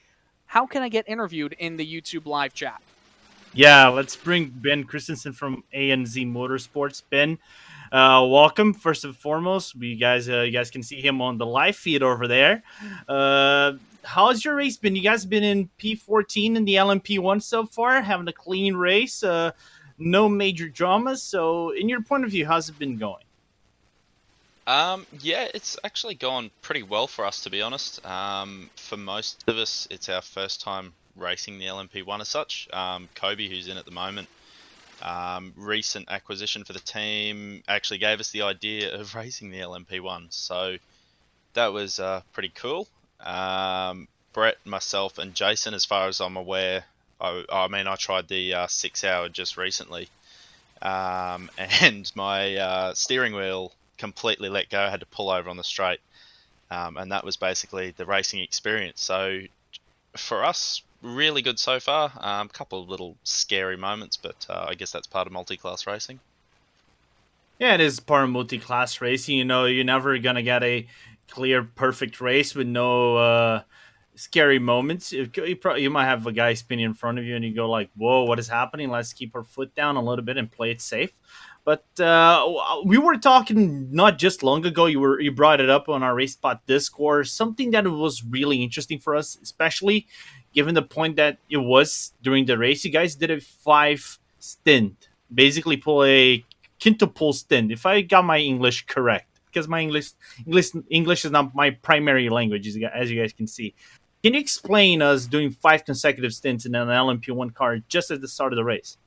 How 0.47 0.67
can 0.67 0.83
I 0.83 0.91
get 0.91 1.09
interviewed 1.09 1.55
in 1.59 1.79
the 1.79 1.87
YouTube 1.87 2.27
live 2.27 2.53
chat? 2.53 2.83
Yeah, 3.55 3.89
let's 3.89 4.15
bring 4.15 4.47
Ben 4.47 4.85
Christensen 4.85 5.33
from 5.33 5.65
ANZ 5.75 6.31
Motorsports. 6.31 7.03
Ben, 7.11 7.39
uh, 7.91 8.25
welcome 8.29 8.73
first 8.73 9.05
and 9.05 9.17
foremost. 9.17 9.75
We 9.75 9.97
guys, 9.97 10.29
uh, 10.29 10.43
you 10.43 10.53
guys 10.53 10.71
can 10.71 10.83
see 10.83 11.01
him 11.01 11.21
on 11.21 11.39
the 11.39 11.47
live 11.47 11.77
feed 11.77 12.03
over 12.03 12.29
there. 12.29 12.63
Uh, 13.09 13.73
how's 14.05 14.45
your 14.45 14.55
race 14.55 14.77
been? 14.77 14.97
You 14.97 15.03
guys 15.03 15.25
been 15.25 15.45
in 15.45 15.69
P14 15.79 16.57
in 16.57 16.65
the 16.65 16.75
LMP1 16.75 17.43
so 17.43 17.67
far, 17.67 18.01
having 18.03 18.29
a 18.29 18.33
clean 18.33 18.75
race, 18.75 19.23
uh, 19.23 19.53
no 19.99 20.29
major 20.29 20.69
dramas. 20.69 21.23
So, 21.23 21.71
in 21.71 21.89
your 21.89 22.03
point 22.03 22.25
of 22.25 22.31
view, 22.31 22.47
how's 22.47 22.69
it 22.69 22.79
been 22.79 22.97
going? 22.97 23.25
Um, 24.67 25.07
yeah, 25.21 25.49
it's 25.53 25.77
actually 25.83 26.15
gone 26.15 26.51
pretty 26.63 26.83
well 26.83 27.07
for 27.07 27.25
us, 27.25 27.43
to 27.43 27.51
be 27.51 27.61
honest. 27.61 28.05
Um, 28.07 28.71
for 28.77 28.97
most 28.97 29.45
of 29.49 29.57
us, 29.57 29.89
it's 29.91 30.09
our 30.09 30.23
first 30.23 30.61
time 30.61 30.93
racing 31.17 31.59
the 31.59 31.67
LMP1 31.67 32.21
as 32.21 32.29
such. 32.29 32.69
Um, 32.73 33.09
Kobe, 33.15 33.49
who's 33.49 33.69
in 33.69 33.77
at 33.77 33.85
the 33.85 33.91
moment, 33.91 34.29
um, 35.03 35.53
recent 35.57 36.11
acquisition 36.11 36.65
for 36.65 36.73
the 36.73 36.81
team, 36.81 37.63
actually 37.69 37.99
gave 37.99 38.21
us 38.21 38.31
the 38.31 38.43
idea 38.43 38.95
of 38.95 39.15
racing 39.17 39.51
the 39.51 39.59
LMP1. 39.59 40.33
So 40.33 40.77
that 41.55 41.73
was 41.73 41.99
uh, 41.99 42.23
pretty 42.33 42.53
cool. 42.55 42.87
Um, 43.25 44.09
Brett, 44.33 44.57
myself, 44.65 45.19
and 45.19 45.35
Jason, 45.35 45.75
as 45.75 45.85
far 45.85 46.09
as 46.09 46.21
I'm 46.21 46.37
aware, 46.37 46.85
I, 47.21 47.45
I 47.51 47.69
mean, 47.69 47.87
I 47.87 47.97
tried 47.97 48.29
the 48.29 48.55
uh, 48.55 48.67
six 48.69 49.05
hour 49.05 49.29
just 49.29 49.57
recently, 49.57 50.09
um, 50.81 51.51
and 51.59 52.11
my 52.15 52.57
uh, 52.57 52.95
steering 52.95 53.35
wheel 53.35 53.73
completely 53.99 54.49
let 54.49 54.71
go. 54.71 54.81
I 54.81 54.91
had 54.91 55.01
to 55.01 55.07
pull 55.07 55.31
over 55.31 55.51
on 55.51 55.57
the 55.57 55.65
straight, 55.65 56.01
um, 56.71 56.97
and 56.97 57.13
that 57.13 57.25
was 57.25 57.37
basically 57.37 57.93
the 57.97 58.07
racing 58.07 58.41
experience. 58.41 59.03
So 59.03 59.41
for 60.17 60.45
us, 60.45 60.83
really 61.03 61.43
good 61.43 61.59
so 61.59 61.81
far. 61.81 62.13
A 62.17 62.29
um, 62.29 62.49
couple 62.49 62.83
of 62.83 62.89
little 62.89 63.17
scary 63.25 63.77
moments, 63.77 64.17
but 64.17 64.47
uh, 64.49 64.67
I 64.69 64.75
guess 64.75 64.93
that's 64.93 65.07
part 65.07 65.27
of 65.27 65.33
multi-class 65.33 65.87
racing. 65.87 66.21
Yeah, 67.59 67.75
it 67.75 67.81
is 67.81 68.01
part 68.01 68.25
of 68.25 68.31
multi-class 68.31 69.01
racing. 69.03 69.37
You 69.37 69.45
know, 69.45 69.67
you're 69.67 69.85
never 69.85 70.17
gonna 70.19 70.43
get 70.43 70.63
a 70.63 70.87
clear, 71.31 71.63
perfect 71.63 72.21
race 72.21 72.55
with 72.55 72.67
no 72.67 73.17
uh, 73.17 73.63
scary 74.15 74.59
moments. 74.59 75.13
You, 75.13 75.31
you 75.77 75.91
might 75.91 76.05
have 76.05 76.27
a 76.27 76.33
guy 76.33 76.55
spinning 76.55 76.85
in 76.85 76.95
front 76.95 77.19
of 77.19 77.25
you, 77.25 77.37
and 77.37 77.45
you 77.45 77.55
go 77.55 77.71
like, 77.71 77.91
"Whoa, 77.97 78.25
what 78.25 78.39
is 78.39 78.49
happening? 78.49 78.91
Let's 78.91 79.13
keep 79.13 79.35
our 79.35 79.45
foot 79.45 79.75
down 79.75 79.97
a 79.97 80.03
little 80.03 80.25
bit 80.25 80.37
and 80.37 80.51
play 80.51 80.71
it 80.71 80.81
safe." 80.81 81.13
But 81.65 81.85
uh, 82.01 82.81
we 82.85 82.99
were 82.99 83.17
talking 83.17 83.93
not 83.93 84.19
just 84.19 84.43
long 84.43 84.65
ago. 84.67 84.87
You 84.87 85.01
were 85.01 85.21
you 85.21 85.33
brought 85.33 85.61
it 85.61 85.71
up 85.71 85.89
on 85.89 86.03
our 86.03 86.15
RaceSpot 86.15 86.61
Discord. 86.67 87.29
Something 87.29 87.71
that 87.73 87.87
was 87.87 88.25
really 88.25 88.63
interesting 88.63 88.99
for 88.99 89.15
us, 89.15 89.39
especially 89.43 90.07
given 90.53 90.75
the 90.75 90.83
point 90.83 91.17
that 91.17 91.39
it 91.49 91.59
was 91.59 92.13
during 92.23 92.47
the 92.47 92.59
race. 92.59 92.85
You 92.85 92.91
guys 92.91 93.15
did 93.15 93.31
a 93.31 93.41
five 93.41 94.19
stint, 94.39 95.09
basically 95.33 95.77
pull 95.77 96.05
a 96.05 96.45
quintuple 96.81 97.33
stint. 97.33 97.71
If 97.71 97.87
I 97.87 98.01
got 98.03 98.25
my 98.25 98.39
English 98.39 98.87
correct, 98.87 99.30
because 99.53 99.69
my 99.69 99.81
English 99.81 100.11
English 100.47 100.71
English 100.89 101.25
is 101.25 101.31
not 101.31 101.55
my 101.55 101.71
primary 101.71 102.29
language, 102.29 102.67
as 102.67 103.11
you 103.11 103.21
guys 103.21 103.33
can 103.33 103.47
see. 103.47 103.75
Can 104.23 104.35
you 104.35 104.41
explain 104.41 105.01
us 105.01 105.27
doing 105.27 105.51
five 105.51 105.85
consecutive 105.85 106.35
stints 106.35 106.67
in 106.67 106.75
an 106.75 106.89
LMP1 106.89 107.55
car 107.55 107.79
just 107.89 108.11
at 108.11 108.21
the 108.21 108.29
start 108.29 108.53
of 108.53 108.57
the 108.57 108.65
race? 108.65 108.99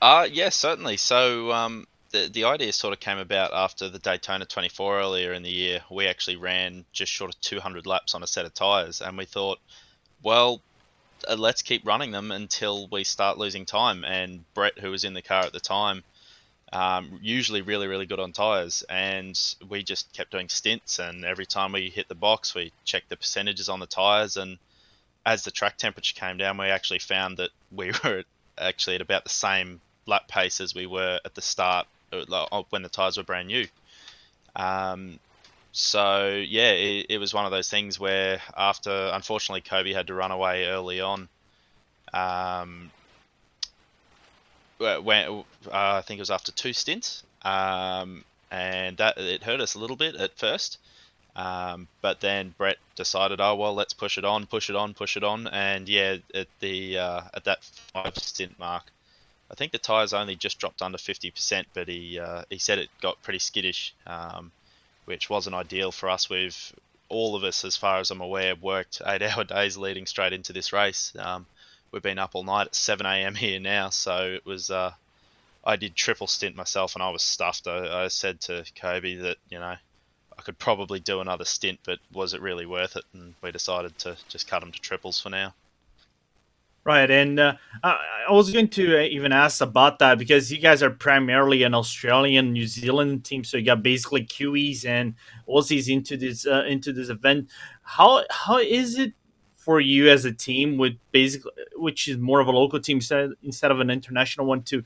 Uh, 0.00 0.26
yeah, 0.30 0.48
certainly. 0.48 0.96
So 0.96 1.52
um, 1.52 1.86
the 2.10 2.30
the 2.32 2.44
idea 2.44 2.72
sort 2.72 2.94
of 2.94 3.00
came 3.00 3.18
about 3.18 3.52
after 3.52 3.88
the 3.88 3.98
Daytona 3.98 4.46
24 4.46 5.00
earlier 5.00 5.32
in 5.32 5.42
the 5.42 5.50
year. 5.50 5.80
We 5.90 6.06
actually 6.06 6.36
ran 6.36 6.84
just 6.92 7.12
short 7.12 7.34
of 7.34 7.40
200 7.40 7.86
laps 7.86 8.14
on 8.14 8.22
a 8.22 8.26
set 8.26 8.46
of 8.46 8.54
tires, 8.54 9.00
and 9.00 9.18
we 9.18 9.24
thought, 9.24 9.58
well, 10.22 10.62
uh, 11.28 11.36
let's 11.36 11.62
keep 11.62 11.86
running 11.86 12.12
them 12.12 12.30
until 12.30 12.88
we 12.88 13.04
start 13.04 13.38
losing 13.38 13.66
time. 13.66 14.04
And 14.04 14.44
Brett, 14.54 14.78
who 14.78 14.90
was 14.90 15.04
in 15.04 15.14
the 15.14 15.22
car 15.22 15.42
at 15.42 15.52
the 15.52 15.60
time, 15.60 16.04
um, 16.72 17.18
usually 17.22 17.62
really 17.62 17.86
really 17.86 18.06
good 18.06 18.20
on 18.20 18.32
tires 18.32 18.84
and 18.88 19.38
we 19.68 19.82
just 19.82 20.12
kept 20.12 20.30
doing 20.30 20.48
stints 20.48 20.98
and 20.98 21.24
every 21.24 21.46
time 21.46 21.72
we 21.72 21.88
hit 21.88 22.08
the 22.08 22.14
box 22.14 22.54
we 22.54 22.72
checked 22.84 23.08
the 23.08 23.16
percentages 23.16 23.68
on 23.68 23.80
the 23.80 23.86
tires 23.86 24.36
and 24.36 24.58
as 25.24 25.44
the 25.44 25.50
track 25.50 25.76
temperature 25.78 26.14
came 26.14 26.36
down 26.36 26.58
we 26.58 26.66
actually 26.66 26.98
found 26.98 27.38
that 27.38 27.50
we 27.72 27.92
were 28.04 28.22
actually 28.58 28.96
at 28.96 29.00
about 29.00 29.24
the 29.24 29.30
same 29.30 29.80
lap 30.06 30.28
pace 30.28 30.60
as 30.60 30.74
we 30.74 30.86
were 30.86 31.20
at 31.24 31.34
the 31.34 31.42
start 31.42 31.86
uh, 32.12 32.62
when 32.70 32.82
the 32.82 32.88
tires 32.88 33.18
were 33.18 33.22
brand 33.22 33.48
new. 33.48 33.66
Um, 34.56 35.18
so 35.72 36.28
yeah 36.28 36.70
it, 36.70 37.06
it, 37.10 37.18
was 37.18 37.32
one 37.32 37.44
of 37.44 37.50
those 37.50 37.70
things 37.70 38.00
where 38.00 38.40
after 38.56 39.10
unfortunately 39.12 39.60
kobe 39.60 39.92
had 39.92 40.06
to 40.06 40.14
run 40.14 40.30
away 40.30 40.66
early 40.66 41.00
on 41.00 41.28
um, 42.12 42.90
when 44.78 45.28
uh, 45.28 45.42
I 45.72 46.02
think 46.02 46.18
it 46.18 46.22
was 46.22 46.30
after 46.30 46.52
two 46.52 46.72
stints, 46.72 47.22
um, 47.42 48.24
and 48.50 48.96
that 48.98 49.18
it 49.18 49.42
hurt 49.42 49.60
us 49.60 49.74
a 49.74 49.78
little 49.78 49.96
bit 49.96 50.14
at 50.16 50.36
first. 50.38 50.78
Um, 51.36 51.86
but 52.00 52.20
then 52.20 52.52
Brett 52.58 52.78
decided, 52.96 53.40
oh 53.40 53.54
well, 53.54 53.74
let's 53.74 53.92
push 53.92 54.18
it 54.18 54.24
on, 54.24 54.46
push 54.46 54.70
it 54.70 54.76
on, 54.76 54.94
push 54.94 55.16
it 55.16 55.22
on, 55.22 55.46
and 55.46 55.88
yeah, 55.88 56.16
at 56.34 56.48
the 56.60 56.98
uh, 56.98 57.22
at 57.32 57.44
that 57.44 57.62
five 57.92 58.16
stint 58.18 58.58
mark, 58.58 58.84
I 59.50 59.54
think 59.54 59.72
the 59.72 59.78
tires 59.78 60.12
only 60.12 60.34
just 60.34 60.58
dropped 60.58 60.82
under 60.82 60.98
50%, 60.98 61.64
but 61.74 61.88
he 61.88 62.18
uh, 62.18 62.42
he 62.50 62.58
said 62.58 62.78
it 62.78 62.90
got 63.00 63.22
pretty 63.22 63.38
skittish, 63.38 63.94
um, 64.06 64.50
which 65.04 65.30
wasn't 65.30 65.54
ideal 65.54 65.92
for 65.92 66.08
us. 66.08 66.28
We've 66.28 66.56
all 67.08 67.36
of 67.36 67.44
us, 67.44 67.64
as 67.64 67.76
far 67.76 67.98
as 68.00 68.10
I'm 68.10 68.20
aware, 68.20 68.54
worked 68.54 69.00
eight-hour 69.06 69.44
days 69.44 69.76
leading 69.76 70.06
straight 70.06 70.32
into 70.32 70.52
this 70.52 70.72
race. 70.72 71.12
Um, 71.18 71.46
we've 71.92 72.02
been 72.02 72.18
up 72.18 72.34
all 72.34 72.44
night 72.44 72.68
at 72.68 72.74
7 72.74 73.04
a.m. 73.06 73.34
here 73.34 73.60
now, 73.60 73.90
so 73.90 74.32
it 74.34 74.46
was. 74.46 74.70
Uh, 74.70 74.92
I 75.64 75.76
did 75.76 75.94
triple 75.94 76.26
stint 76.26 76.56
myself, 76.56 76.94
and 76.94 77.02
I 77.02 77.10
was 77.10 77.22
stuffed. 77.22 77.66
I, 77.66 78.04
I 78.04 78.08
said 78.08 78.40
to 78.42 78.64
Kobe 78.74 79.16
that 79.16 79.36
you 79.50 79.58
know 79.58 79.74
I 80.38 80.42
could 80.42 80.58
probably 80.58 81.00
do 81.00 81.20
another 81.20 81.44
stint, 81.44 81.80
but 81.84 81.98
was 82.12 82.32
it 82.32 82.40
really 82.40 82.66
worth 82.66 82.96
it? 82.96 83.04
And 83.12 83.34
we 83.42 83.50
decided 83.50 83.98
to 84.00 84.16
just 84.28 84.48
cut 84.48 84.60
them 84.60 84.72
to 84.72 84.80
triples 84.80 85.20
for 85.20 85.30
now. 85.30 85.54
Right, 86.84 87.10
and 87.10 87.38
uh, 87.38 87.54
I 87.82 88.30
was 88.30 88.50
going 88.50 88.68
to 88.68 89.00
uh, 89.00 89.02
even 89.02 89.30
ask 89.30 89.60
about 89.60 89.98
that 89.98 90.16
because 90.16 90.50
you 90.50 90.58
guys 90.58 90.82
are 90.82 90.88
primarily 90.88 91.62
an 91.64 91.74
Australian, 91.74 92.52
New 92.52 92.66
Zealand 92.66 93.24
team, 93.24 93.44
so 93.44 93.58
you 93.58 93.66
got 93.66 93.82
basically 93.82 94.24
Kiwis 94.24 94.86
and 94.86 95.14
Aussies 95.46 95.92
into 95.92 96.16
this 96.16 96.46
uh, 96.46 96.64
into 96.66 96.94
this 96.94 97.10
event. 97.10 97.48
How 97.82 98.24
how 98.30 98.58
is 98.58 98.98
it 98.98 99.12
for 99.68 99.80
you 99.82 100.08
as 100.08 100.24
a 100.24 100.32
team 100.32 100.78
with 100.78 100.94
basically 101.12 101.52
which 101.76 102.08
is 102.08 102.16
more 102.16 102.40
of 102.40 102.46
a 102.46 102.50
local 102.50 102.80
team 102.80 103.00
instead, 103.42 103.70
of 103.70 103.80
an 103.80 103.90
international 103.90 104.46
one 104.46 104.62
to 104.62 104.82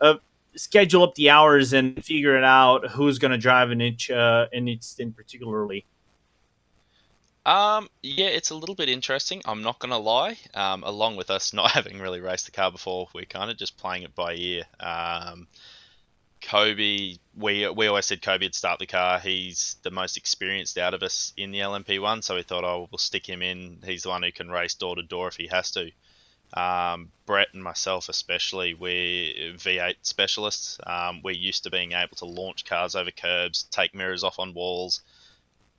uh, 0.00 0.14
schedule 0.56 1.02
up 1.02 1.14
the 1.16 1.28
hours 1.28 1.74
and 1.74 2.02
figure 2.02 2.34
it 2.34 2.42
out 2.42 2.90
who's 2.92 3.18
going 3.18 3.30
to 3.30 3.36
drive 3.36 3.70
in 3.70 3.82
each 3.82 4.10
uh, 4.10 4.46
in 4.50 4.68
each 4.68 4.84
stint 4.84 5.14
particularly 5.14 5.84
um, 7.44 7.90
yeah, 8.02 8.28
it's 8.28 8.50
a 8.50 8.54
little 8.54 8.76
bit 8.76 8.88
interesting. 8.88 9.42
I'm 9.44 9.62
not 9.62 9.80
gonna 9.80 9.98
lie. 9.98 10.38
Um, 10.54 10.84
along 10.84 11.16
with 11.16 11.28
us 11.28 11.52
not 11.60 11.72
having 11.72 11.98
really 11.98 12.20
raced 12.20 12.46
the 12.46 12.52
car 12.52 12.70
before, 12.70 13.08
we're 13.12 13.24
kind 13.24 13.50
of 13.50 13.58
just 13.58 13.76
playing 13.76 14.04
it 14.04 14.14
by 14.14 14.34
ear. 14.34 14.62
Um, 14.80 15.48
Kobe, 16.42 17.16
we 17.36 17.68
we 17.68 17.86
always 17.86 18.06
said 18.06 18.20
Kobe 18.20 18.44
would 18.44 18.54
start 18.54 18.78
the 18.78 18.86
car. 18.86 19.18
He's 19.18 19.76
the 19.82 19.90
most 19.90 20.16
experienced 20.16 20.76
out 20.76 20.92
of 20.94 21.02
us 21.02 21.32
in 21.36 21.50
the 21.50 21.60
LMP1, 21.60 22.22
so 22.24 22.34
we 22.34 22.42
thought, 22.42 22.64
oh, 22.64 22.88
we'll 22.90 22.98
stick 22.98 23.26
him 23.26 23.42
in. 23.42 23.78
He's 23.84 24.02
the 24.02 24.10
one 24.10 24.22
who 24.22 24.32
can 24.32 24.50
race 24.50 24.74
door 24.74 24.96
to 24.96 25.02
door 25.02 25.28
if 25.28 25.36
he 25.36 25.46
has 25.46 25.70
to. 25.72 25.90
Um, 26.54 27.10
Brett 27.24 27.48
and 27.54 27.62
myself, 27.62 28.08
especially, 28.08 28.74
we're 28.74 29.54
V8 29.54 29.94
specialists. 30.02 30.78
Um, 30.86 31.22
we're 31.22 31.30
used 31.30 31.64
to 31.64 31.70
being 31.70 31.92
able 31.92 32.16
to 32.16 32.26
launch 32.26 32.64
cars 32.64 32.94
over 32.94 33.10
curbs, 33.10 33.62
take 33.70 33.94
mirrors 33.94 34.24
off 34.24 34.38
on 34.38 34.52
walls, 34.52 35.00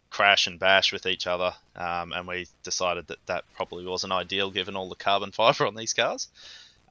crash 0.09 0.47
and 0.47 0.59
bash 0.59 0.91
with 0.91 1.05
each 1.05 1.27
other, 1.27 1.53
um, 1.75 2.13
and 2.13 2.27
we 2.27 2.47
decided 2.63 3.07
that 3.07 3.25
that 3.27 3.43
probably 3.55 3.85
wasn't 3.85 4.13
ideal 4.13 4.49
given 4.49 4.75
all 4.75 4.89
the 4.89 4.95
carbon 4.95 5.31
fiber 5.33 5.67
on 5.67 5.75
these 5.75 5.93
cars. 5.93 6.27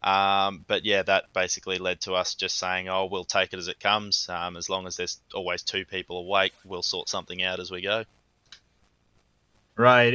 Um, 0.03 0.65
but 0.67 0.85
yeah, 0.85 1.03
that 1.03 1.33
basically 1.33 1.79
led 1.79 2.01
to 2.03 2.15
us 2.15 2.35
just 2.35 2.59
saying, 2.59 2.89
"Oh, 2.89 3.07
we'll 3.07 3.25
take 3.25 3.53
it 3.53 3.59
as 3.59 3.69
it 3.69 3.79
comes. 3.79 4.29
Um, 4.29 4.57
as 4.57 4.69
long 4.69 4.87
as 4.87 4.97
there's 4.97 5.21
always 5.33 5.63
two 5.63 5.85
people 5.85 6.19
awake, 6.19 6.53
we'll 6.65 6.83
sort 6.83 7.09
something 7.09 7.43
out 7.43 7.61
as 7.61 7.71
we 7.71 7.83
go." 7.83 8.05
Right, 9.77 10.13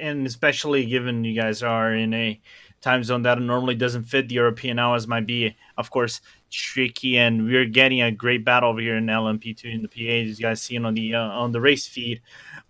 and 0.00 0.26
especially 0.26 0.84
given 0.84 1.24
you 1.24 1.40
guys 1.40 1.62
are 1.62 1.94
in 1.94 2.12
a 2.12 2.40
time 2.80 3.02
zone 3.02 3.22
that 3.22 3.40
normally 3.40 3.74
doesn't 3.74 4.04
fit 4.04 4.28
the 4.28 4.34
European 4.34 4.78
hours, 4.78 5.06
might 5.06 5.26
be, 5.26 5.56
of 5.76 5.90
course, 5.90 6.20
tricky. 6.50 7.16
And 7.18 7.46
we're 7.46 7.64
getting 7.64 8.02
a 8.02 8.10
great 8.10 8.44
battle 8.44 8.70
over 8.70 8.80
here 8.80 8.96
in 8.96 9.06
LMP2 9.06 9.64
in 9.64 9.82
the 9.82 9.88
PA, 9.88 10.30
as 10.30 10.38
you 10.38 10.44
guys 10.44 10.62
seen 10.62 10.84
on 10.84 10.94
the 10.94 11.14
uh, 11.14 11.20
on 11.20 11.52
the 11.52 11.60
race 11.60 11.86
feed. 11.86 12.20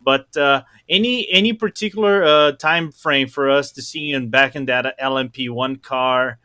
But 0.03 0.37
uh, 0.37 0.63
any 0.89 1.29
any 1.31 1.53
particular 1.53 2.25
uh, 2.25 2.53
time 2.53 2.93
frame 2.93 3.29
for 3.29 3.51
us 3.51 3.73
to 3.73 3.83
see 3.83 4.01
you 4.01 4.21
back 4.21 4.55
in 4.55 4.67
that 4.67 4.99
LMP1 4.99 5.83
car? 5.83 6.39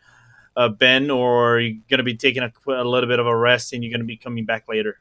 Uh, 0.56 0.70
Ben, 0.70 1.10
or 1.10 1.56
are 1.56 1.60
you 1.60 1.80
going 1.90 2.00
to 2.00 2.04
be 2.04 2.16
taking 2.16 2.44
a, 2.44 2.52
a, 2.68 2.84
little 2.84 3.10
bit 3.10 3.20
of 3.20 3.28
a 3.28 3.36
rest 3.36 3.74
and 3.74 3.84
you're 3.84 3.92
going 3.92 4.02
to 4.02 4.06
be 4.06 4.18
coming 4.18 4.46
back 4.46 4.68
later? 4.68 4.98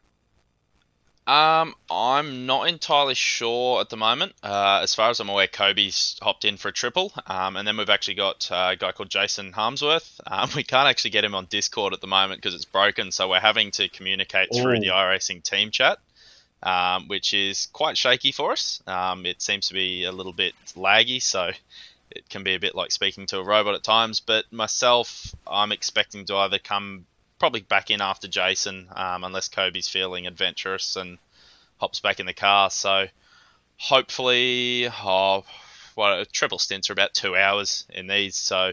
Um, 1.25 1.75
I'm 1.89 2.47
not 2.47 2.69
entirely 2.69 3.15
sure 3.15 3.81
at 3.81 3.91
the 3.91 3.97
moment. 3.97 4.33
Uh, 4.43 4.81
as 4.83 4.95
far 4.95 5.11
as 5.11 5.21
I'm 5.21 5.29
aware, 5.29 5.47
Kobe's 5.47 6.19
hopped 6.21 6.45
in 6.45 6.57
for 6.57 6.69
a 6.69 6.73
triple, 6.73 7.13
um, 7.27 7.57
and 7.57 7.67
then 7.67 7.77
we've 7.77 7.91
actually 7.91 8.15
got 8.15 8.51
uh, 8.51 8.71
a 8.73 8.77
guy 8.77 8.91
called 8.91 9.09
Jason 9.09 9.53
Harmsworth. 9.53 10.21
Um, 10.27 10.51
we 10.57 10.65
can't 10.65 10.89
actually 10.89 11.11
get 11.11 11.25
him 11.25 11.35
on 11.35 11.47
Discord 11.47 11.93
at 11.93 12.01
the 12.01 12.09
moment 12.09 12.41
because 12.41 12.55
it's 12.55 12.65
broken, 12.65 13.13
so 13.13 13.29
we're 13.29 13.41
having 13.41 13.71
to 13.73 13.89
communicate 13.89 14.49
Ooh. 14.55 14.63
through 14.63 14.81
the 14.81 14.89
iRacing 14.89 15.45
team 15.45 15.71
chat, 15.71 15.99
um, 16.65 17.07
which 17.07 17.35
is 17.35 17.69
quite 17.73 17.97
shaky 17.97 18.33
for 18.33 18.51
us. 18.51 18.83
Um, 18.89 19.25
it 19.25 19.41
seems 19.41 19.69
to 19.69 19.75
be 19.75 20.05
a 20.05 20.13
little 20.13 20.33
bit 20.33 20.55
laggy, 20.75 21.23
so 21.23 21.53
it 22.17 22.29
can 22.29 22.43
be 22.43 22.55
a 22.55 22.61
bit 22.61 22.75
like 22.75 22.93
speaking 22.93 23.27
to 23.27 23.39
a 23.39 23.45
robot 23.45 23.75
at 23.75 23.83
times. 23.83 24.21
But 24.21 24.53
myself, 24.53 25.35
I'm 25.47 25.73
expecting 25.73 26.25
to 26.27 26.37
either 26.37 26.59
come 26.59 27.07
probably 27.39 27.61
back 27.61 27.91
in 27.91 28.01
after 28.01 28.29
Jason, 28.29 28.89
um, 28.95 29.25
unless 29.25 29.49
Kobe's 29.49 29.89
feeling 29.89 30.27
adventurous 30.27 30.97
and 30.97 31.19
hops 31.79 32.01
back 32.01 32.21
in 32.21 32.27
the 32.27 32.35
car. 32.35 32.71
So 32.71 33.07
hopefully, 33.77 34.89
oh, 34.89 35.45
well, 35.97 36.25
triple 36.27 36.59
stints 36.59 36.89
are 36.89 36.93
about 36.93 37.15
two 37.15 37.37
hours 37.37 37.85
in 37.91 38.07
these, 38.07 38.37
so 38.37 38.73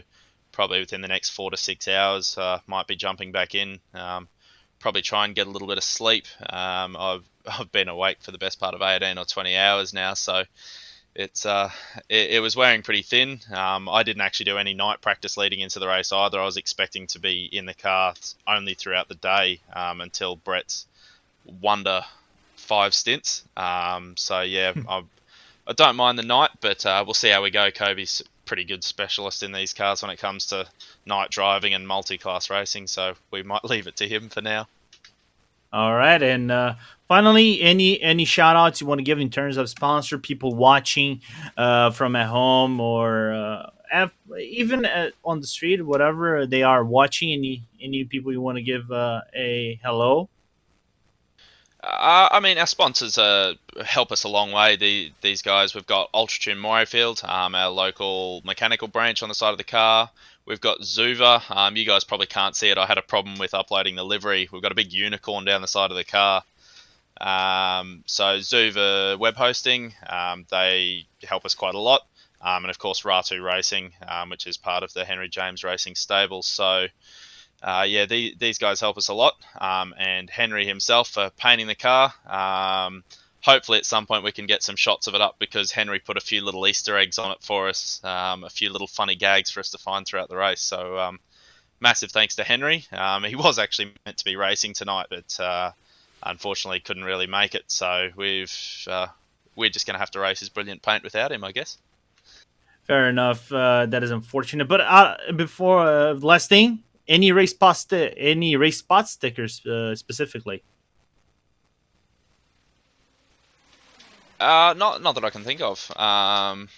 probably 0.52 0.80
within 0.80 1.00
the 1.00 1.08
next 1.08 1.30
four 1.30 1.50
to 1.50 1.56
six 1.56 1.88
hours, 1.88 2.38
uh, 2.38 2.60
might 2.66 2.86
be 2.86 2.96
jumping 2.96 3.32
back 3.32 3.54
in. 3.54 3.80
Um, 3.94 4.28
probably 4.78 5.02
try 5.02 5.24
and 5.24 5.34
get 5.34 5.46
a 5.46 5.50
little 5.50 5.68
bit 5.68 5.78
of 5.78 5.84
sleep. 5.84 6.26
Um, 6.40 6.96
I've 6.96 7.24
I've 7.46 7.72
been 7.72 7.88
awake 7.88 8.18
for 8.20 8.32
the 8.32 8.38
best 8.38 8.60
part 8.60 8.74
of 8.74 8.82
18 8.82 9.18
or 9.18 9.24
20 9.24 9.56
hours 9.56 9.92
now, 9.94 10.14
so 10.14 10.44
it's 11.14 11.44
uh, 11.44 11.70
it, 12.08 12.30
it, 12.32 12.40
was 12.40 12.56
wearing 12.56 12.82
pretty 12.82 13.02
thin. 13.02 13.40
Um, 13.52 13.88
I 13.88 14.02
didn't 14.02 14.22
actually 14.22 14.44
do 14.44 14.58
any 14.58 14.74
night 14.74 15.00
practice 15.00 15.36
leading 15.36 15.60
into 15.60 15.78
the 15.78 15.88
race 15.88 16.12
either. 16.12 16.40
I 16.40 16.44
was 16.44 16.56
expecting 16.56 17.06
to 17.08 17.18
be 17.18 17.44
in 17.44 17.66
the 17.66 17.74
car 17.74 18.14
only 18.46 18.74
throughout 18.74 19.08
the 19.08 19.16
day 19.16 19.60
um, 19.72 20.00
until 20.00 20.36
Brett's 20.36 20.86
wonder 21.60 22.02
five 22.56 22.94
stints. 22.94 23.44
Um, 23.56 24.14
so 24.16 24.40
yeah, 24.42 24.72
hmm. 24.72 24.88
I, 24.88 25.02
I 25.66 25.72
don't 25.72 25.96
mind 25.96 26.18
the 26.18 26.22
night, 26.22 26.50
but 26.60 26.86
uh, 26.86 27.02
we'll 27.04 27.14
see 27.14 27.28
how 27.30 27.42
we 27.42 27.50
go. 27.50 27.70
Kobe's 27.70 28.22
pretty 28.44 28.64
good 28.64 28.82
specialist 28.82 29.42
in 29.42 29.52
these 29.52 29.72
cars 29.72 30.02
when 30.02 30.10
it 30.10 30.18
comes 30.18 30.46
to 30.46 30.66
night 31.06 31.30
driving 31.30 31.74
and 31.74 31.86
multi-class 31.86 32.50
racing, 32.50 32.86
so 32.86 33.14
we 33.30 33.42
might 33.42 33.64
leave 33.72 33.86
it 33.86 33.96
to 33.96 34.08
him 34.08 34.28
for 34.28 34.40
now. 34.40 34.68
All 35.72 35.94
right, 35.94 36.20
and 36.20 36.50
uh, 36.50 36.74
finally, 37.10 37.60
any 37.60 38.00
any 38.00 38.24
shout 38.24 38.54
outs 38.54 38.80
you 38.80 38.86
want 38.86 39.00
to 39.00 39.02
give 39.02 39.18
in 39.18 39.30
terms 39.30 39.56
of 39.56 39.68
sponsor 39.68 40.16
people 40.16 40.54
watching 40.54 41.20
uh, 41.56 41.90
from 41.90 42.14
at 42.14 42.28
home 42.28 42.80
or 42.80 43.32
uh, 43.32 44.08
even 44.38 44.84
uh, 44.84 45.10
on 45.24 45.40
the 45.40 45.46
street, 45.46 45.84
whatever 45.84 46.46
they 46.46 46.62
are 46.62 46.84
watching. 46.84 47.32
Any 47.32 47.62
any 47.82 48.04
people 48.04 48.30
you 48.32 48.40
want 48.40 48.58
to 48.58 48.62
give 48.62 48.92
uh, 48.92 49.22
a 49.34 49.80
hello? 49.82 50.28
Uh, 51.82 52.28
I 52.30 52.40
mean, 52.40 52.58
our 52.58 52.66
sponsors 52.66 53.18
uh, 53.18 53.54
help 53.84 54.12
us 54.12 54.24
a 54.24 54.28
long 54.28 54.52
way. 54.52 54.76
The, 54.76 55.10
these 55.22 55.40
guys, 55.40 55.74
we've 55.74 55.86
got 55.86 56.12
Ultratune 56.12 56.58
Morayfield, 56.58 57.26
um, 57.26 57.54
our 57.54 57.70
local 57.70 58.42
mechanical 58.44 58.86
branch 58.86 59.22
on 59.22 59.30
the 59.30 59.34
side 59.34 59.52
of 59.52 59.58
the 59.58 59.64
car. 59.64 60.10
We've 60.44 60.60
got 60.60 60.80
Zuva. 60.82 61.42
Um, 61.50 61.76
you 61.76 61.86
guys 61.86 62.04
probably 62.04 62.26
can't 62.26 62.54
see 62.54 62.68
it. 62.68 62.76
I 62.76 62.84
had 62.84 62.98
a 62.98 63.02
problem 63.02 63.38
with 63.38 63.54
uploading 63.54 63.96
the 63.96 64.04
livery. 64.04 64.46
We've 64.52 64.60
got 64.60 64.72
a 64.72 64.74
big 64.74 64.92
unicorn 64.92 65.46
down 65.46 65.62
the 65.62 65.68
side 65.68 65.90
of 65.90 65.96
the 65.96 66.04
car. 66.04 66.42
Um, 67.20 68.02
so 68.06 68.38
Zuva 68.38 69.18
web 69.18 69.36
hosting, 69.36 69.94
um, 70.08 70.46
they 70.50 71.06
help 71.22 71.44
us 71.44 71.54
quite 71.54 71.74
a 71.74 71.80
lot. 71.80 72.02
Um, 72.42 72.64
and 72.64 72.70
of 72.70 72.78
course 72.78 73.02
Ratu 73.02 73.42
Racing, 73.44 73.92
um, 74.08 74.30
which 74.30 74.46
is 74.46 74.56
part 74.56 74.82
of 74.82 74.92
the 74.94 75.04
Henry 75.04 75.28
James 75.28 75.62
Racing 75.62 75.94
stable. 75.94 76.42
So 76.42 76.86
uh, 77.62 77.84
yeah, 77.86 78.06
the, 78.06 78.34
these 78.38 78.58
guys 78.58 78.80
help 78.80 78.96
us 78.96 79.08
a 79.08 79.14
lot. 79.14 79.34
Um, 79.60 79.94
and 79.98 80.30
Henry 80.30 80.66
himself 80.66 81.08
for 81.10 81.30
painting 81.36 81.66
the 81.66 81.74
car 81.74 82.14
hopefully 83.42 83.78
at 83.78 83.86
some 83.86 84.06
point 84.06 84.24
we 84.24 84.32
can 84.32 84.46
get 84.46 84.62
some 84.62 84.76
shots 84.76 85.06
of 85.06 85.14
it 85.14 85.20
up 85.20 85.36
because 85.38 85.72
Henry 85.72 85.98
put 85.98 86.16
a 86.16 86.20
few 86.20 86.44
little 86.44 86.66
Easter 86.66 86.96
eggs 86.96 87.18
on 87.18 87.32
it 87.32 87.42
for 87.42 87.68
us, 87.68 88.02
um, 88.04 88.44
a 88.44 88.50
few 88.50 88.70
little 88.70 88.86
funny 88.86 89.14
gags 89.14 89.50
for 89.50 89.60
us 89.60 89.70
to 89.70 89.78
find 89.78 90.06
throughout 90.06 90.28
the 90.28 90.36
race. 90.36 90.60
So 90.60 90.98
um, 90.98 91.20
massive 91.80 92.10
thanks 92.10 92.36
to 92.36 92.44
Henry. 92.44 92.86
Um, 92.92 93.24
he 93.24 93.34
was 93.36 93.58
actually 93.58 93.92
meant 94.04 94.18
to 94.18 94.24
be 94.24 94.36
racing 94.36 94.74
tonight, 94.74 95.06
but 95.10 95.40
uh, 95.40 95.72
unfortunately 96.22 96.80
couldn't 96.80 97.04
really 97.04 97.26
make 97.26 97.54
it. 97.54 97.64
So 97.68 98.10
we've 98.16 98.52
uh, 98.88 99.08
we're 99.56 99.70
just 99.70 99.86
going 99.86 99.94
to 99.94 100.00
have 100.00 100.10
to 100.12 100.20
race 100.20 100.40
his 100.40 100.48
brilliant 100.48 100.82
paint 100.82 101.04
without 101.04 101.32
him, 101.32 101.44
I 101.44 101.52
guess. 101.52 101.78
Fair 102.86 103.08
enough. 103.08 103.52
Uh, 103.52 103.86
that 103.86 104.02
is 104.02 104.10
unfortunate. 104.10 104.66
But 104.66 104.80
uh, 104.80 105.16
before 105.36 105.86
uh, 105.86 106.14
last 106.14 106.48
thing, 106.48 106.82
any 107.06 107.30
RaceSpot 107.30 108.14
any 108.16 108.54
RaceSpot 108.54 109.06
stickers 109.06 109.64
uh, 109.66 109.94
specifically? 109.94 110.62
Uh, 114.40 114.74
not 114.76 115.02
not 115.02 115.14
that 115.14 115.24
I 115.24 115.30
can 115.30 115.44
think 115.44 115.60
of. 115.60 115.90
Um, 115.96 116.68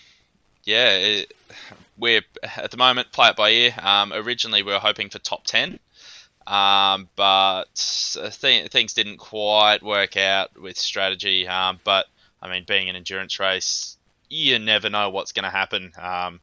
yeah, 0.65 0.97
it, 0.97 1.35
we're 1.97 2.23
at 2.43 2.71
the 2.71 2.77
moment 2.77 3.13
play 3.13 3.29
it 3.29 3.37
by 3.37 3.51
ear. 3.51 3.75
Um, 3.81 4.13
originally 4.13 4.63
we 4.63 4.73
were 4.73 4.79
hoping 4.79 5.11
for 5.11 5.19
top 5.19 5.45
ten, 5.45 5.79
um, 6.47 7.09
but 7.17 7.65
th- 8.41 8.71
things 8.71 8.95
didn't 8.95 9.19
quite 9.19 9.83
work 9.83 10.17
out 10.17 10.61
with 10.61 10.79
strategy. 10.79 11.47
Um, 11.47 11.81
but 11.85 12.07
I 12.41 12.51
mean, 12.51 12.65
being 12.67 12.89
an 12.89 12.97
endurance 12.97 13.39
race, 13.39 13.97
you 14.29 14.59
never 14.59 14.91
know 14.91 15.11
what's 15.11 15.33
going 15.33 15.45
to 15.45 15.51
happen. 15.51 15.93
Um, 16.01 16.41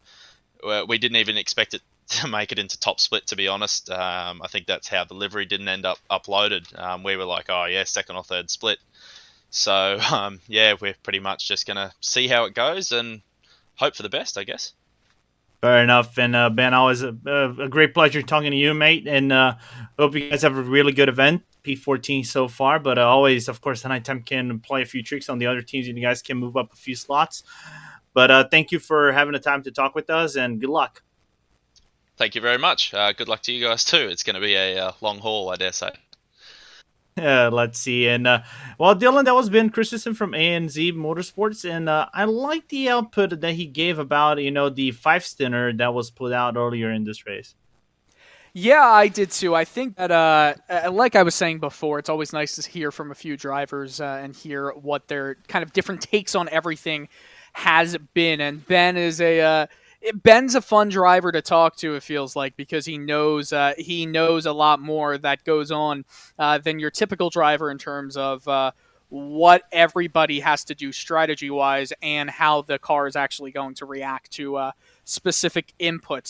we 0.87 0.97
didn't 0.97 1.17
even 1.17 1.37
expect 1.37 1.73
it 1.73 1.81
to 2.09 2.27
make 2.27 2.51
it 2.51 2.59
into 2.59 2.79
top 2.79 2.99
split. 2.99 3.27
To 3.27 3.35
be 3.35 3.47
honest, 3.47 3.89
um, 3.89 4.41
I 4.41 4.47
think 4.47 4.67
that's 4.67 4.87
how 4.87 5.03
the 5.03 5.13
livery 5.13 5.45
didn't 5.45 5.67
end 5.67 5.85
up 5.85 5.99
uploaded. 6.09 6.77
Um, 6.77 7.03
we 7.03 7.15
were 7.15 7.25
like, 7.25 7.45
oh 7.49 7.65
yeah, 7.65 7.83
second 7.83 8.15
or 8.15 8.23
third 8.23 8.49
split. 8.49 8.79
So 9.49 9.99
um, 10.11 10.39
yeah, 10.47 10.75
we're 10.79 10.95
pretty 11.03 11.19
much 11.19 11.47
just 11.47 11.67
gonna 11.67 11.93
see 12.01 12.27
how 12.27 12.45
it 12.45 12.53
goes 12.53 12.91
and 12.91 13.21
hope 13.75 13.95
for 13.95 14.03
the 14.03 14.09
best, 14.09 14.37
I 14.37 14.43
guess. 14.43 14.73
Fair 15.61 15.83
enough. 15.83 16.17
And 16.17 16.35
uh, 16.35 16.49
Ben, 16.49 16.73
always 16.73 17.01
a, 17.01 17.09
a, 17.09 17.67
great 17.67 17.93
pleasure 17.93 18.21
talking 18.21 18.51
to 18.51 18.57
you, 18.57 18.73
mate. 18.73 19.07
And 19.07 19.33
uh, 19.33 19.55
hope 19.97 20.15
you 20.15 20.29
guys 20.29 20.41
have 20.43 20.55
a 20.55 20.61
really 20.61 20.93
good 20.93 21.09
event, 21.09 21.43
P14 21.63 22.25
so 22.25 22.47
far. 22.47 22.79
But 22.79 22.97
uh, 22.97 23.07
always, 23.07 23.49
of 23.49 23.59
course, 23.59 23.81
tonight 23.81 24.05
time 24.05 24.23
can 24.23 24.59
play 24.61 24.83
a 24.83 24.85
few 24.85 25.03
tricks 25.03 25.27
on 25.27 25.37
the 25.37 25.47
other 25.47 25.61
teams, 25.61 25.87
and 25.87 25.97
you 25.97 26.03
guys 26.03 26.21
can 26.21 26.37
move 26.37 26.55
up 26.55 26.71
a 26.71 26.77
few 26.77 26.95
slots. 26.95 27.43
But 28.13 28.31
uh, 28.31 28.47
thank 28.49 28.71
you 28.71 28.79
for 28.79 29.11
having 29.11 29.33
the 29.33 29.39
time 29.39 29.63
to 29.63 29.71
talk 29.71 29.95
with 29.95 30.09
us, 30.09 30.37
and 30.37 30.61
good 30.61 30.69
luck. 30.69 31.03
Thank 32.15 32.35
you 32.35 32.41
very 32.41 32.57
much. 32.57 32.93
Uh, 32.93 33.11
good 33.11 33.27
luck 33.27 33.41
to 33.43 33.51
you 33.51 33.65
guys 33.65 33.83
too. 33.83 34.07
It's 34.09 34.23
going 34.23 34.35
to 34.35 34.41
be 34.41 34.55
a 34.55 34.77
uh, 34.77 34.91
long 35.01 35.19
haul, 35.19 35.49
I 35.49 35.55
dare 35.57 35.71
say. 35.73 35.91
Uh, 37.19 37.49
let's 37.53 37.79
see. 37.79 38.07
And 38.07 38.27
uh, 38.27 38.41
well, 38.77 38.95
Dylan, 38.95 39.25
that 39.25 39.35
was 39.35 39.49
Ben 39.49 39.69
Christensen 39.69 40.13
from 40.13 40.31
ANZ 40.31 40.93
Motorsports, 40.93 41.69
and 41.69 41.89
uh, 41.89 42.07
I 42.13 42.25
like 42.25 42.67
the 42.69 42.89
output 42.89 43.41
that 43.41 43.53
he 43.53 43.65
gave 43.65 43.99
about 43.99 44.41
you 44.41 44.51
know 44.51 44.69
the 44.69 44.91
five 44.91 45.25
stinner 45.25 45.73
that 45.73 45.93
was 45.93 46.11
put 46.11 46.33
out 46.33 46.55
earlier 46.57 46.91
in 46.91 47.03
this 47.03 47.25
race. 47.25 47.55
Yeah, 48.53 48.83
I 48.83 49.07
did 49.07 49.29
too. 49.29 49.55
I 49.55 49.63
think 49.63 49.95
that, 49.97 50.11
uh, 50.11 50.55
uh, 50.69 50.91
like 50.91 51.15
I 51.15 51.21
was 51.21 51.35
saying 51.35 51.59
before, 51.59 51.99
it's 51.99 52.09
always 52.09 52.33
nice 52.33 52.55
to 52.55 52.67
hear 52.67 52.91
from 52.91 53.11
a 53.11 53.15
few 53.15 53.37
drivers 53.37 54.01
uh, 54.01 54.19
and 54.23 54.35
hear 54.35 54.71
what 54.71 55.07
their 55.07 55.35
kind 55.47 55.61
of 55.61 55.71
different 55.71 56.01
takes 56.01 56.33
on 56.33 56.49
everything 56.49 57.09
has 57.53 57.95
been. 58.15 58.41
And 58.41 58.65
Ben 58.65 58.97
is 58.97 59.21
a 59.21 59.67
uh, 60.07 60.11
Ben's 60.13 60.55
a 60.55 60.61
fun 60.61 60.89
driver 60.89 61.31
to 61.31 61.41
talk 61.41 61.75
to. 61.77 61.95
It 61.95 62.03
feels 62.03 62.35
like 62.35 62.55
because 62.55 62.85
he 62.85 62.97
knows 62.97 63.53
uh, 63.53 63.73
he 63.77 64.05
knows 64.05 64.45
a 64.45 64.53
lot 64.53 64.79
more 64.79 65.17
that 65.17 65.43
goes 65.43 65.71
on 65.71 66.05
uh, 66.37 66.57
than 66.57 66.79
your 66.79 66.91
typical 66.91 67.29
driver 67.29 67.71
in 67.71 67.77
terms 67.77 68.17
of 68.17 68.47
uh, 68.47 68.71
what 69.09 69.63
everybody 69.71 70.39
has 70.39 70.63
to 70.65 70.75
do 70.75 70.91
strategy 70.91 71.49
wise 71.49 71.91
and 72.01 72.29
how 72.29 72.61
the 72.61 72.77
car 72.77 73.07
is 73.07 73.15
actually 73.15 73.51
going 73.51 73.73
to 73.75 73.85
react 73.85 74.31
to 74.31 74.55
uh, 74.55 74.71
specific 75.03 75.73
inputs. 75.79 76.27